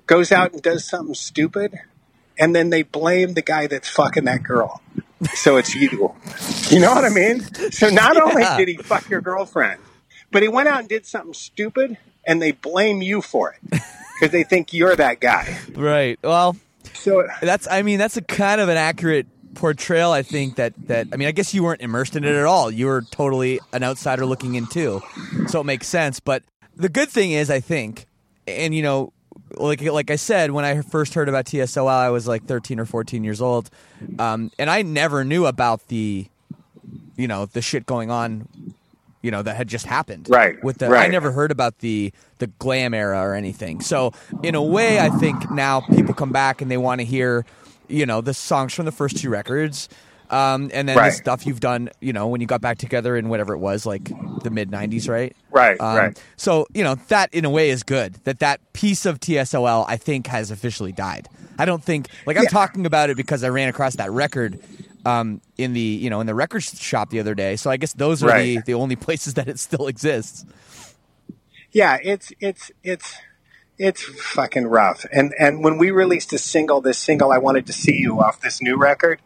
goes 0.08 0.32
out 0.32 0.52
and 0.52 0.60
does 0.60 0.84
something 0.84 1.14
stupid, 1.14 1.78
and 2.36 2.56
then 2.56 2.70
they 2.70 2.82
blame 2.82 3.34
the 3.34 3.42
guy 3.42 3.68
that's 3.68 3.88
fucking 3.88 4.24
that 4.24 4.42
girl. 4.42 4.82
So 5.34 5.56
it's 5.56 5.74
you. 5.74 6.14
You 6.68 6.80
know 6.80 6.94
what 6.94 7.04
I 7.04 7.10
mean? 7.10 7.40
So 7.70 7.88
not 7.88 8.20
only 8.20 8.44
did 8.56 8.68
he 8.68 8.76
fuck 8.82 9.08
your 9.08 9.20
girlfriend, 9.20 9.80
but 10.32 10.42
he 10.42 10.48
went 10.48 10.68
out 10.68 10.80
and 10.80 10.88
did 10.88 11.06
something 11.06 11.34
stupid, 11.34 11.96
and 12.26 12.42
they 12.42 12.52
blame 12.52 13.02
you 13.02 13.20
for 13.20 13.52
it 13.52 13.80
because 14.20 14.32
they 14.32 14.42
think 14.42 14.72
you're 14.72 14.96
that 14.96 15.20
guy. 15.20 15.56
Right. 15.74 16.18
Well, 16.22 16.56
So 16.94 17.26
that's 17.40 17.68
I 17.70 17.82
mean 17.82 17.98
that's 17.98 18.16
a 18.16 18.22
kind 18.22 18.60
of 18.60 18.68
an 18.68 18.76
accurate 18.76 19.26
portrayal. 19.54 20.12
I 20.12 20.22
think 20.22 20.56
that 20.56 20.74
that 20.86 21.08
I 21.12 21.16
mean 21.16 21.28
I 21.28 21.32
guess 21.32 21.52
you 21.52 21.62
weren't 21.64 21.80
immersed 21.80 22.16
in 22.16 22.24
it 22.24 22.34
at 22.34 22.44
all. 22.44 22.70
You 22.70 22.86
were 22.86 23.02
totally 23.02 23.60
an 23.72 23.82
outsider 23.82 24.24
looking 24.26 24.54
in 24.54 24.66
too, 24.66 25.02
so 25.48 25.60
it 25.60 25.64
makes 25.64 25.88
sense. 25.88 26.20
But 26.20 26.42
the 26.76 26.88
good 26.88 27.08
thing 27.08 27.32
is, 27.32 27.50
I 27.50 27.58
think, 27.60 28.06
and 28.46 28.72
you 28.74 28.82
know, 28.82 29.12
like 29.56 29.82
like 29.82 30.10
I 30.10 30.16
said, 30.16 30.50
when 30.50 30.64
I 30.64 30.80
first 30.82 31.14
heard 31.14 31.28
about 31.28 31.44
TSOL, 31.46 31.88
I 31.88 32.10
was 32.10 32.26
like 32.26 32.44
13 32.44 32.80
or 32.80 32.84
14 32.84 33.24
years 33.24 33.40
old, 33.40 33.70
um, 34.18 34.50
and 34.58 34.68
I 34.70 34.82
never 34.82 35.24
knew 35.24 35.46
about 35.46 35.86
the, 35.88 36.26
you 37.16 37.28
know, 37.28 37.46
the 37.46 37.62
shit 37.62 37.86
going 37.86 38.10
on. 38.10 38.48
You 39.20 39.32
know 39.32 39.42
that 39.42 39.56
had 39.56 39.66
just 39.66 39.84
happened, 39.84 40.28
Right, 40.30 40.62
With 40.62 40.78
the, 40.78 40.88
I 41.06 41.08
never 41.08 41.32
heard 41.32 41.50
about 41.50 41.80
the 41.80 42.12
the 42.38 42.46
glam 42.46 42.94
era 42.94 43.20
or 43.20 43.34
anything. 43.34 43.80
So 43.80 44.12
in 44.44 44.54
a 44.54 44.62
way, 44.62 45.00
I 45.00 45.08
think 45.08 45.50
now 45.50 45.80
people 45.80 46.14
come 46.14 46.30
back 46.30 46.62
and 46.62 46.70
they 46.70 46.76
want 46.76 47.00
to 47.00 47.04
hear, 47.04 47.44
you 47.88 48.06
know, 48.06 48.20
the 48.20 48.32
songs 48.32 48.74
from 48.74 48.84
the 48.84 48.92
first 48.92 49.18
two 49.18 49.28
records, 49.28 49.88
um, 50.30 50.70
and 50.74 50.88
then 50.88 50.96
Right. 50.96 51.06
the 51.06 51.12
stuff 51.12 51.46
you've 51.46 51.60
done. 51.60 51.90
You 52.00 52.12
know, 52.12 52.28
when 52.28 52.40
you 52.40 52.46
got 52.46 52.60
back 52.60 52.78
together 52.78 53.16
in 53.16 53.28
whatever 53.28 53.54
it 53.54 53.58
was, 53.58 53.86
like 53.86 54.12
the 54.42 54.50
mid 54.50 54.70
'90s, 54.70 55.08
right? 55.08 55.34
Right, 55.50 55.80
Um, 55.80 55.96
right. 55.96 56.22
So 56.36 56.66
you 56.74 56.84
know 56.84 56.96
that 57.08 57.32
in 57.34 57.44
a 57.44 57.50
way 57.50 57.70
is 57.70 57.82
good. 57.82 58.14
That 58.24 58.38
that 58.40 58.60
piece 58.72 59.06
of 59.06 59.20
TSOL 59.20 59.84
I 59.88 59.96
think 59.96 60.26
has 60.28 60.50
officially 60.50 60.92
died. 60.92 61.28
I 61.58 61.64
don't 61.64 61.82
think 61.82 62.08
like 62.26 62.36
I'm 62.36 62.44
Yeah. 62.44 62.48
talking 62.50 62.86
about 62.86 63.10
it 63.10 63.16
because 63.16 63.42
I 63.44 63.48
ran 63.48 63.68
across 63.68 63.96
that 63.96 64.10
record. 64.10 64.58
Um, 65.06 65.40
in 65.56 65.72
the 65.72 65.80
you 65.80 66.10
know 66.10 66.20
in 66.20 66.26
the 66.26 66.34
record 66.34 66.62
shop 66.62 67.08
the 67.10 67.20
other 67.20 67.34
day, 67.34 67.56
so 67.56 67.70
I 67.70 67.78
guess 67.78 67.94
those 67.94 68.22
are 68.22 68.42
the, 68.42 68.60
the 68.66 68.74
only 68.74 68.96
places 69.06 69.34
that 69.34 69.48
it 69.48 69.58
still 69.58 69.86
exists. 69.86 70.44
yeah, 71.72 71.98
it's 72.02 72.32
it's 72.40 72.70
it's 72.82 73.16
it's 73.78 74.02
fucking 74.02 74.66
rough. 74.66 75.06
And 75.12 75.32
and 75.38 75.62
when 75.64 75.78
we 75.78 75.90
released 75.92 76.32
a 76.32 76.38
single, 76.38 76.80
this 76.80 76.98
single 76.98 77.30
I 77.32 77.38
wanted 77.38 77.66
to 77.66 77.72
see 77.72 77.96
you 77.96 78.20
off 78.20 78.40
this 78.40 78.60
new 78.60 78.76
record, 78.76 79.20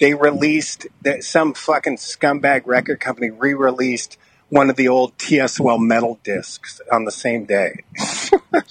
they 0.00 0.14
released 0.14 0.86
that 1.02 1.24
some 1.24 1.54
fucking 1.54 1.96
scumbag 1.96 2.62
record 2.66 3.00
company 3.00 3.30
re-released 3.30 4.18
one 4.48 4.70
of 4.70 4.76
the 4.76 4.88
old 4.88 5.16
TSOL 5.18 5.80
metal 5.80 6.18
discs 6.22 6.80
on 6.90 7.04
the 7.04 7.12
same 7.12 7.44
day. 7.44 7.84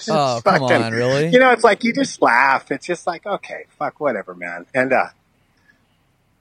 Oh, 0.09 0.41
come 0.43 0.63
on, 0.63 0.93
really? 0.93 1.27
You 1.27 1.39
know, 1.39 1.51
it's 1.51 1.63
like 1.63 1.83
you 1.83 1.93
just 1.93 2.21
laugh. 2.21 2.71
It's 2.71 2.85
just 2.85 3.05
like, 3.05 3.25
okay, 3.25 3.65
fuck 3.77 3.99
whatever, 3.99 4.33
man. 4.33 4.65
And 4.73 4.93
uh 4.93 5.07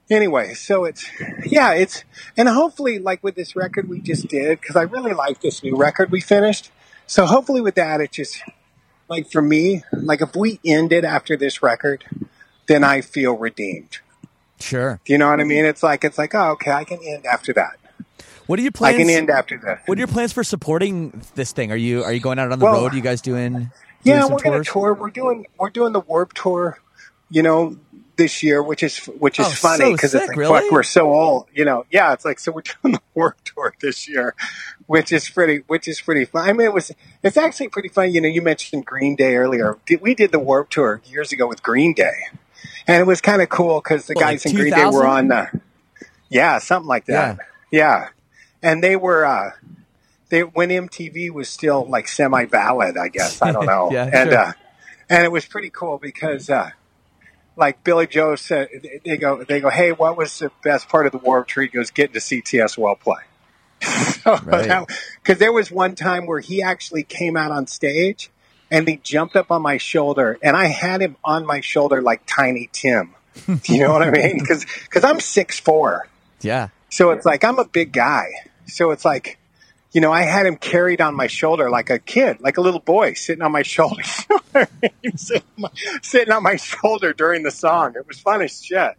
anyway, 0.09 0.53
so 0.53 0.85
it's 0.85 1.09
yeah, 1.45 1.73
it's 1.73 2.05
and 2.37 2.47
hopefully 2.47 2.99
like 2.99 3.21
with 3.21 3.35
this 3.35 3.53
record 3.55 3.89
we 3.89 3.99
just 3.99 4.27
did 4.27 4.61
cuz 4.61 4.77
I 4.77 4.83
really 4.83 5.13
like 5.13 5.41
this 5.41 5.61
new 5.61 5.75
record 5.75 6.09
we 6.09 6.21
finished. 6.21 6.71
So 7.05 7.25
hopefully 7.25 7.59
with 7.59 7.75
that 7.75 7.99
it 7.99 8.13
just 8.13 8.41
like 9.09 9.29
for 9.29 9.41
me, 9.41 9.83
like 9.91 10.21
if 10.21 10.35
we 10.35 10.61
ended 10.65 11.03
after 11.03 11.35
this 11.35 11.61
record, 11.61 12.05
then 12.67 12.83
I 12.83 13.01
feel 13.01 13.35
redeemed. 13.35 13.99
Sure. 14.63 14.99
Do 15.05 15.13
you 15.13 15.19
know 15.19 15.29
what 15.29 15.39
I 15.39 15.43
mean? 15.43 15.65
It's 15.65 15.83
like 15.83 16.03
it's 16.03 16.17
like, 16.17 16.33
oh, 16.35 16.51
okay, 16.51 16.71
I 16.71 16.83
can 16.83 16.99
end 17.05 17.25
after 17.25 17.53
that. 17.53 17.73
What 18.47 18.59
are 18.59 18.61
your 18.61 18.71
plans? 18.71 18.95
I 18.95 18.99
can 18.99 19.09
end 19.09 19.29
after 19.29 19.57
that. 19.59 19.83
What 19.87 19.97
are 19.97 19.99
your 19.99 20.07
plans 20.07 20.33
for 20.33 20.43
supporting 20.43 21.21
this 21.35 21.51
thing? 21.51 21.71
Are 21.71 21.75
you 21.77 22.03
are 22.03 22.11
you 22.13 22.19
going 22.19 22.39
out 22.39 22.51
on 22.51 22.59
the 22.59 22.65
Well, 22.65 22.83
road? 22.83 22.93
you 22.93 23.01
guys 23.01 23.21
doing? 23.21 23.53
doing 23.53 23.71
Yeah, 24.03 24.25
we're 24.27 24.39
going 24.39 24.61
to 24.63 24.69
tour. 24.69 24.93
We're 24.93 25.09
doing 25.09 25.45
we're 25.57 25.69
doing 25.69 25.93
the 25.93 26.01
Warped 26.01 26.35
Tour, 26.37 26.77
you 27.29 27.41
know, 27.41 27.77
this 28.17 28.43
year, 28.43 28.61
which 28.61 28.83
is 28.83 28.97
which 29.05 29.39
is 29.39 29.45
Oh, 29.47 29.49
funny 29.49 29.77
so 29.85 29.91
because 29.93 30.13
it's 30.13 30.27
like 30.27 30.37
really? 30.37 30.61
fuck, 30.61 30.71
we're 30.71 30.83
so 30.83 31.11
old, 31.13 31.47
you 31.53 31.63
know. 31.65 31.85
Yeah, 31.89 32.11
it's 32.13 32.25
like 32.25 32.37
so 32.39 32.51
we're 32.51 32.61
doing 32.83 32.93
the 32.95 33.01
Warped 33.15 33.45
Tour 33.55 33.73
this 33.81 34.07
year, 34.09 34.35
which 34.87 35.11
is 35.13 35.29
pretty 35.29 35.63
which 35.67 35.87
is 35.87 36.01
pretty 36.01 36.25
fun. 36.25 36.47
I 36.49 36.53
mean, 36.53 36.67
it 36.67 36.73
was 36.73 36.91
it's 37.23 37.37
actually 37.37 37.69
pretty 37.69 37.89
fun. 37.89 38.11
You 38.11 38.19
know, 38.21 38.27
you 38.27 38.41
mentioned 38.41 38.85
Green 38.85 39.15
Day 39.15 39.35
earlier. 39.37 39.77
Did- 39.85 40.01
We 40.01 40.15
did 40.15 40.31
the 40.33 40.39
Warped 40.39 40.73
Tour 40.73 41.01
years 41.05 41.31
ago 41.31 41.47
with 41.47 41.63
Green 41.63 41.93
Day, 41.93 42.11
and 42.87 43.01
it 43.01 43.05
was 43.05 43.21
kind 43.21 43.41
of 43.41 43.49
cool 43.49 43.81
because 43.81 44.07
the 44.07 44.13
What, 44.13 44.21
guys 44.21 44.45
like 44.45 44.53
in 44.53 44.59
Green 44.59 44.73
Day 44.73 44.85
were 44.85 45.05
on 45.05 45.27
the 45.29 45.61
yeah 46.29 46.59
something 46.59 46.87
like 46.87 47.05
that. 47.05 47.39
Yeah, 47.71 48.09
and 48.61 48.83
they 48.83 48.95
were. 48.95 49.25
uh 49.25 49.51
they 50.29 50.41
when 50.41 50.69
MTV 50.69 51.29
was 51.31 51.47
still 51.47 51.85
like 51.85 52.07
semi 52.07 52.45
valid, 52.45 52.97
I 52.97 53.07
guess. 53.09 53.41
I 53.41 53.51
don't 53.51 53.65
know. 53.67 53.91
Yeah, 53.91 54.05
and 54.11 54.29
sure. 54.31 54.37
uh, 54.39 54.53
and 55.09 55.23
it 55.25 55.31
was 55.31 55.45
pretty 55.45 55.69
cool 55.69 55.99
because 55.99 56.49
uh, 56.49 56.71
like 57.55 57.83
Billie 57.83 58.07
Joe 58.07 58.35
said, 58.35 58.69
they 59.05 59.17
go 59.17 59.43
they 59.43 59.59
go, 59.59 59.69
hey, 59.69 59.91
what 59.91 60.17
was 60.17 60.39
the 60.39 60.51
best 60.63 60.89
part 60.89 61.05
of 61.05 61.11
the 61.11 61.19
Warped 61.19 61.51
Tour? 61.51 61.63
He 61.63 61.69
goes, 61.69 61.91
getting 61.91 62.13
to 62.13 62.19
see. 62.21 62.41
Well 62.77 62.95
play. 62.95 63.21
Because 64.23 64.41
Right. 64.45 65.39
there 65.39 65.51
was 65.51 65.69
one 65.69 65.93
time 65.95 66.25
where 66.25 66.39
he 66.39 66.63
actually 66.63 67.03
came 67.03 67.35
out 67.37 67.51
on 67.51 67.67
stage 67.67 68.29
and 68.73 68.87
he 68.87 68.97
jumped 68.97 69.35
up 69.35 69.51
on 69.51 69.61
my 69.61 69.77
shoulder, 69.77 70.39
and 70.41 70.57
I 70.57 70.65
had 70.65 70.99
him 70.99 71.15
on 71.23 71.45
my 71.45 71.61
shoulder 71.61 72.01
like 72.01 72.23
Tiny 72.25 72.71
Tim. 72.73 73.13
Do 73.45 73.59
you 73.67 73.81
know 73.81 73.93
what 73.93 74.01
I 74.01 74.09
mean? 74.11 74.39
Because 74.39 74.65
because 74.65 75.03
I'm 75.03 75.19
six 75.19 75.59
four. 75.59 76.07
Yeah. 76.41 76.69
So 76.89 77.11
it's 77.11 77.23
like 77.23 77.43
I'm 77.43 77.59
a 77.59 77.65
big 77.65 77.93
guy. 77.93 78.31
So 78.65 78.89
it's 78.89 79.05
like, 79.05 79.37
you 79.91 80.01
know, 80.01 80.11
I 80.11 80.23
had 80.23 80.47
him 80.47 80.55
carried 80.55 81.01
on 81.01 81.13
my 81.13 81.27
shoulder 81.27 81.69
like 81.69 81.91
a 81.91 81.99
kid, 81.99 82.41
like 82.41 82.57
a 82.57 82.61
little 82.61 82.79
boy 82.79 83.13
sitting 83.13 83.43
on 83.43 83.51
my 83.51 83.61
shoulder, 83.61 84.01
sitting, 85.15 85.43
on 85.57 85.61
my, 85.61 85.69
sitting 86.01 86.33
on 86.33 86.41
my 86.41 86.55
shoulder 86.55 87.13
during 87.13 87.43
the 87.43 87.51
song. 87.51 87.93
It 87.95 88.07
was 88.07 88.19
fun 88.19 88.41
as 88.41 88.59
shit. 88.59 88.95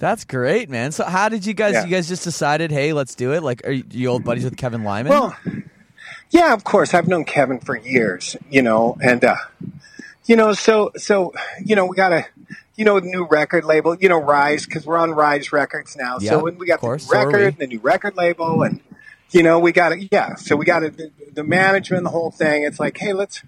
That's 0.00 0.24
great, 0.24 0.70
man. 0.70 0.92
So 0.92 1.04
how 1.04 1.28
did 1.28 1.44
you 1.44 1.52
guys? 1.52 1.74
Yeah. 1.74 1.84
You 1.84 1.90
guys 1.90 2.08
just 2.08 2.24
decided, 2.24 2.70
hey, 2.70 2.94
let's 2.94 3.14
do 3.14 3.34
it. 3.34 3.42
Like, 3.42 3.66
are 3.66 3.72
you, 3.72 3.84
you 3.90 4.08
old 4.08 4.24
buddies 4.24 4.44
with 4.44 4.56
Kevin 4.56 4.82
Lyman? 4.82 5.10
Well, 5.10 5.36
yeah, 6.30 6.52
of 6.52 6.64
course. 6.64 6.94
I've 6.94 7.08
known 7.08 7.24
Kevin 7.24 7.60
for 7.60 7.76
years, 7.76 8.36
you 8.50 8.62
know, 8.62 8.96
and 9.02 9.24
uh, 9.24 9.36
you 10.26 10.36
know, 10.36 10.52
so 10.52 10.92
so 10.96 11.32
you 11.64 11.76
know, 11.76 11.86
we 11.86 11.96
got 11.96 12.12
a 12.12 12.26
you 12.76 12.84
know 12.84 12.98
new 12.98 13.24
record 13.24 13.64
label, 13.64 13.96
you 13.96 14.08
know, 14.08 14.20
Rise 14.20 14.66
because 14.66 14.86
we're 14.86 14.98
on 14.98 15.12
Rise 15.12 15.52
Records 15.52 15.96
now. 15.96 16.18
Yeah, 16.20 16.30
so 16.30 16.44
when 16.44 16.58
we 16.58 16.66
got 16.66 16.80
course, 16.80 17.04
the 17.06 17.10
so 17.10 17.24
record, 17.24 17.58
we. 17.58 17.66
the 17.66 17.66
new 17.66 17.80
record 17.80 18.16
label, 18.16 18.62
and 18.62 18.80
you 19.30 19.42
know, 19.42 19.58
we 19.58 19.72
got 19.72 19.92
it. 19.92 20.08
Yeah, 20.10 20.34
so 20.34 20.56
we 20.56 20.64
got 20.64 20.82
it. 20.82 20.96
The, 20.96 21.10
the 21.32 21.44
management, 21.44 22.04
the 22.04 22.10
whole 22.10 22.30
thing. 22.30 22.64
It's 22.64 22.78
like, 22.78 22.98
hey, 22.98 23.12
let's 23.12 23.42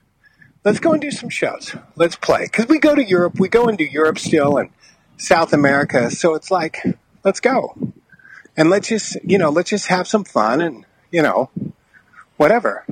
let's 0.64 0.80
go 0.80 0.92
and 0.92 1.00
do 1.00 1.10
some 1.10 1.28
shows. 1.28 1.76
Let's 1.96 2.16
play 2.16 2.44
because 2.44 2.66
we 2.66 2.78
go 2.78 2.94
to 2.94 3.04
Europe. 3.04 3.38
We 3.38 3.48
go 3.48 3.66
and 3.66 3.76
do 3.76 3.84
Europe 3.84 4.18
still 4.18 4.56
and 4.56 4.70
South 5.16 5.52
America. 5.52 6.10
So 6.10 6.34
it's 6.34 6.50
like, 6.50 6.82
let's 7.24 7.40
go 7.40 7.76
and 8.56 8.70
let's 8.70 8.88
just 8.88 9.16
you 9.24 9.38
know, 9.38 9.50
let's 9.50 9.70
just 9.70 9.88
have 9.88 10.06
some 10.06 10.24
fun 10.24 10.60
and 10.60 10.84
you 11.10 11.22
know, 11.22 11.50
whatever. 12.40 12.84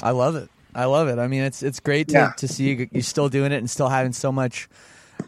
I 0.00 0.12
love 0.12 0.36
it. 0.36 0.48
I 0.74 0.84
love 0.84 1.08
it. 1.08 1.18
I 1.18 1.26
mean, 1.26 1.42
it's 1.42 1.62
it's 1.62 1.80
great 1.80 2.08
to, 2.08 2.14
Yeah. 2.14 2.32
to 2.36 2.46
see 2.46 2.68
you 2.70 2.88
you 2.92 3.02
still 3.02 3.28
doing 3.28 3.50
it 3.50 3.56
and 3.56 3.68
still 3.68 3.88
having 3.88 4.12
so 4.12 4.30
much, 4.30 4.68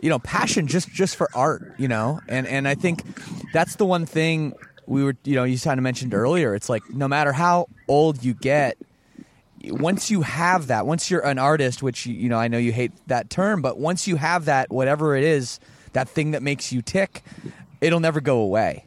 you 0.00 0.08
know, 0.10 0.18
passion 0.20 0.68
just 0.68 0.88
just 0.92 1.16
for 1.16 1.28
art. 1.34 1.74
You 1.76 1.88
know, 1.88 2.20
and 2.28 2.46
and 2.46 2.68
I 2.68 2.74
think 2.76 3.02
that's 3.52 3.76
the 3.76 3.84
one 3.86 4.06
thing 4.06 4.52
we 4.86 5.02
were 5.02 5.16
you 5.24 5.34
know 5.34 5.44
you 5.44 5.58
kind 5.58 5.78
of 5.78 5.82
mentioned 5.82 6.14
earlier. 6.14 6.54
It's 6.54 6.68
like 6.68 6.88
no 6.90 7.08
matter 7.08 7.32
how 7.32 7.66
old 7.88 8.22
you 8.22 8.34
get, 8.34 8.76
once 9.64 10.08
you 10.10 10.22
have 10.22 10.68
that, 10.68 10.86
once 10.86 11.10
you're 11.10 11.26
an 11.26 11.38
artist, 11.38 11.82
which 11.82 12.06
you, 12.06 12.14
you 12.14 12.28
know 12.28 12.38
I 12.38 12.46
know 12.48 12.58
you 12.58 12.72
hate 12.72 12.92
that 13.08 13.28
term, 13.28 13.60
but 13.60 13.78
once 13.78 14.06
you 14.06 14.16
have 14.16 14.44
that, 14.44 14.70
whatever 14.70 15.16
it 15.16 15.24
is, 15.24 15.58
that 15.94 16.08
thing 16.08 16.30
that 16.30 16.42
makes 16.44 16.72
you 16.72 16.80
tick, 16.82 17.22
it'll 17.80 18.00
never 18.00 18.20
go 18.20 18.38
away. 18.38 18.84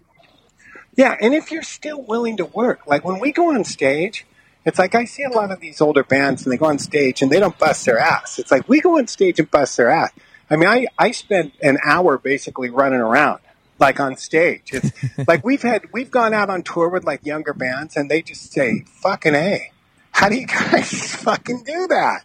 Yeah, 0.96 1.18
and 1.20 1.34
if 1.34 1.52
you're 1.52 1.64
still 1.64 2.02
willing 2.04 2.38
to 2.38 2.46
work, 2.46 2.86
like 2.86 3.04
when 3.04 3.20
we 3.20 3.32
go 3.32 3.54
on 3.54 3.64
stage, 3.64 4.26
it's 4.66 4.78
like 4.80 4.96
I 4.96 5.06
see 5.06 5.24
a 5.24 5.30
lot 5.30 5.52
of 5.52 5.60
these 5.60 5.82
older 5.82 6.04
bands 6.04 6.44
and 6.46 6.54
they 6.54 6.58
go 6.58 6.66
on 6.68 6.80
stage 6.80 7.22
and 7.22 7.32
they 7.32 7.40
don't 7.40 7.58
bust 7.58 7.86
their 7.86 7.98
ass. 8.00 8.40
It's 8.40 8.52
like 8.52 8.68
we 8.70 8.80
go 8.82 8.98
on 8.98 9.08
stage 9.08 9.40
and 9.40 9.50
bust 9.50 9.78
their 9.78 9.90
ass. 9.90 10.12
I 10.50 10.56
mean, 10.58 10.68
I, 10.70 10.88
I 11.00 11.12
spent 11.12 11.54
an 11.64 11.78
hour 11.84 12.18
basically 12.18 12.70
running 12.70 13.00
around, 13.00 13.40
like 13.80 14.00
on 14.00 14.18
stage. 14.18 14.70
It's 14.74 14.92
like 15.28 15.46
we've 15.46 15.62
had, 15.62 15.84
we've 15.94 16.12
gone 16.12 16.34
out 16.34 16.50
on 16.50 16.62
tour 16.62 16.90
with 16.90 17.06
like 17.06 17.26
younger 17.26 17.54
bands 17.54 17.96
and 17.96 18.12
they 18.12 18.22
just 18.22 18.52
say, 18.52 18.82
fucking 19.02 19.34
A. 19.34 19.72
How 20.12 20.28
do 20.30 20.36
you 20.36 20.46
guys 20.48 21.16
fucking 21.16 21.64
do 21.64 21.88
that? 21.88 22.24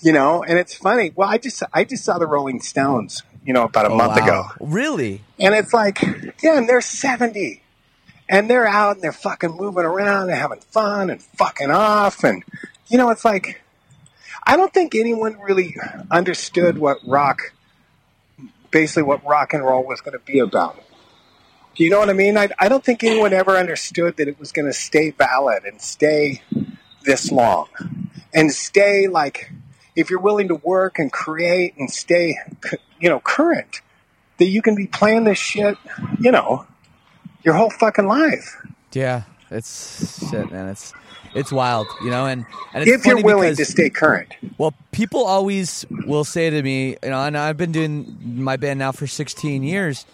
You 0.00 0.12
know, 0.12 0.42
and 0.42 0.58
it's 0.58 0.74
funny. 0.74 1.12
Well, 1.14 1.28
I 1.28 1.38
just, 1.38 1.62
I 1.72 1.84
just 1.84 2.04
saw 2.04 2.18
the 2.18 2.26
Rolling 2.26 2.60
Stones, 2.60 3.22
you 3.44 3.52
know, 3.54 3.62
about 3.64 3.86
a 3.86 3.88
oh, 3.88 3.96
month 3.96 4.18
Wow. 4.18 4.24
ago. 4.24 4.44
Really? 4.60 5.22
And 5.38 5.54
it's 5.54 5.72
like, 5.72 6.02
yeah, 6.42 6.58
and 6.58 6.68
they're 6.68 6.80
70. 6.80 7.61
And 8.28 8.48
they're 8.48 8.66
out 8.66 8.96
and 8.96 9.02
they're 9.02 9.12
fucking 9.12 9.56
moving 9.56 9.84
around 9.84 10.30
and 10.30 10.38
having 10.38 10.60
fun 10.60 11.10
and 11.10 11.22
fucking 11.22 11.70
off. 11.70 12.24
And, 12.24 12.44
you 12.88 12.96
know, 12.98 13.10
it's 13.10 13.24
like, 13.24 13.60
I 14.44 14.56
don't 14.56 14.72
think 14.72 14.94
anyone 14.94 15.38
really 15.40 15.76
understood 16.10 16.78
what 16.78 16.98
rock, 17.06 17.52
basically 18.70 19.02
what 19.02 19.24
rock 19.24 19.52
and 19.52 19.62
roll 19.62 19.84
was 19.84 20.00
going 20.00 20.18
to 20.18 20.24
be 20.24 20.38
about. 20.38 20.82
Do 21.74 21.84
you 21.84 21.90
know 21.90 21.98
what 21.98 22.10
I 22.10 22.14
mean? 22.14 22.36
I, 22.36 22.48
I 22.58 22.68
don't 22.68 22.84
think 22.84 23.02
anyone 23.02 23.32
ever 23.32 23.56
understood 23.56 24.16
that 24.16 24.28
it 24.28 24.38
was 24.38 24.52
going 24.52 24.66
to 24.66 24.72
stay 24.72 25.10
valid 25.10 25.64
and 25.64 25.80
stay 25.80 26.42
this 27.02 27.32
long 27.32 27.68
and 28.34 28.52
stay 28.52 29.08
like, 29.08 29.50
if 29.94 30.10
you're 30.10 30.20
willing 30.20 30.48
to 30.48 30.54
work 30.54 30.98
and 30.98 31.12
create 31.12 31.74
and 31.76 31.90
stay, 31.90 32.38
you 32.98 33.08
know, 33.08 33.20
current, 33.20 33.80
that 34.38 34.46
you 34.46 34.62
can 34.62 34.74
be 34.74 34.86
playing 34.86 35.24
this 35.24 35.38
shit, 35.38 35.76
you 36.18 36.30
know, 36.30 36.66
your 37.44 37.54
whole 37.54 37.70
fucking 37.70 38.06
life. 38.06 38.56
Yeah. 38.92 39.22
It's 39.50 40.28
shit, 40.30 40.50
man. 40.50 40.68
It's 40.68 40.92
it's 41.34 41.50
wild, 41.52 41.86
you 42.02 42.10
know, 42.10 42.26
and 42.26 42.44
and 42.74 42.82
it's 42.86 42.90
If 43.00 43.06
you're 43.06 43.22
willing 43.22 43.50
because- 43.50 43.58
to 43.58 43.64
stay 43.72 43.90
current. 43.90 44.34
Well, 44.58 44.74
people 44.92 45.24
always 45.24 45.84
will 46.06 46.24
say 46.24 46.50
to 46.50 46.62
me, 46.62 46.96
you 47.02 47.10
know, 47.10 47.22
and 47.24 47.36
I've 47.36 47.56
been 47.56 47.72
doing 47.72 48.18
my 48.22 48.56
band 48.56 48.78
now 48.78 48.92
for 48.92 49.06
16 49.06 49.62
years, 49.62 50.04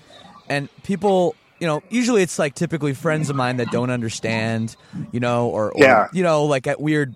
and 0.49 0.69
people, 0.85 1.35
you 1.61 1.67
know, 1.67 1.83
usually 1.91 2.23
it's 2.23 2.39
like 2.39 2.55
typically 2.55 2.95
friends 2.95 3.31
of 3.31 3.37
mine 3.37 3.57
that 3.59 3.71
don't 3.71 3.91
understand, 3.91 4.75
you 5.13 5.21
know, 5.21 5.49
or, 5.49 5.71
or 5.73 5.83
Yeah. 5.83 6.07
you 6.13 6.23
know, 6.23 6.45
like 6.45 6.67
at 6.67 6.81
weird 6.81 7.15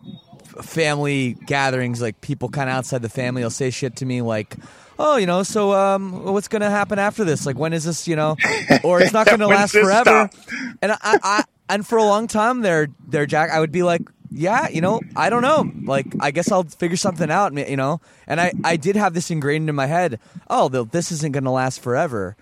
family 0.62 1.34
gatherings, 1.46 2.00
like 2.02 2.20
people 2.20 2.48
kind 2.48 2.68
of 2.68 2.76
outside 2.76 3.02
the 3.02 3.08
family 3.08 3.42
will 3.42 3.50
say 3.50 3.70
shit 3.70 3.96
to 3.96 4.06
me 4.06 4.22
like, 4.22 4.56
oh, 5.02 5.16
you 5.16 5.26
know, 5.26 5.42
so 5.42 5.72
um, 5.72 6.24
what's 6.24 6.46
going 6.46 6.62
to 6.62 6.70
happen 6.70 6.98
after 6.98 7.24
this? 7.24 7.44
Like, 7.44 7.58
when 7.58 7.72
is 7.72 7.84
this, 7.84 8.06
you 8.06 8.14
know, 8.14 8.36
or 8.84 9.00
it's 9.00 9.12
not 9.12 9.26
going 9.32 9.40
to 9.40 9.48
last 9.48 9.72
forever. 9.72 10.30
stop? 10.32 10.34
And 10.80 10.92
I, 10.92 10.98
I, 11.02 11.44
and 11.68 11.86
for 11.86 11.98
a 11.98 12.04
long 12.04 12.28
time 12.28 12.60
there, 12.60 12.86
there, 13.08 13.26
Jack, 13.26 13.50
I 13.50 13.58
would 13.58 13.72
be 13.72 13.82
like, 13.82 14.02
yeah, 14.30 14.68
you 14.68 14.80
know, 14.80 15.00
I 15.16 15.28
don't 15.28 15.42
know. 15.42 15.70
Like, 15.84 16.06
I 16.20 16.30
guess 16.30 16.50
I'll 16.52 16.62
figure 16.62 16.96
something 16.96 17.30
out, 17.30 17.52
you 17.68 17.76
know. 17.76 18.00
And 18.26 18.40
I, 18.40 18.52
I 18.64 18.76
did 18.76 18.96
have 18.96 19.12
this 19.12 19.30
ingrained 19.30 19.68
in 19.68 19.74
my 19.74 19.86
head. 19.86 20.20
Oh, 20.48 20.68
th- 20.68 20.88
this 20.90 21.10
isn't 21.12 21.32
going 21.32 21.44
to 21.44 21.50
last 21.50 21.80
forever. 21.80 22.36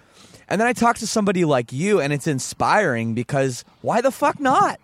And 0.46 0.60
then 0.60 0.68
I 0.68 0.72
talked 0.72 1.00
to 1.00 1.06
somebody 1.06 1.44
like 1.44 1.72
you, 1.72 2.00
and 2.00 2.12
it's 2.12 2.26
inspiring 2.26 3.14
because 3.14 3.64
why 3.80 4.02
the 4.02 4.10
fuck 4.10 4.38
not? 4.38 4.78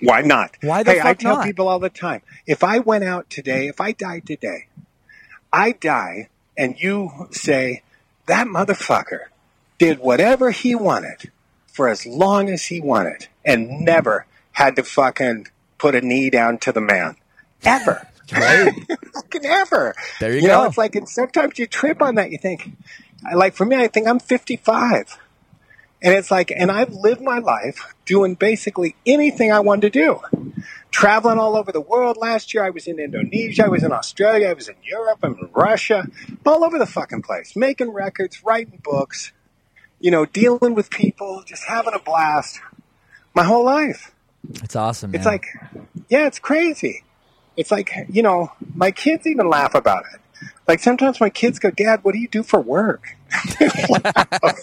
Why 0.00 0.22
not? 0.22 0.56
Why 0.62 0.82
the 0.82 0.92
hey, 0.92 1.00
I 1.02 1.14
tell 1.14 1.36
not? 1.36 1.44
people 1.44 1.68
all 1.68 1.78
the 1.78 1.90
time 1.90 2.22
if 2.46 2.64
I 2.64 2.78
went 2.78 3.04
out 3.04 3.28
today, 3.28 3.68
if 3.68 3.80
I 3.82 3.92
died 3.92 4.26
today, 4.26 4.68
I 5.52 5.72
die 5.72 6.30
and 6.60 6.78
you 6.78 7.26
say, 7.30 7.82
that 8.26 8.46
motherfucker 8.46 9.20
did 9.78 9.98
whatever 9.98 10.50
he 10.50 10.74
wanted 10.74 11.30
for 11.66 11.88
as 11.88 12.04
long 12.04 12.50
as 12.50 12.66
he 12.66 12.82
wanted 12.82 13.28
and 13.46 13.80
never 13.80 14.26
had 14.52 14.76
to 14.76 14.82
fucking 14.82 15.46
put 15.78 15.94
a 15.94 16.02
knee 16.02 16.28
down 16.28 16.58
to 16.58 16.70
the 16.70 16.82
man. 16.82 17.16
Ever. 17.64 18.06
Right? 18.30 18.74
fucking 19.14 19.46
ever. 19.46 19.94
There 20.20 20.34
you 20.34 20.42
you 20.42 20.48
know, 20.48 20.60
go. 20.60 20.64
it's 20.66 20.76
like, 20.76 20.94
and 20.96 21.08
sometimes 21.08 21.58
you 21.58 21.66
trip 21.66 22.02
on 22.02 22.16
that. 22.16 22.30
You 22.30 22.36
think, 22.36 22.70
like 23.34 23.54
for 23.54 23.64
me, 23.64 23.76
I 23.76 23.88
think 23.88 24.06
I'm 24.06 24.20
55. 24.20 25.18
And 26.02 26.14
it's 26.14 26.30
like, 26.30 26.50
and 26.54 26.70
I've 26.70 26.94
lived 26.94 27.20
my 27.20 27.38
life 27.38 27.94
doing 28.06 28.34
basically 28.34 28.96
anything 29.04 29.52
I 29.52 29.60
wanted 29.60 29.92
to 29.92 30.00
do. 30.00 30.20
Traveling 30.90 31.38
all 31.38 31.56
over 31.56 31.72
the 31.72 31.80
world. 31.80 32.16
Last 32.16 32.54
year 32.54 32.64
I 32.64 32.70
was 32.70 32.86
in 32.86 32.98
Indonesia, 32.98 33.66
I 33.66 33.68
was 33.68 33.84
in 33.84 33.92
Australia, 33.92 34.48
I 34.48 34.54
was 34.54 34.68
in 34.68 34.76
Europe, 34.82 35.18
I'm 35.22 35.34
in 35.34 35.50
Russia, 35.52 36.08
all 36.44 36.64
over 36.64 36.78
the 36.78 36.86
fucking 36.86 37.22
place. 37.22 37.54
Making 37.54 37.90
records, 37.90 38.42
writing 38.42 38.80
books, 38.82 39.32
you 40.00 40.10
know, 40.10 40.24
dealing 40.24 40.74
with 40.74 40.90
people, 40.90 41.42
just 41.46 41.64
having 41.64 41.94
a 41.94 42.00
blast. 42.00 42.60
My 43.34 43.44
whole 43.44 43.64
life. 43.64 44.12
It's 44.64 44.74
awesome. 44.74 45.14
It's 45.14 45.24
man. 45.24 45.34
like, 45.34 45.46
yeah, 46.08 46.26
it's 46.26 46.38
crazy. 46.38 47.04
It's 47.56 47.70
like, 47.70 47.92
you 48.08 48.22
know, 48.22 48.52
my 48.74 48.90
kids 48.90 49.26
even 49.26 49.48
laugh 49.48 49.74
about 49.74 50.04
it. 50.14 50.20
Like 50.66 50.80
sometimes 50.80 51.20
my 51.20 51.30
kids 51.30 51.58
go, 51.58 51.70
Dad, 51.70 52.02
what 52.02 52.12
do 52.12 52.18
you 52.18 52.28
do 52.28 52.42
for 52.42 52.60
work? 52.60 53.16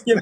You 0.06 0.14
know? 0.16 0.20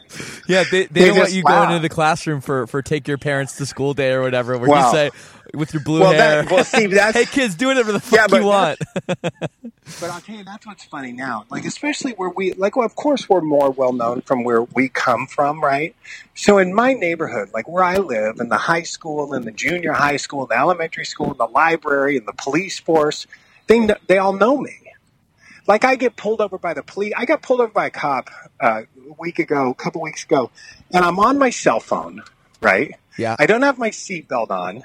Yeah, 0.48 0.64
they, 0.70 0.86
they, 0.86 0.86
They 0.86 1.06
don't 1.08 1.16
want 1.16 1.26
just 1.26 1.36
you 1.36 1.42
going 1.42 1.54
laugh. 1.56 1.70
into 1.70 1.80
the 1.82 1.88
classroom 1.88 2.40
for, 2.40 2.66
for 2.66 2.82
take 2.82 3.08
your 3.08 3.18
parents 3.18 3.56
to 3.56 3.66
school 3.66 3.94
day 3.94 4.12
or 4.12 4.22
whatever, 4.22 4.56
where 4.58 4.68
Wow. 4.70 4.86
you 4.90 4.92
say 4.96 5.10
with 5.54 5.72
your 5.72 5.82
blue 5.82 6.00
Well, 6.00 6.12
hair, 6.12 6.42
that- 6.42 6.50
well, 6.52 6.64
see, 6.64 6.86
that's- 6.88 7.14
hey 7.14 7.24
kids, 7.24 7.54
do 7.54 7.68
whatever 7.68 7.92
the 7.92 8.02
Yeah, 8.12 8.22
fuck 8.22 8.30
but 8.30 8.40
you 8.40 8.46
want. 8.46 8.78
But 10.00 10.10
I'll 10.10 10.20
tell 10.20 10.34
you, 10.34 10.42
that's 10.42 10.66
what's 10.66 10.84
funny 10.84 11.12
now. 11.12 11.44
Like, 11.48 11.64
especially 11.64 12.10
where 12.14 12.28
we, 12.28 12.52
like, 12.54 12.74
well, 12.74 12.84
of 12.84 12.96
course, 12.96 13.28
we're 13.28 13.40
more 13.40 13.70
well 13.70 13.92
known 13.92 14.20
from 14.22 14.42
where 14.42 14.62
we 14.62 14.88
come 14.88 15.28
from, 15.28 15.62
right? 15.62 15.94
So 16.34 16.58
in 16.58 16.74
my 16.74 16.92
neighborhood, 16.94 17.50
like 17.54 17.68
where 17.68 17.84
I 17.84 17.98
live, 17.98 18.40
in 18.40 18.48
the 18.48 18.56
high 18.58 18.82
school, 18.82 19.32
and 19.32 19.44
the 19.44 19.52
junior 19.52 19.92
high 19.92 20.16
school, 20.16 20.44
the 20.46 20.56
elementary 20.58 21.04
school, 21.06 21.34
the 21.34 21.46
library, 21.46 22.16
and 22.16 22.26
the 22.26 22.32
police 22.32 22.80
force, 22.80 23.28
they 23.68 23.86
they 24.08 24.18
all 24.18 24.32
know 24.32 24.58
me. 24.58 24.74
Like, 25.66 25.84
I 25.84 25.96
get 25.96 26.16
pulled 26.16 26.40
over 26.40 26.58
by 26.58 26.74
the 26.74 26.82
police. 26.82 27.12
I 27.16 27.24
got 27.24 27.42
pulled 27.42 27.60
over 27.60 27.72
by 27.72 27.86
a 27.86 27.90
cop 27.90 28.30
uh, 28.60 28.82
a 29.08 29.12
week 29.18 29.38
ago, 29.38 29.70
a 29.70 29.74
couple 29.74 30.00
weeks 30.00 30.24
ago, 30.24 30.50
and 30.92 31.04
I'm 31.04 31.18
on 31.18 31.38
my 31.38 31.50
cell 31.50 31.80
phone, 31.80 32.22
right? 32.60 32.94
Yeah. 33.18 33.36
I 33.38 33.46
don't 33.46 33.62
have 33.62 33.78
my 33.78 33.90
seatbelt 33.90 34.50
on. 34.50 34.84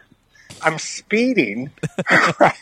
I'm 0.64 0.78
speeding, 0.78 1.72
right? 2.40 2.56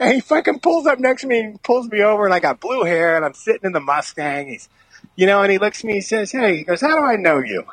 and 0.00 0.14
he 0.14 0.20
fucking 0.20 0.60
pulls 0.60 0.86
up 0.86 0.98
next 0.98 1.22
to 1.22 1.28
me 1.28 1.40
and 1.40 1.62
pulls 1.62 1.88
me 1.88 2.02
over, 2.02 2.24
and 2.24 2.34
I 2.34 2.40
got 2.40 2.60
blue 2.60 2.84
hair, 2.84 3.16
and 3.16 3.24
I'm 3.24 3.34
sitting 3.34 3.64
in 3.64 3.72
the 3.72 3.80
Mustang. 3.80 4.48
He's, 4.48 4.68
you 5.14 5.26
know, 5.26 5.42
and 5.42 5.52
he 5.52 5.58
looks 5.58 5.80
at 5.80 5.84
me, 5.84 5.94
he 5.94 6.00
says, 6.00 6.32
"Hey," 6.32 6.58
he 6.58 6.64
goes, 6.64 6.80
"How 6.80 6.96
do 6.96 7.02
I 7.02 7.16
know 7.16 7.38
you?" 7.38 7.64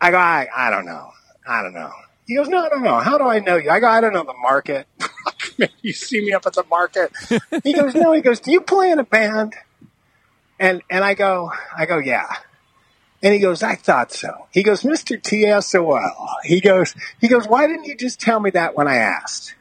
I 0.00 0.10
go, 0.10 0.18
"I, 0.18 0.48
I 0.54 0.70
don't 0.70 0.84
know, 0.84 1.10
I 1.46 1.62
don't 1.62 1.74
know." 1.74 1.92
He 2.26 2.36
goes, 2.36 2.48
"No, 2.48 2.68
no, 2.68 2.76
no. 2.78 2.96
How 3.00 3.18
do 3.18 3.24
I 3.24 3.38
know 3.38 3.56
you?" 3.56 3.70
I 3.70 3.80
go, 3.80 3.88
"I 3.88 4.00
don't 4.00 4.12
know 4.12 4.24
the 4.24 4.34
market. 4.34 4.86
Maybe 5.60 5.72
you 5.82 5.92
see 5.92 6.20
me 6.20 6.32
up 6.32 6.46
at 6.46 6.54
the 6.54 6.64
market." 6.68 7.12
He 7.62 7.72
goes, 7.72 7.94
"No." 7.94 8.12
He 8.12 8.20
goes, 8.22 8.40
"Do 8.40 8.50
you 8.50 8.60
play 8.60 8.90
in 8.90 8.98
a 8.98 9.04
band?" 9.04 9.54
And 10.58 10.82
and 10.90 11.04
I 11.04 11.14
go, 11.14 11.52
I 11.76 11.86
go, 11.86 11.98
"Yeah." 11.98 12.26
And 13.22 13.34
he 13.34 13.40
goes, 13.40 13.62
I 13.62 13.74
thought 13.74 14.12
so. 14.12 14.46
He 14.50 14.62
goes, 14.62 14.82
Mr. 14.82 15.20
TSOL. 15.20 16.26
He 16.42 16.60
goes, 16.60 16.94
he 17.20 17.28
goes, 17.28 17.46
why 17.46 17.66
didn't 17.66 17.84
you 17.84 17.94
just 17.94 18.18
tell 18.18 18.40
me 18.40 18.50
that 18.50 18.74
when 18.74 18.88
I 18.88 18.96
asked? 18.96 19.54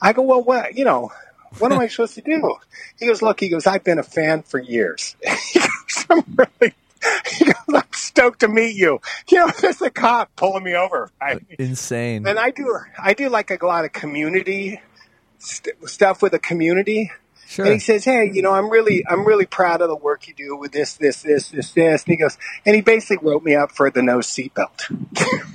I 0.00 0.12
go, 0.12 0.22
well, 0.22 0.42
what, 0.42 0.76
you 0.76 0.84
know, 0.84 1.10
what 1.58 1.72
am 1.72 1.78
I 1.78 1.88
supposed 1.88 2.16
to 2.16 2.20
do? 2.20 2.56
He 2.98 3.06
goes, 3.06 3.22
look, 3.22 3.40
he 3.40 3.48
goes, 3.48 3.66
I've 3.66 3.82
been 3.82 3.98
a 3.98 4.02
fan 4.02 4.42
for 4.42 4.60
years. 4.60 5.16
He 5.52 5.60
goes, 5.60 6.06
I'm 6.10 6.36
really, 6.36 6.74
he 7.32 7.44
goes, 7.46 7.54
I'm 7.74 7.82
stoked 7.92 8.40
to 8.40 8.48
meet 8.48 8.76
you. 8.76 9.00
You 9.28 9.38
know, 9.38 9.52
there's 9.60 9.80
a 9.80 9.90
cop 9.90 10.34
pulling 10.36 10.64
me 10.64 10.74
over. 10.74 11.10
Insane. 11.58 12.26
and 12.26 12.38
I 12.38 12.50
do, 12.50 12.78
I 12.98 13.14
do 13.14 13.30
like 13.30 13.50
a 13.50 13.64
lot 13.64 13.84
of 13.86 13.92
community 13.92 14.80
st- 15.38 15.88
stuff 15.88 16.22
with 16.22 16.32
the 16.32 16.38
community. 16.38 17.10
Sure. 17.46 17.64
And 17.64 17.74
he 17.74 17.78
says, 17.78 18.04
"Hey, 18.04 18.30
you 18.32 18.42
know, 18.42 18.52
I'm 18.52 18.68
really, 18.68 19.04
I'm 19.08 19.24
really 19.24 19.46
proud 19.46 19.80
of 19.80 19.88
the 19.88 19.96
work 19.96 20.26
you 20.26 20.34
do 20.34 20.56
with 20.56 20.72
this, 20.72 20.94
this, 20.94 21.22
this, 21.22 21.50
this, 21.50 21.72
this." 21.72 22.02
And 22.02 22.10
he 22.10 22.16
goes, 22.16 22.36
and 22.64 22.74
he 22.74 22.82
basically 22.82 23.28
wrote 23.28 23.44
me 23.44 23.54
up 23.54 23.70
for 23.70 23.88
the 23.90 24.02
no 24.02 24.18
seatbelt. 24.18 24.82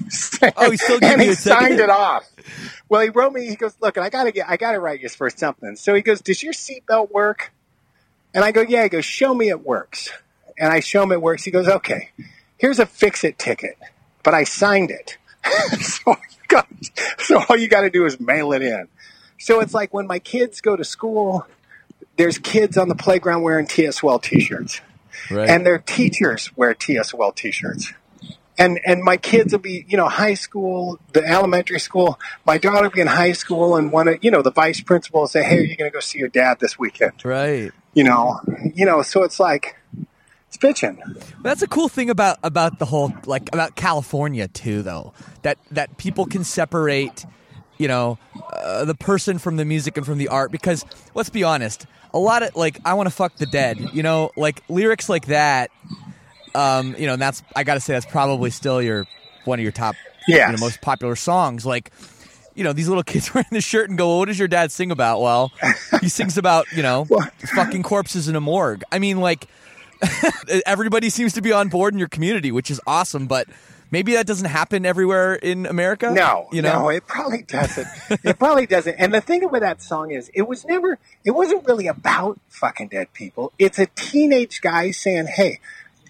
Oh, 0.58 0.70
he 0.70 0.76
still 0.76 1.00
gave 1.00 1.14
and 1.14 1.22
he 1.22 1.30
a 1.30 1.36
signed 1.36 1.80
it 1.80 1.90
off. 1.90 2.30
Well, 2.90 3.02
he 3.02 3.10
wrote 3.10 3.32
me. 3.32 3.48
He 3.48 3.56
goes, 3.56 3.76
"Look, 3.80 3.98
I 3.98 4.10
gotta 4.10 4.32
get, 4.32 4.50
I 4.50 4.58
gotta 4.58 4.80
write 4.80 5.02
you 5.02 5.08
for 5.08 5.30
something." 5.30 5.78
So 5.78 5.94
he 5.94 6.02
goes, 6.02 6.20
"Does 6.22 6.44
your 6.44 6.52
seatbelt 6.52 7.12
work?" 7.12 7.54
And 8.34 8.44
I 8.44 8.52
go, 8.52 8.62
"Yeah." 8.62 8.84
He 8.84 8.90
goes, 8.90 9.06
"Show 9.06 9.34
me 9.34 9.50
it 9.50 9.66
works." 9.66 10.12
And 10.58 10.74
I 10.74 10.82
show 10.82 11.04
him 11.04 11.14
it 11.14 11.22
works. 11.22 11.44
He 11.44 11.52
goes, 11.52 11.68
"Okay, 11.68 12.10
here's 12.58 12.80
a 12.80 12.86
fix-it 12.86 13.40
ticket, 13.40 13.78
but 14.24 14.34
I 14.34 14.44
signed 14.44 14.92
it." 14.92 15.18
so, 15.80 16.18
got, 16.48 16.68
so 17.20 17.42
all 17.48 17.56
you 17.56 17.68
got 17.68 17.82
to 17.82 17.90
do 17.90 18.06
is 18.06 18.20
mail 18.20 18.52
it 18.52 18.62
in. 18.62 18.88
So 19.42 19.60
it's 19.60 19.74
like 19.74 19.94
when 19.94 20.08
my 20.08 20.20
kids 20.20 20.62
go 20.62 20.76
to 20.76 20.84
school, 20.84 21.46
there's 22.18 22.38
kids 22.38 22.78
on 22.78 22.90
the 22.90 22.96
playground 22.96 23.42
wearing 23.42 23.66
TSOL 23.66 24.22
t-shirts, 24.22 24.82
Right. 25.30 25.50
and 25.50 25.66
their 25.66 25.80
teachers 25.80 26.56
wear 26.56 26.74
TSOL 26.76 27.36
t-shirts. 27.36 27.94
And 28.58 28.80
and 28.86 29.02
my 29.02 29.18
kids 29.18 29.54
will 29.54 29.60
be, 29.60 29.86
you 29.88 29.98
know, 29.98 30.08
high 30.08 30.36
school, 30.36 31.00
the 31.14 31.26
elementary 31.26 31.80
school. 31.80 32.20
My 32.46 32.60
daughter 32.60 32.84
will 32.84 32.92
be 32.92 33.02
in 33.02 33.08
high 33.08 33.32
school, 33.32 33.76
and 33.76 33.92
one 33.92 34.08
of, 34.08 34.24
you 34.24 34.30
know, 34.30 34.42
the 34.44 34.52
vice 34.52 34.82
principal 34.82 35.22
will 35.22 35.28
say, 35.28 35.42
"Hey, 35.42 35.58
are 35.58 35.62
you 35.62 35.76
going 35.76 35.90
to 35.90 35.94
go 35.94 36.00
see 36.02 36.20
your 36.20 36.28
dad 36.28 36.60
this 36.60 36.78
weekend?" 36.78 37.14
right. 37.24 37.72
You 37.94 38.04
know, 38.04 38.40
you 38.76 38.86
know. 38.86 39.02
So 39.02 39.24
it's 39.24 39.40
like, 39.40 39.78
it's 40.48 40.58
bitching. 40.58 40.98
That's 41.42 41.62
a 41.64 41.68
cool 41.68 41.88
thing 41.90 42.10
about 42.12 42.38
about 42.44 42.78
the 42.78 42.86
whole 42.86 43.12
like 43.26 43.50
about 43.52 43.76
California 43.76 44.48
too, 44.48 44.84
though. 44.84 45.14
That 45.42 45.58
that 45.72 45.98
people 45.98 46.26
can 46.28 46.44
separate, 46.44 47.26
you 47.82 47.88
know, 47.88 48.18
uh, 48.54 48.86
the 48.86 48.94
person 48.96 49.40
from 49.40 49.58
the 49.58 49.66
music 49.66 49.98
and 49.98 50.06
from 50.06 50.18
the 50.20 50.28
art. 50.28 50.52
Because 50.52 50.86
let's 51.16 51.30
be 51.32 51.44
honest, 51.44 51.88
a 52.14 52.20
lot 52.20 52.44
of 52.44 52.56
like 52.56 52.80
I 52.86 52.94
want 52.94 53.08
to 53.10 53.16
fuck 53.16 53.36
the 53.38 53.48
dead. 53.48 53.80
You 53.94 54.04
know, 54.04 54.32
like 54.38 54.62
lyrics 54.70 55.10
like 55.10 55.26
that. 55.26 55.72
Um, 56.54 56.96
you 56.98 57.08
know, 57.08 57.14
and 57.14 57.22
that's 57.22 57.42
I 57.56 57.64
got 57.64 57.74
to 57.76 57.80
say 57.80 57.94
that's 57.94 58.06
probably 58.06 58.52
still 58.52 58.82
your 58.82 59.08
one 59.46 59.58
of 59.60 59.64
your 59.64 59.72
top, 59.72 59.96
Yes. 60.28 60.48
you 60.52 60.58
know, 60.58 60.60
most 60.60 60.82
popular 60.82 61.16
songs. 61.16 61.66
Like, 61.66 61.92
you 62.54 62.64
know, 62.64 62.74
these 62.74 62.88
little 62.88 63.04
kids 63.14 63.34
wearing 63.34 63.48
the 63.52 63.62
shirt 63.62 63.90
and 63.90 63.98
go, 63.98 64.08
well, 64.10 64.20
"What 64.20 64.26
does 64.28 64.38
your 64.38 64.48
dad 64.48 64.72
sing 64.72 64.92
about?" 64.92 65.22
Well, 65.22 65.52
he 66.02 66.10
sings 66.10 66.38
about 66.38 66.66
you 66.76 66.84
know 66.84 67.06
fucking 67.56 67.84
corpses 67.84 68.28
in 68.28 68.36
a 68.36 68.42
morgue. 68.42 68.84
I 68.92 69.00
mean, 69.00 69.20
like 69.20 69.48
everybody 70.66 71.10
seems 71.10 71.34
to 71.34 71.42
be 71.42 71.52
on 71.52 71.70
board 71.70 71.94
in 71.94 72.00
your 72.00 72.08
community, 72.10 72.52
which 72.52 72.70
is 72.70 72.80
awesome. 72.86 73.28
But 73.28 73.48
maybe 73.92 74.14
that 74.14 74.26
doesn't 74.26 74.48
happen 74.50 74.86
everywhere 74.86 75.36
in 75.36 75.66
America. 75.66 76.10
No, 76.10 76.48
you 76.52 76.62
know, 76.62 76.80
no, 76.84 76.90
it 76.90 77.06
probably 77.06 77.44
doesn't. 77.44 77.88
it 78.24 78.40
probably 78.40 78.66
doesn't. 78.66 78.96
And 78.96 79.14
the 79.14 79.22
thing 79.22 79.44
about 79.44 79.62
that 79.62 79.82
song 79.82 80.12
is, 80.12 80.32
it 80.34 80.44
was 80.44 80.66
never, 80.66 80.98
it 81.24 81.32
wasn't 81.32 81.68
really 81.68 81.88
about 81.88 82.40
fucking 82.50 82.88
dead 82.88 83.14
people. 83.14 83.52
It's 83.60 83.78
a 83.78 83.86
teenage 83.88 84.62
guy 84.62 84.92
saying, 84.92 85.28
"Hey, 85.28 85.60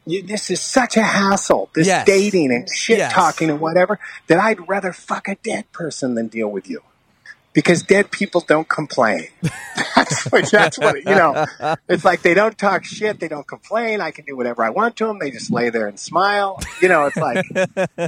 you, 0.06 0.24
this 0.24 0.50
is 0.50 0.62
such 0.62 0.96
a 0.98 1.04
hassle, 1.04 1.70
this 1.74 1.88
Yes. 1.88 2.06
dating 2.06 2.52
and 2.52 2.70
shit 2.70 3.00
Yes. 3.00 3.12
talking 3.14 3.50
and 3.50 3.60
whatever, 3.60 4.00
that 4.28 4.40
I'd 4.40 4.68
rather 4.70 4.94
fuck 4.94 5.28
a 5.28 5.36
dead 5.36 5.72
person 5.72 6.16
than 6.16 6.28
deal 6.28 6.48
with 6.50 6.70
you." 6.70 6.82
Because 7.54 7.84
dead 7.84 8.12
people 8.12 8.40
don't 8.42 8.70
complain. 8.70 9.28
that's, 9.96 10.24
what, 10.32 10.50
that's 10.50 10.80
what 10.80 10.96
you 10.96 11.04
know. 11.04 11.46
It's 11.90 12.06
like 12.06 12.22
they 12.22 12.34
don't 12.34 12.58
talk 12.58 12.86
shit. 12.86 13.20
They 13.20 13.28
don't 13.28 13.46
complain. 13.46 14.00
I 14.00 14.12
can 14.12 14.24
do 14.24 14.38
whatever 14.38 14.64
I 14.64 14.70
want 14.70 14.96
to 14.98 15.08
them. 15.08 15.20
They 15.20 15.32
just 15.32 15.52
lay 15.52 15.70
there 15.70 15.88
and 15.88 16.00
smile. 16.00 16.60
You 16.82 16.88
know, 16.88 17.08
it's 17.08 17.18
like 17.18 17.46
yeah, 17.54 18.08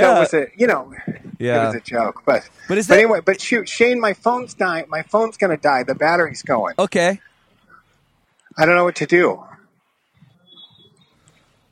so 0.00 0.16
it 0.16 0.18
was 0.20 0.34
a, 0.34 0.46
you 0.56 0.68
know, 0.68 0.92
Yeah. 1.40 1.64
it 1.64 1.66
was 1.66 1.74
a 1.76 1.80
joke. 1.80 2.22
But 2.24 2.48
But 2.68 2.78
is 2.78 2.86
that- 2.86 2.98
anyway? 2.98 3.18
But 3.24 3.40
shoot, 3.40 3.68
Shane, 3.68 4.00
my 4.00 4.12
phone's 4.12 4.54
dying. 4.54 4.84
My 4.88 5.02
phone's 5.02 5.36
gonna 5.36 5.56
die. 5.56 5.82
The 5.82 5.96
battery's 5.96 6.42
going. 6.42 6.74
okay. 6.78 7.20
I 8.56 8.64
don't 8.66 8.76
know 8.76 8.84
what 8.84 8.96
to 8.96 9.06
do. 9.06 9.42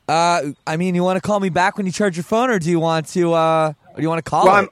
Uh, 0.08 0.52
I 0.66 0.76
mean, 0.76 0.94
you 0.94 1.04
want 1.04 1.18
to 1.18 1.20
call 1.20 1.38
me 1.38 1.50
back 1.50 1.76
when 1.76 1.84
you 1.86 1.92
charge 1.92 2.16
your 2.16 2.24
phone, 2.24 2.50
or 2.50 2.58
do 2.58 2.70
you 2.70 2.80
want 2.80 3.08
to? 3.08 3.34
Uh, 3.34 3.72
or 3.90 3.96
do 3.96 4.02
you 4.02 4.08
want 4.08 4.24
to 4.24 4.28
call 4.28 4.46
Well, 4.46 4.68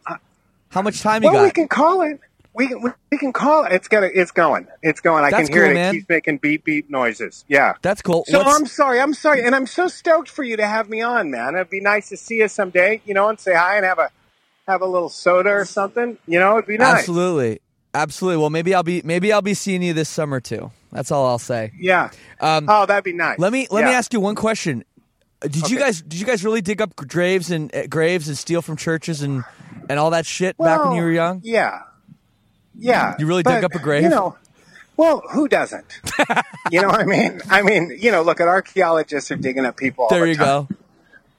How 0.77 0.83
much 0.83 1.01
time 1.01 1.23
you 1.23 1.33
well, 1.33 1.43
we 1.43 1.51
can 1.53 1.69
call 1.69 2.03
it. 2.03 2.21
We 2.53 2.69
can, 2.69 2.93
we 3.11 3.17
can 3.17 3.33
call 3.33 3.65
it. 3.65 3.73
It's 3.73 3.89
gonna. 3.89 4.11
It's 4.13 4.31
going. 4.31 4.67
It's 4.83 5.01
going. 5.01 5.25
I 5.25 5.31
That's 5.31 5.49
can 5.49 5.57
hear 5.57 5.63
cool, 5.65 5.71
it. 5.71 5.75
man. 5.75 5.95
It 5.95 5.99
keeps 6.01 6.09
making 6.11 6.37
beep 6.37 6.65
beep 6.67 6.91
noises. 6.91 7.47
Yeah. 7.49 7.77
That's 7.81 8.03
cool. 8.03 8.27
So 8.29 8.37
What's- 8.41 8.55
I'm 8.61 8.67
sorry. 8.67 9.01
I'm 9.01 9.15
sorry, 9.15 9.43
and 9.43 9.55
I'm 9.55 9.67
so 9.67 9.89
stoked 9.89 10.29
for 10.29 10.45
you 10.45 10.59
to 10.59 10.67
have 10.67 10.91
me 10.91 11.01
on, 11.01 11.31
man. 11.31 11.55
It'd 11.55 11.71
be 11.71 11.81
nice 11.81 12.11
to 12.11 12.19
see 12.19 12.37
you 12.37 12.49
someday, 12.49 13.01
you 13.07 13.15
know, 13.15 13.31
and 13.31 13.41
say 13.41 13.55
hi 13.55 13.77
and 13.79 13.87
have 13.87 13.99
a 13.99 14.11
have 14.69 14.83
a 14.83 14.87
little 14.87 15.09
soda 15.09 15.49
or 15.49 15.65
something. 15.65 16.19
You 16.27 16.41
know, 16.41 16.59
it'd 16.59 16.67
be 16.69 16.77
nice. 16.77 16.99
Absolutely, 16.99 17.61
absolutely. 17.95 18.39
Well, 18.43 18.51
maybe 18.51 18.75
I'll 18.75 18.83
be 18.83 19.01
maybe 19.03 19.33
I'll 19.33 19.41
be 19.41 19.55
seeing 19.55 19.83
you 19.83 19.95
this 19.95 20.11
summer 20.11 20.41
too. 20.41 20.71
That's 20.93 21.11
all 21.11 21.27
I'll 21.27 21.39
say. 21.39 21.73
Yeah. 21.79 22.11
Um, 22.39 22.67
Oh, 22.69 22.85
that'd 22.85 23.03
be 23.03 23.15
nice. 23.15 23.39
Let 23.39 23.51
me 23.51 23.67
let 23.71 23.85
me 23.87 23.93
ask 23.93 24.13
you 24.13 24.21
one 24.21 24.35
question. 24.35 24.85
Uh, 25.43 25.49
Did 25.49 25.71
you 25.71 25.79
guys 25.79 26.01
did 26.01 26.19
you 26.19 26.27
guys 26.27 26.45
really 26.45 26.61
dig 26.63 26.81
up 26.81 26.97
graves 26.97 27.51
and 27.51 27.75
uh, 27.75 27.87
graves 27.87 28.29
and 28.29 28.39
steal 28.39 28.63
from 28.63 28.77
churches 28.77 29.23
and 29.23 29.45
and 29.89 29.99
all 29.99 30.11
that 30.11 30.25
shit 30.27 30.57
back 30.59 30.83
when 30.85 30.97
you 30.97 31.03
were 31.03 31.11
young? 31.13 31.41
Yeah. 31.45 31.83
Yeah. 32.79 33.15
You 33.19 33.27
really 33.27 33.43
dug 33.43 33.63
up 33.65 33.75
a 33.75 33.79
grave? 33.79 34.03
You 34.03 34.09
know, 34.09 34.37
well, 34.97 35.23
who 35.33 35.47
doesn't? 35.49 36.01
you 36.71 36.81
know 36.81 36.89
what 36.89 37.01
I 37.01 37.05
mean? 37.05 37.41
I 37.51 37.63
mean, 37.63 37.95
you 37.99 38.11
know, 38.11 38.23
look 38.23 38.41
at 38.41 38.49
archaeologists 38.49 39.31
are 39.31 39.37
digging 39.37 39.67
up 39.67 39.77
people 39.77 40.05
all 40.05 40.11
There 40.11 40.23
the 40.25 40.29
you 40.31 40.37
time. 40.37 40.45
go. 40.47 40.69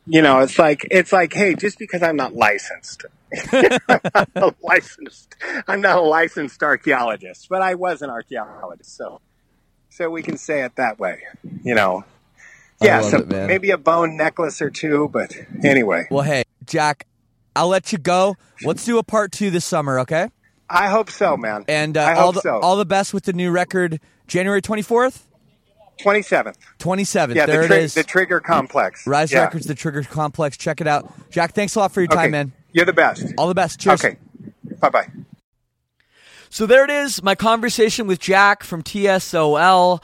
You 0.05 0.21
know, 0.21 0.39
it's 0.39 0.57
like 0.57 0.87
it's 0.89 1.11
like, 1.11 1.33
hey, 1.33 1.55
just 1.55 1.77
because 1.79 2.01
I'm 2.03 2.15
not 2.15 2.33
licensed, 2.33 3.05
I'm 3.51 3.79
not 3.83 4.21
a 4.35 4.55
licensed, 4.61 5.35
I'm 5.67 5.81
not 5.81 5.97
a 5.97 6.01
licensed 6.01 6.63
archaeologist, 6.63 7.49
but 7.49 7.61
I 7.61 7.75
was 7.75 8.01
an 8.01 8.09
archaeologist, 8.09 8.95
so 8.95 9.19
so 9.89 10.09
we 10.09 10.21
can 10.21 10.37
say 10.37 10.63
it 10.63 10.75
that 10.77 10.97
way. 10.97 11.23
You 11.63 11.75
know, 11.75 12.05
yeah, 12.82 13.01
so 13.01 13.17
it, 13.19 13.28
maybe 13.28 13.71
a 13.71 13.78
bone 13.78 14.15
necklace 14.17 14.61
or 14.61 14.69
two, 14.69 15.09
but 15.11 15.36
anyway, 15.63 16.05
Well, 16.11 16.23
hey, 16.23 16.43
Jack, 16.65 17.07
I'll 17.55 17.69
let 17.69 17.91
you 17.91 17.97
go. 17.97 18.36
Let's 18.63 18.86
do 18.86 18.97
a 18.99 19.03
part 19.03 19.32
two 19.32 19.49
this 19.49 19.65
summer, 19.65 19.99
okay? 20.01 20.30
I 20.69 20.88
hope 20.89 21.09
so, 21.09 21.38
man. 21.38 21.65
And 21.67 21.97
uh, 21.97 22.01
I 22.01 22.13
all 22.15 22.32
the 22.34 22.41
so. 22.41 22.59
all 22.59 22.75
the 22.75 22.86
best 22.86 23.13
with 23.13 23.23
the 23.23 23.34
new 23.34 23.51
record, 23.51 23.99
January 24.28 24.61
twenty 24.61 24.82
fourth, 24.82 25.28
Twenty 25.97 26.21
seventh. 26.21 26.57
twenty 26.78 27.03
seventh. 27.05 27.38
Yeah, 27.38 27.45
there 27.45 27.61
the, 27.61 27.67
tri- 27.67 27.78
it 27.78 27.84
is. 27.84 27.93
the 27.93 28.03
Trigger 28.03 28.39
Complex. 28.41 29.07
Rise 29.07 29.32
yeah. 29.32 29.43
Records, 29.43 29.65
the 29.65 29.75
Trigger 29.75 30.03
Complex. 30.03 30.57
Check 30.57 30.82
it 30.82 30.88
out. 30.88 31.11
Jack, 31.32 31.53
thanks 31.53 31.75
a 31.75 31.80
lot 31.80 31.91
for 31.93 32.01
your 32.01 32.11
Okay. 32.11 32.23
time, 32.23 32.32
man. 32.32 32.51
You're 32.73 32.86
the 32.86 32.93
best. 32.93 33.25
All 33.38 33.47
the 33.47 33.55
best. 33.55 33.80
Cheers. 33.80 34.03
Okay. 34.03 34.17
Bye 34.80 34.89
bye. 34.89 35.07
So 36.49 36.65
there 36.65 36.84
it 36.84 36.89
is, 36.89 37.21
my 37.23 37.36
conversation 37.36 38.07
with 38.07 38.19
Jack 38.19 38.63
from 38.63 38.84
TSOL. 38.84 40.01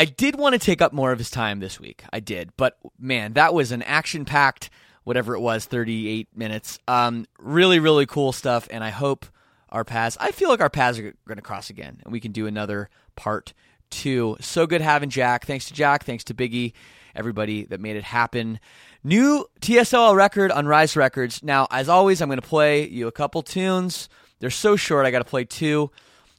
I 0.00 0.06
did 0.06 0.36
want 0.36 0.54
to 0.54 0.58
take 0.58 0.80
up 0.80 0.94
more 0.94 1.12
of 1.12 1.18
his 1.18 1.28
time 1.28 1.60
this 1.60 1.78
week. 1.78 2.04
I 2.10 2.20
did, 2.20 2.56
but 2.56 2.78
man, 2.98 3.34
that 3.34 3.52
was 3.52 3.70
an 3.70 3.82
action-packed, 3.82 4.70
whatever 5.04 5.34
it 5.34 5.40
was, 5.40 5.66
38 5.66 6.26
minutes. 6.34 6.78
Um, 6.88 7.26
really, 7.38 7.78
really 7.80 8.06
cool 8.06 8.32
stuff, 8.32 8.66
and 8.70 8.82
I 8.82 8.88
hope 8.88 9.26
our 9.68 9.84
paths. 9.84 10.16
I 10.18 10.30
feel 10.30 10.48
like 10.48 10.62
our 10.62 10.70
paths 10.70 10.98
are 10.98 11.12
going 11.26 11.36
to 11.36 11.42
cross 11.42 11.68
again, 11.68 12.00
and 12.02 12.10
we 12.10 12.18
can 12.18 12.32
do 12.32 12.46
another 12.46 12.88
part 13.14 13.52
two. 13.90 14.38
So 14.40 14.66
good 14.66 14.80
having 14.80 15.10
Jack. 15.10 15.44
Thanks 15.44 15.66
to 15.66 15.74
Jack. 15.74 16.04
Thanks 16.04 16.24
to 16.24 16.34
Biggie. 16.34 16.72
Everybody 17.14 17.66
that 17.66 17.78
made 17.78 17.96
it 17.96 18.04
happen. 18.04 18.58
New 19.04 19.50
TSOL 19.60 20.16
record 20.16 20.50
on 20.50 20.66
Rise 20.66 20.96
Records. 20.96 21.42
Now, 21.42 21.66
as 21.70 21.90
always, 21.90 22.22
I'm 22.22 22.30
going 22.30 22.40
to 22.40 22.48
play 22.48 22.88
you 22.88 23.06
a 23.06 23.12
couple 23.12 23.42
tunes. 23.42 24.08
They're 24.38 24.48
so 24.48 24.76
short, 24.76 25.04
I 25.04 25.10
got 25.10 25.18
to 25.18 25.24
play 25.26 25.44
two. 25.44 25.90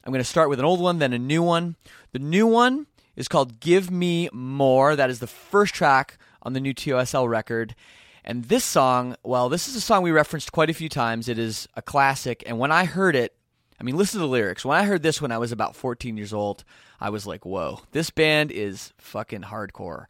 I'm 0.03 0.12
going 0.12 0.24
to 0.24 0.28
start 0.28 0.49
with 0.49 0.57
an 0.57 0.66
old 0.66 0.80
one, 0.80 0.97
then 0.97 1.14
a 1.14 1.20
new 1.20 1.43
one. 1.43 1.76
The 2.12 2.18
new 2.18 2.47
one 2.47 2.88
is 3.16 3.28
called 3.28 3.59
Give 3.59 3.91
Me 3.91 4.30
More. 4.32 4.95
That 4.95 5.09
is 5.09 5.20
the 5.20 5.28
first 5.28 5.74
track 5.74 6.18
on 6.41 6.53
the 6.53 6.59
new 6.59 6.74
TSOL 6.74 7.28
record. 7.28 7.76
And 8.24 8.45
this 8.45 8.64
song, 8.64 9.16
well, 9.24 9.49
this 9.49 9.68
is 9.68 9.76
a 9.76 9.82
song 9.82 10.03
we 10.03 10.12
referenced 10.12 10.51
quite 10.51 10.70
a 10.70 10.76
few 10.76 10.89
times. 10.89 11.28
It 11.28 11.39
is 11.39 11.68
a 11.76 11.82
classic. 11.82 12.43
And 12.45 12.59
when 12.59 12.72
I 12.72 12.86
heard 12.86 13.16
it, 13.16 13.34
I 13.80 13.84
mean, 13.84 13.97
listen 13.97 14.20
to 14.20 14.26
the 14.26 14.32
lyrics. 14.32 14.64
When 14.64 14.78
I 14.78 14.84
heard 14.84 15.01
this 15.01 15.22
when 15.22 15.32
I 15.32 15.39
was 15.39 15.51
about 15.51 15.76
14 15.76 16.16
years 16.16 16.34
old, 16.34 16.64
I 16.99 17.09
was 17.09 17.26
like, 17.26 17.45
whoa, 17.45 17.82
this 17.93 18.12
band 18.12 18.51
is 18.51 18.93
fucking 18.99 19.41
hardcore. 19.41 20.05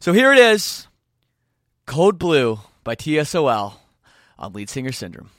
So 0.00 0.14
here 0.14 0.32
it 0.32 0.38
is 0.38 0.88
Code 1.84 2.18
Blue 2.18 2.60
by 2.82 2.96
TSOL 2.96 3.74
on 4.38 4.52
Lead 4.54 4.70
Singer 4.70 4.92
Syndrome. 4.92 5.30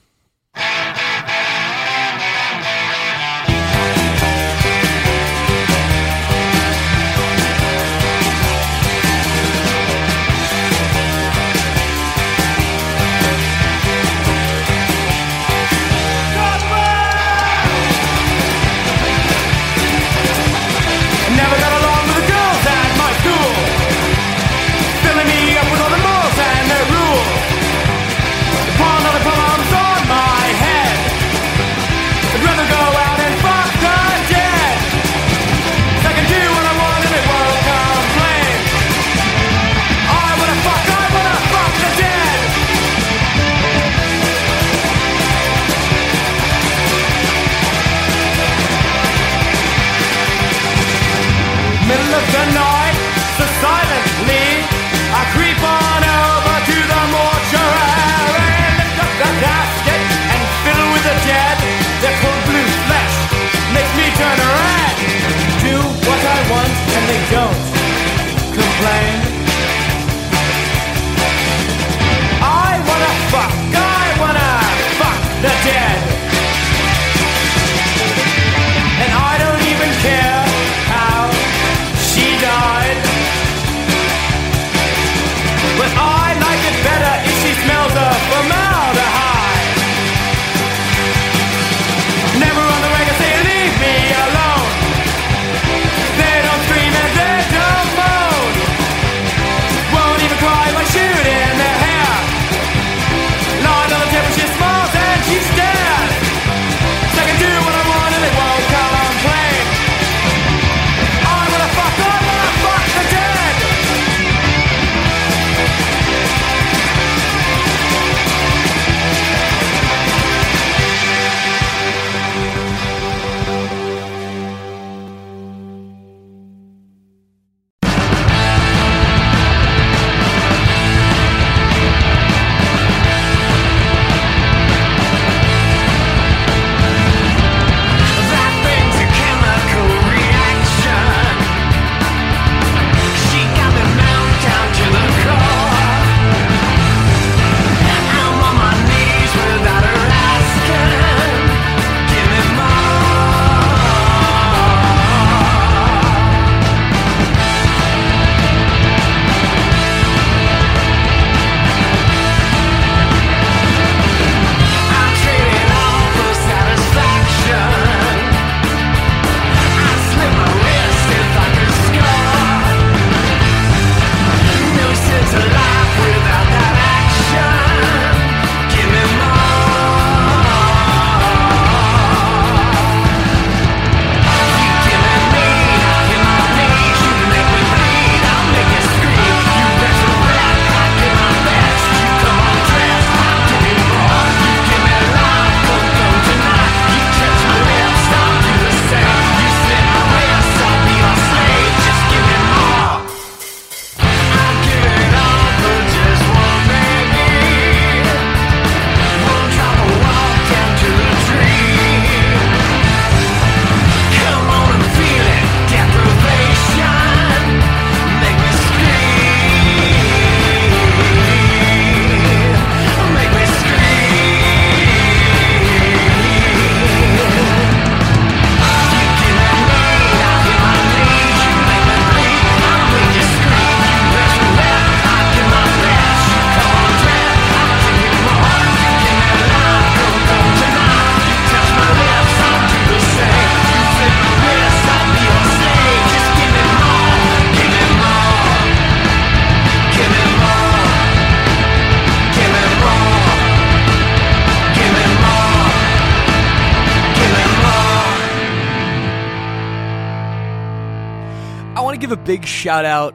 Big 262.25 262.43
shout 262.43 262.85
out 262.85 263.13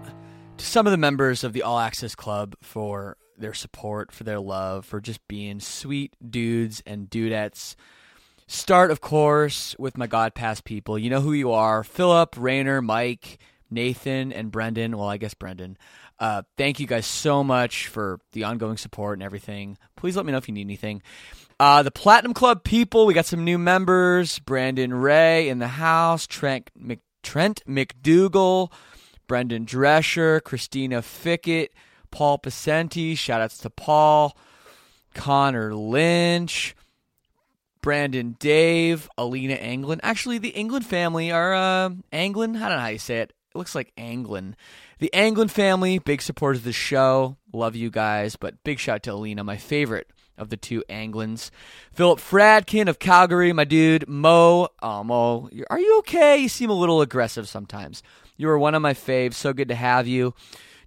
to 0.56 0.64
some 0.64 0.86
of 0.86 0.92
the 0.92 0.96
members 0.96 1.42
of 1.42 1.52
the 1.52 1.62
All 1.62 1.80
Access 1.80 2.14
Club 2.14 2.54
for 2.62 3.16
their 3.36 3.52
support, 3.52 4.12
for 4.12 4.22
their 4.22 4.38
love, 4.38 4.86
for 4.86 5.00
just 5.00 5.26
being 5.26 5.58
sweet 5.58 6.14
dudes 6.30 6.80
and 6.86 7.10
dudettes. 7.10 7.74
Start, 8.46 8.92
of 8.92 9.00
course, 9.00 9.74
with 9.80 9.98
my 9.98 10.06
God 10.06 10.36
Pass 10.36 10.60
people. 10.60 10.96
You 10.96 11.10
know 11.10 11.20
who 11.20 11.32
you 11.32 11.50
are 11.50 11.82
Philip, 11.82 12.36
Rayner, 12.38 12.80
Mike, 12.80 13.38
Nathan, 13.68 14.32
and 14.32 14.52
Brendan. 14.52 14.96
Well, 14.96 15.08
I 15.08 15.16
guess 15.16 15.34
Brendan. 15.34 15.76
Uh, 16.20 16.42
thank 16.56 16.78
you 16.78 16.86
guys 16.86 17.04
so 17.04 17.42
much 17.42 17.88
for 17.88 18.20
the 18.30 18.44
ongoing 18.44 18.76
support 18.76 19.18
and 19.18 19.24
everything. 19.24 19.76
Please 19.96 20.16
let 20.16 20.24
me 20.24 20.30
know 20.30 20.38
if 20.38 20.46
you 20.46 20.54
need 20.54 20.60
anything. 20.60 21.02
Uh, 21.58 21.82
the 21.82 21.90
Platinum 21.90 22.32
Club 22.32 22.62
people, 22.62 23.06
we 23.06 23.14
got 23.14 23.26
some 23.26 23.44
new 23.44 23.58
members 23.58 24.38
Brandon 24.38 24.94
Ray 24.94 25.48
in 25.48 25.58
the 25.58 25.66
house, 25.66 26.28
Trent, 26.28 26.70
Mc, 26.76 27.00
Trent 27.22 27.62
McDougal, 27.66 28.70
Brendan 29.30 29.64
Drescher, 29.64 30.42
Christina 30.42 31.02
Fickett, 31.02 31.68
Paul 32.10 32.40
Pacenti. 32.40 33.16
Shout 33.16 33.40
outs 33.40 33.58
to 33.58 33.70
Paul, 33.70 34.36
Connor 35.14 35.72
Lynch. 35.72 36.74
Brandon 37.80 38.34
Dave, 38.40 39.08
Alina 39.16 39.54
Anglin. 39.54 40.00
Actually, 40.02 40.38
the 40.38 40.48
England 40.48 40.84
family 40.84 41.30
are 41.30 41.54
uh, 41.54 41.90
Anglin. 42.12 42.56
I 42.56 42.68
don't 42.68 42.78
know 42.78 42.82
how 42.82 42.88
you 42.88 42.98
say 42.98 43.20
it. 43.20 43.32
It 43.54 43.56
looks 43.56 43.76
like 43.76 43.92
Anglin. 43.96 44.56
The 44.98 45.14
Anglin 45.14 45.46
family, 45.46 46.00
big 46.00 46.22
supporters 46.22 46.58
of 46.58 46.64
the 46.64 46.72
show. 46.72 47.36
Love 47.52 47.76
you 47.76 47.88
guys, 47.88 48.34
but 48.34 48.64
big 48.64 48.80
shout 48.80 49.04
to 49.04 49.12
Alina, 49.12 49.44
my 49.44 49.56
favorite 49.56 50.10
of 50.36 50.50
the 50.50 50.56
two 50.56 50.82
Anglins. 50.90 51.50
Philip 51.92 52.18
Fradkin 52.18 52.88
of 52.88 52.98
Calgary, 52.98 53.52
my 53.52 53.64
dude. 53.64 54.08
Mo, 54.08 54.70
oh 54.82 55.04
Mo, 55.04 55.48
are 55.70 55.78
you 55.78 55.98
okay? 56.00 56.38
You 56.38 56.48
seem 56.48 56.70
a 56.70 56.74
little 56.74 57.00
aggressive 57.00 57.48
sometimes. 57.48 58.02
You 58.40 58.48
are 58.48 58.58
one 58.58 58.74
of 58.74 58.80
my 58.80 58.94
faves. 58.94 59.34
So 59.34 59.52
good 59.52 59.68
to 59.68 59.74
have 59.74 60.06
you. 60.06 60.32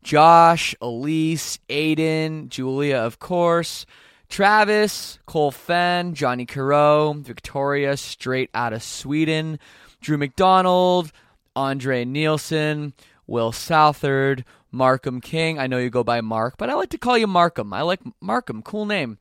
Josh, 0.01 0.73
Elise, 0.81 1.59
Aiden, 1.69 2.49
Julia, 2.49 2.97
of 2.97 3.19
course. 3.19 3.85
Travis, 4.27 5.19
Cole 5.27 5.51
Fenn, 5.51 6.15
Johnny 6.15 6.47
Caro, 6.47 7.13
Victoria, 7.13 7.95
straight 7.95 8.49
out 8.55 8.73
of 8.73 8.81
Sweden, 8.81 9.59
Drew 10.01 10.17
McDonald, 10.17 11.11
Andre 11.55 12.05
Nielsen, 12.05 12.93
Will 13.27 13.51
Southard, 13.51 14.45
Markham 14.71 15.21
King. 15.21 15.59
I 15.59 15.67
know 15.67 15.77
you 15.77 15.91
go 15.91 16.03
by 16.03 16.21
Mark, 16.21 16.55
but 16.57 16.71
I 16.71 16.73
like 16.73 16.89
to 16.89 16.97
call 16.97 17.19
you 17.19 17.27
Markham. 17.27 17.71
I 17.71 17.83
like 17.83 17.99
Markham, 18.19 18.63
cool 18.63 18.87
name. 18.87 19.19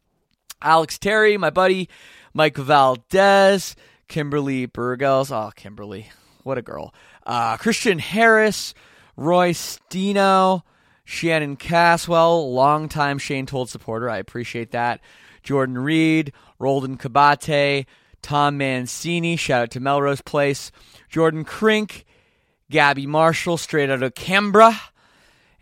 Alex 0.62 0.98
Terry, 0.98 1.36
my 1.36 1.50
buddy, 1.50 1.90
Mike 2.32 2.56
Valdez, 2.56 3.76
Kimberly 4.08 4.66
Burgels. 4.66 5.30
Oh, 5.30 5.50
Kimberly, 5.54 6.10
what 6.44 6.56
a 6.56 6.62
girl. 6.62 6.94
Uh, 7.24 7.56
Christian 7.56 7.98
Harris, 7.98 8.74
Roy 9.16 9.52
Stino, 9.52 10.62
Shannon 11.04 11.56
Caswell, 11.56 12.52
longtime 12.52 13.18
Shane 13.18 13.46
Told 13.46 13.68
supporter. 13.68 14.08
I 14.08 14.18
appreciate 14.18 14.72
that. 14.72 15.00
Jordan 15.42 15.78
Reed, 15.78 16.32
Roldan 16.58 16.96
Kabate, 16.96 17.86
Tom 18.22 18.56
Mancini. 18.56 19.36
Shout 19.36 19.62
out 19.62 19.70
to 19.72 19.80
Melrose 19.80 20.22
Place. 20.22 20.70
Jordan 21.08 21.44
Crink, 21.44 22.04
Gabby 22.70 23.06
Marshall, 23.06 23.56
straight 23.56 23.90
out 23.90 24.02
of 24.02 24.14
Canberra. 24.14 24.80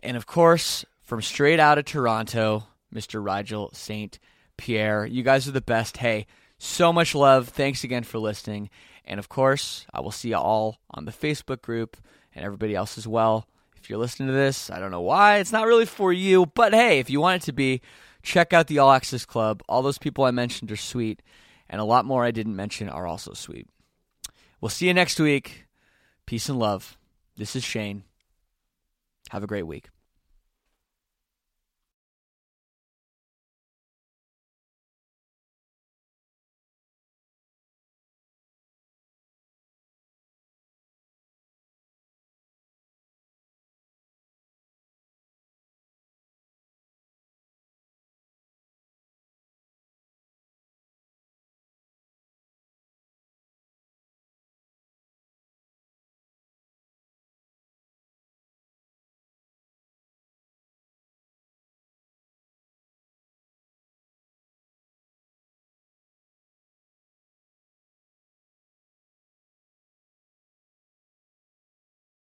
And 0.03 0.17
of 0.17 0.27
course, 0.27 0.85
from 1.03 1.23
straight 1.23 1.59
out 1.59 1.79
of 1.79 1.87
Toronto, 1.87 2.65
Mr. 2.95 3.25
Rigel 3.25 3.71
St. 3.73 4.19
Pierre. 4.57 5.07
You 5.07 5.23
guys 5.23 5.49
are 5.49 5.53
the 5.53 5.61
best. 5.61 5.97
Hey, 5.97 6.27
so 6.59 6.93
much 6.93 7.15
love. 7.15 7.49
Thanks 7.49 7.83
again 7.85 8.05
for 8.05 8.19
listening. 8.19 8.71
And 9.05 9.19
of 9.19 9.29
course, 9.29 9.87
I 9.93 10.01
will 10.01 10.11
see 10.11 10.31
you 10.31 10.37
all 10.37 10.79
on 10.91 11.05
the 11.05 11.13
Facebook 11.13 11.63
group 11.63 11.97
and 12.35 12.45
everybody 12.45 12.75
else 12.75 12.99
as 12.99 13.07
well. 13.07 13.47
If 13.77 13.89
you're 13.89 13.99
listening 13.99 14.29
to 14.29 14.35
this, 14.35 14.71
I 14.71 14.79
don't 14.79 14.91
know 14.91 15.01
why. 15.01 15.39
It's 15.39 15.53
not 15.53 15.67
really 15.67 15.87
for 15.87 16.13
you, 16.13 16.47
but 16.47 16.75
hey, 16.75 16.99
if 16.99 17.09
you 17.09 17.21
want 17.21 17.43
it 17.43 17.47
to 17.47 17.53
be, 17.53 17.81
check 18.23 18.53
out 18.53 18.67
the 18.67 18.79
All 18.79 18.93
Access 18.93 19.25
Club. 19.25 19.63
All 19.69 19.83
those 19.83 19.99
people 19.99 20.25
I 20.25 20.31
mentioned 20.31 20.71
are 20.71 20.77
sweet, 20.77 21.23
and 21.69 21.81
a 21.81 21.85
lot 21.85 22.05
more 22.05 22.25
I 22.25 22.31
didn't 22.31 22.57
mention 22.57 22.89
are 22.89 23.07
also 23.07 23.33
sweet. 23.33 23.67
We'll 24.61 24.69
see 24.69 24.87
you 24.87 24.95
next 24.95 25.19
week. 25.19 25.67
Peace 26.27 26.49
and 26.49 26.59
love. 26.59 26.99
This 27.37 27.57
is 27.57 27.65
Shane. 27.65 28.05
Have 29.31 29.43
a 29.43 29.47
great 29.47 29.67
week. 29.67 29.89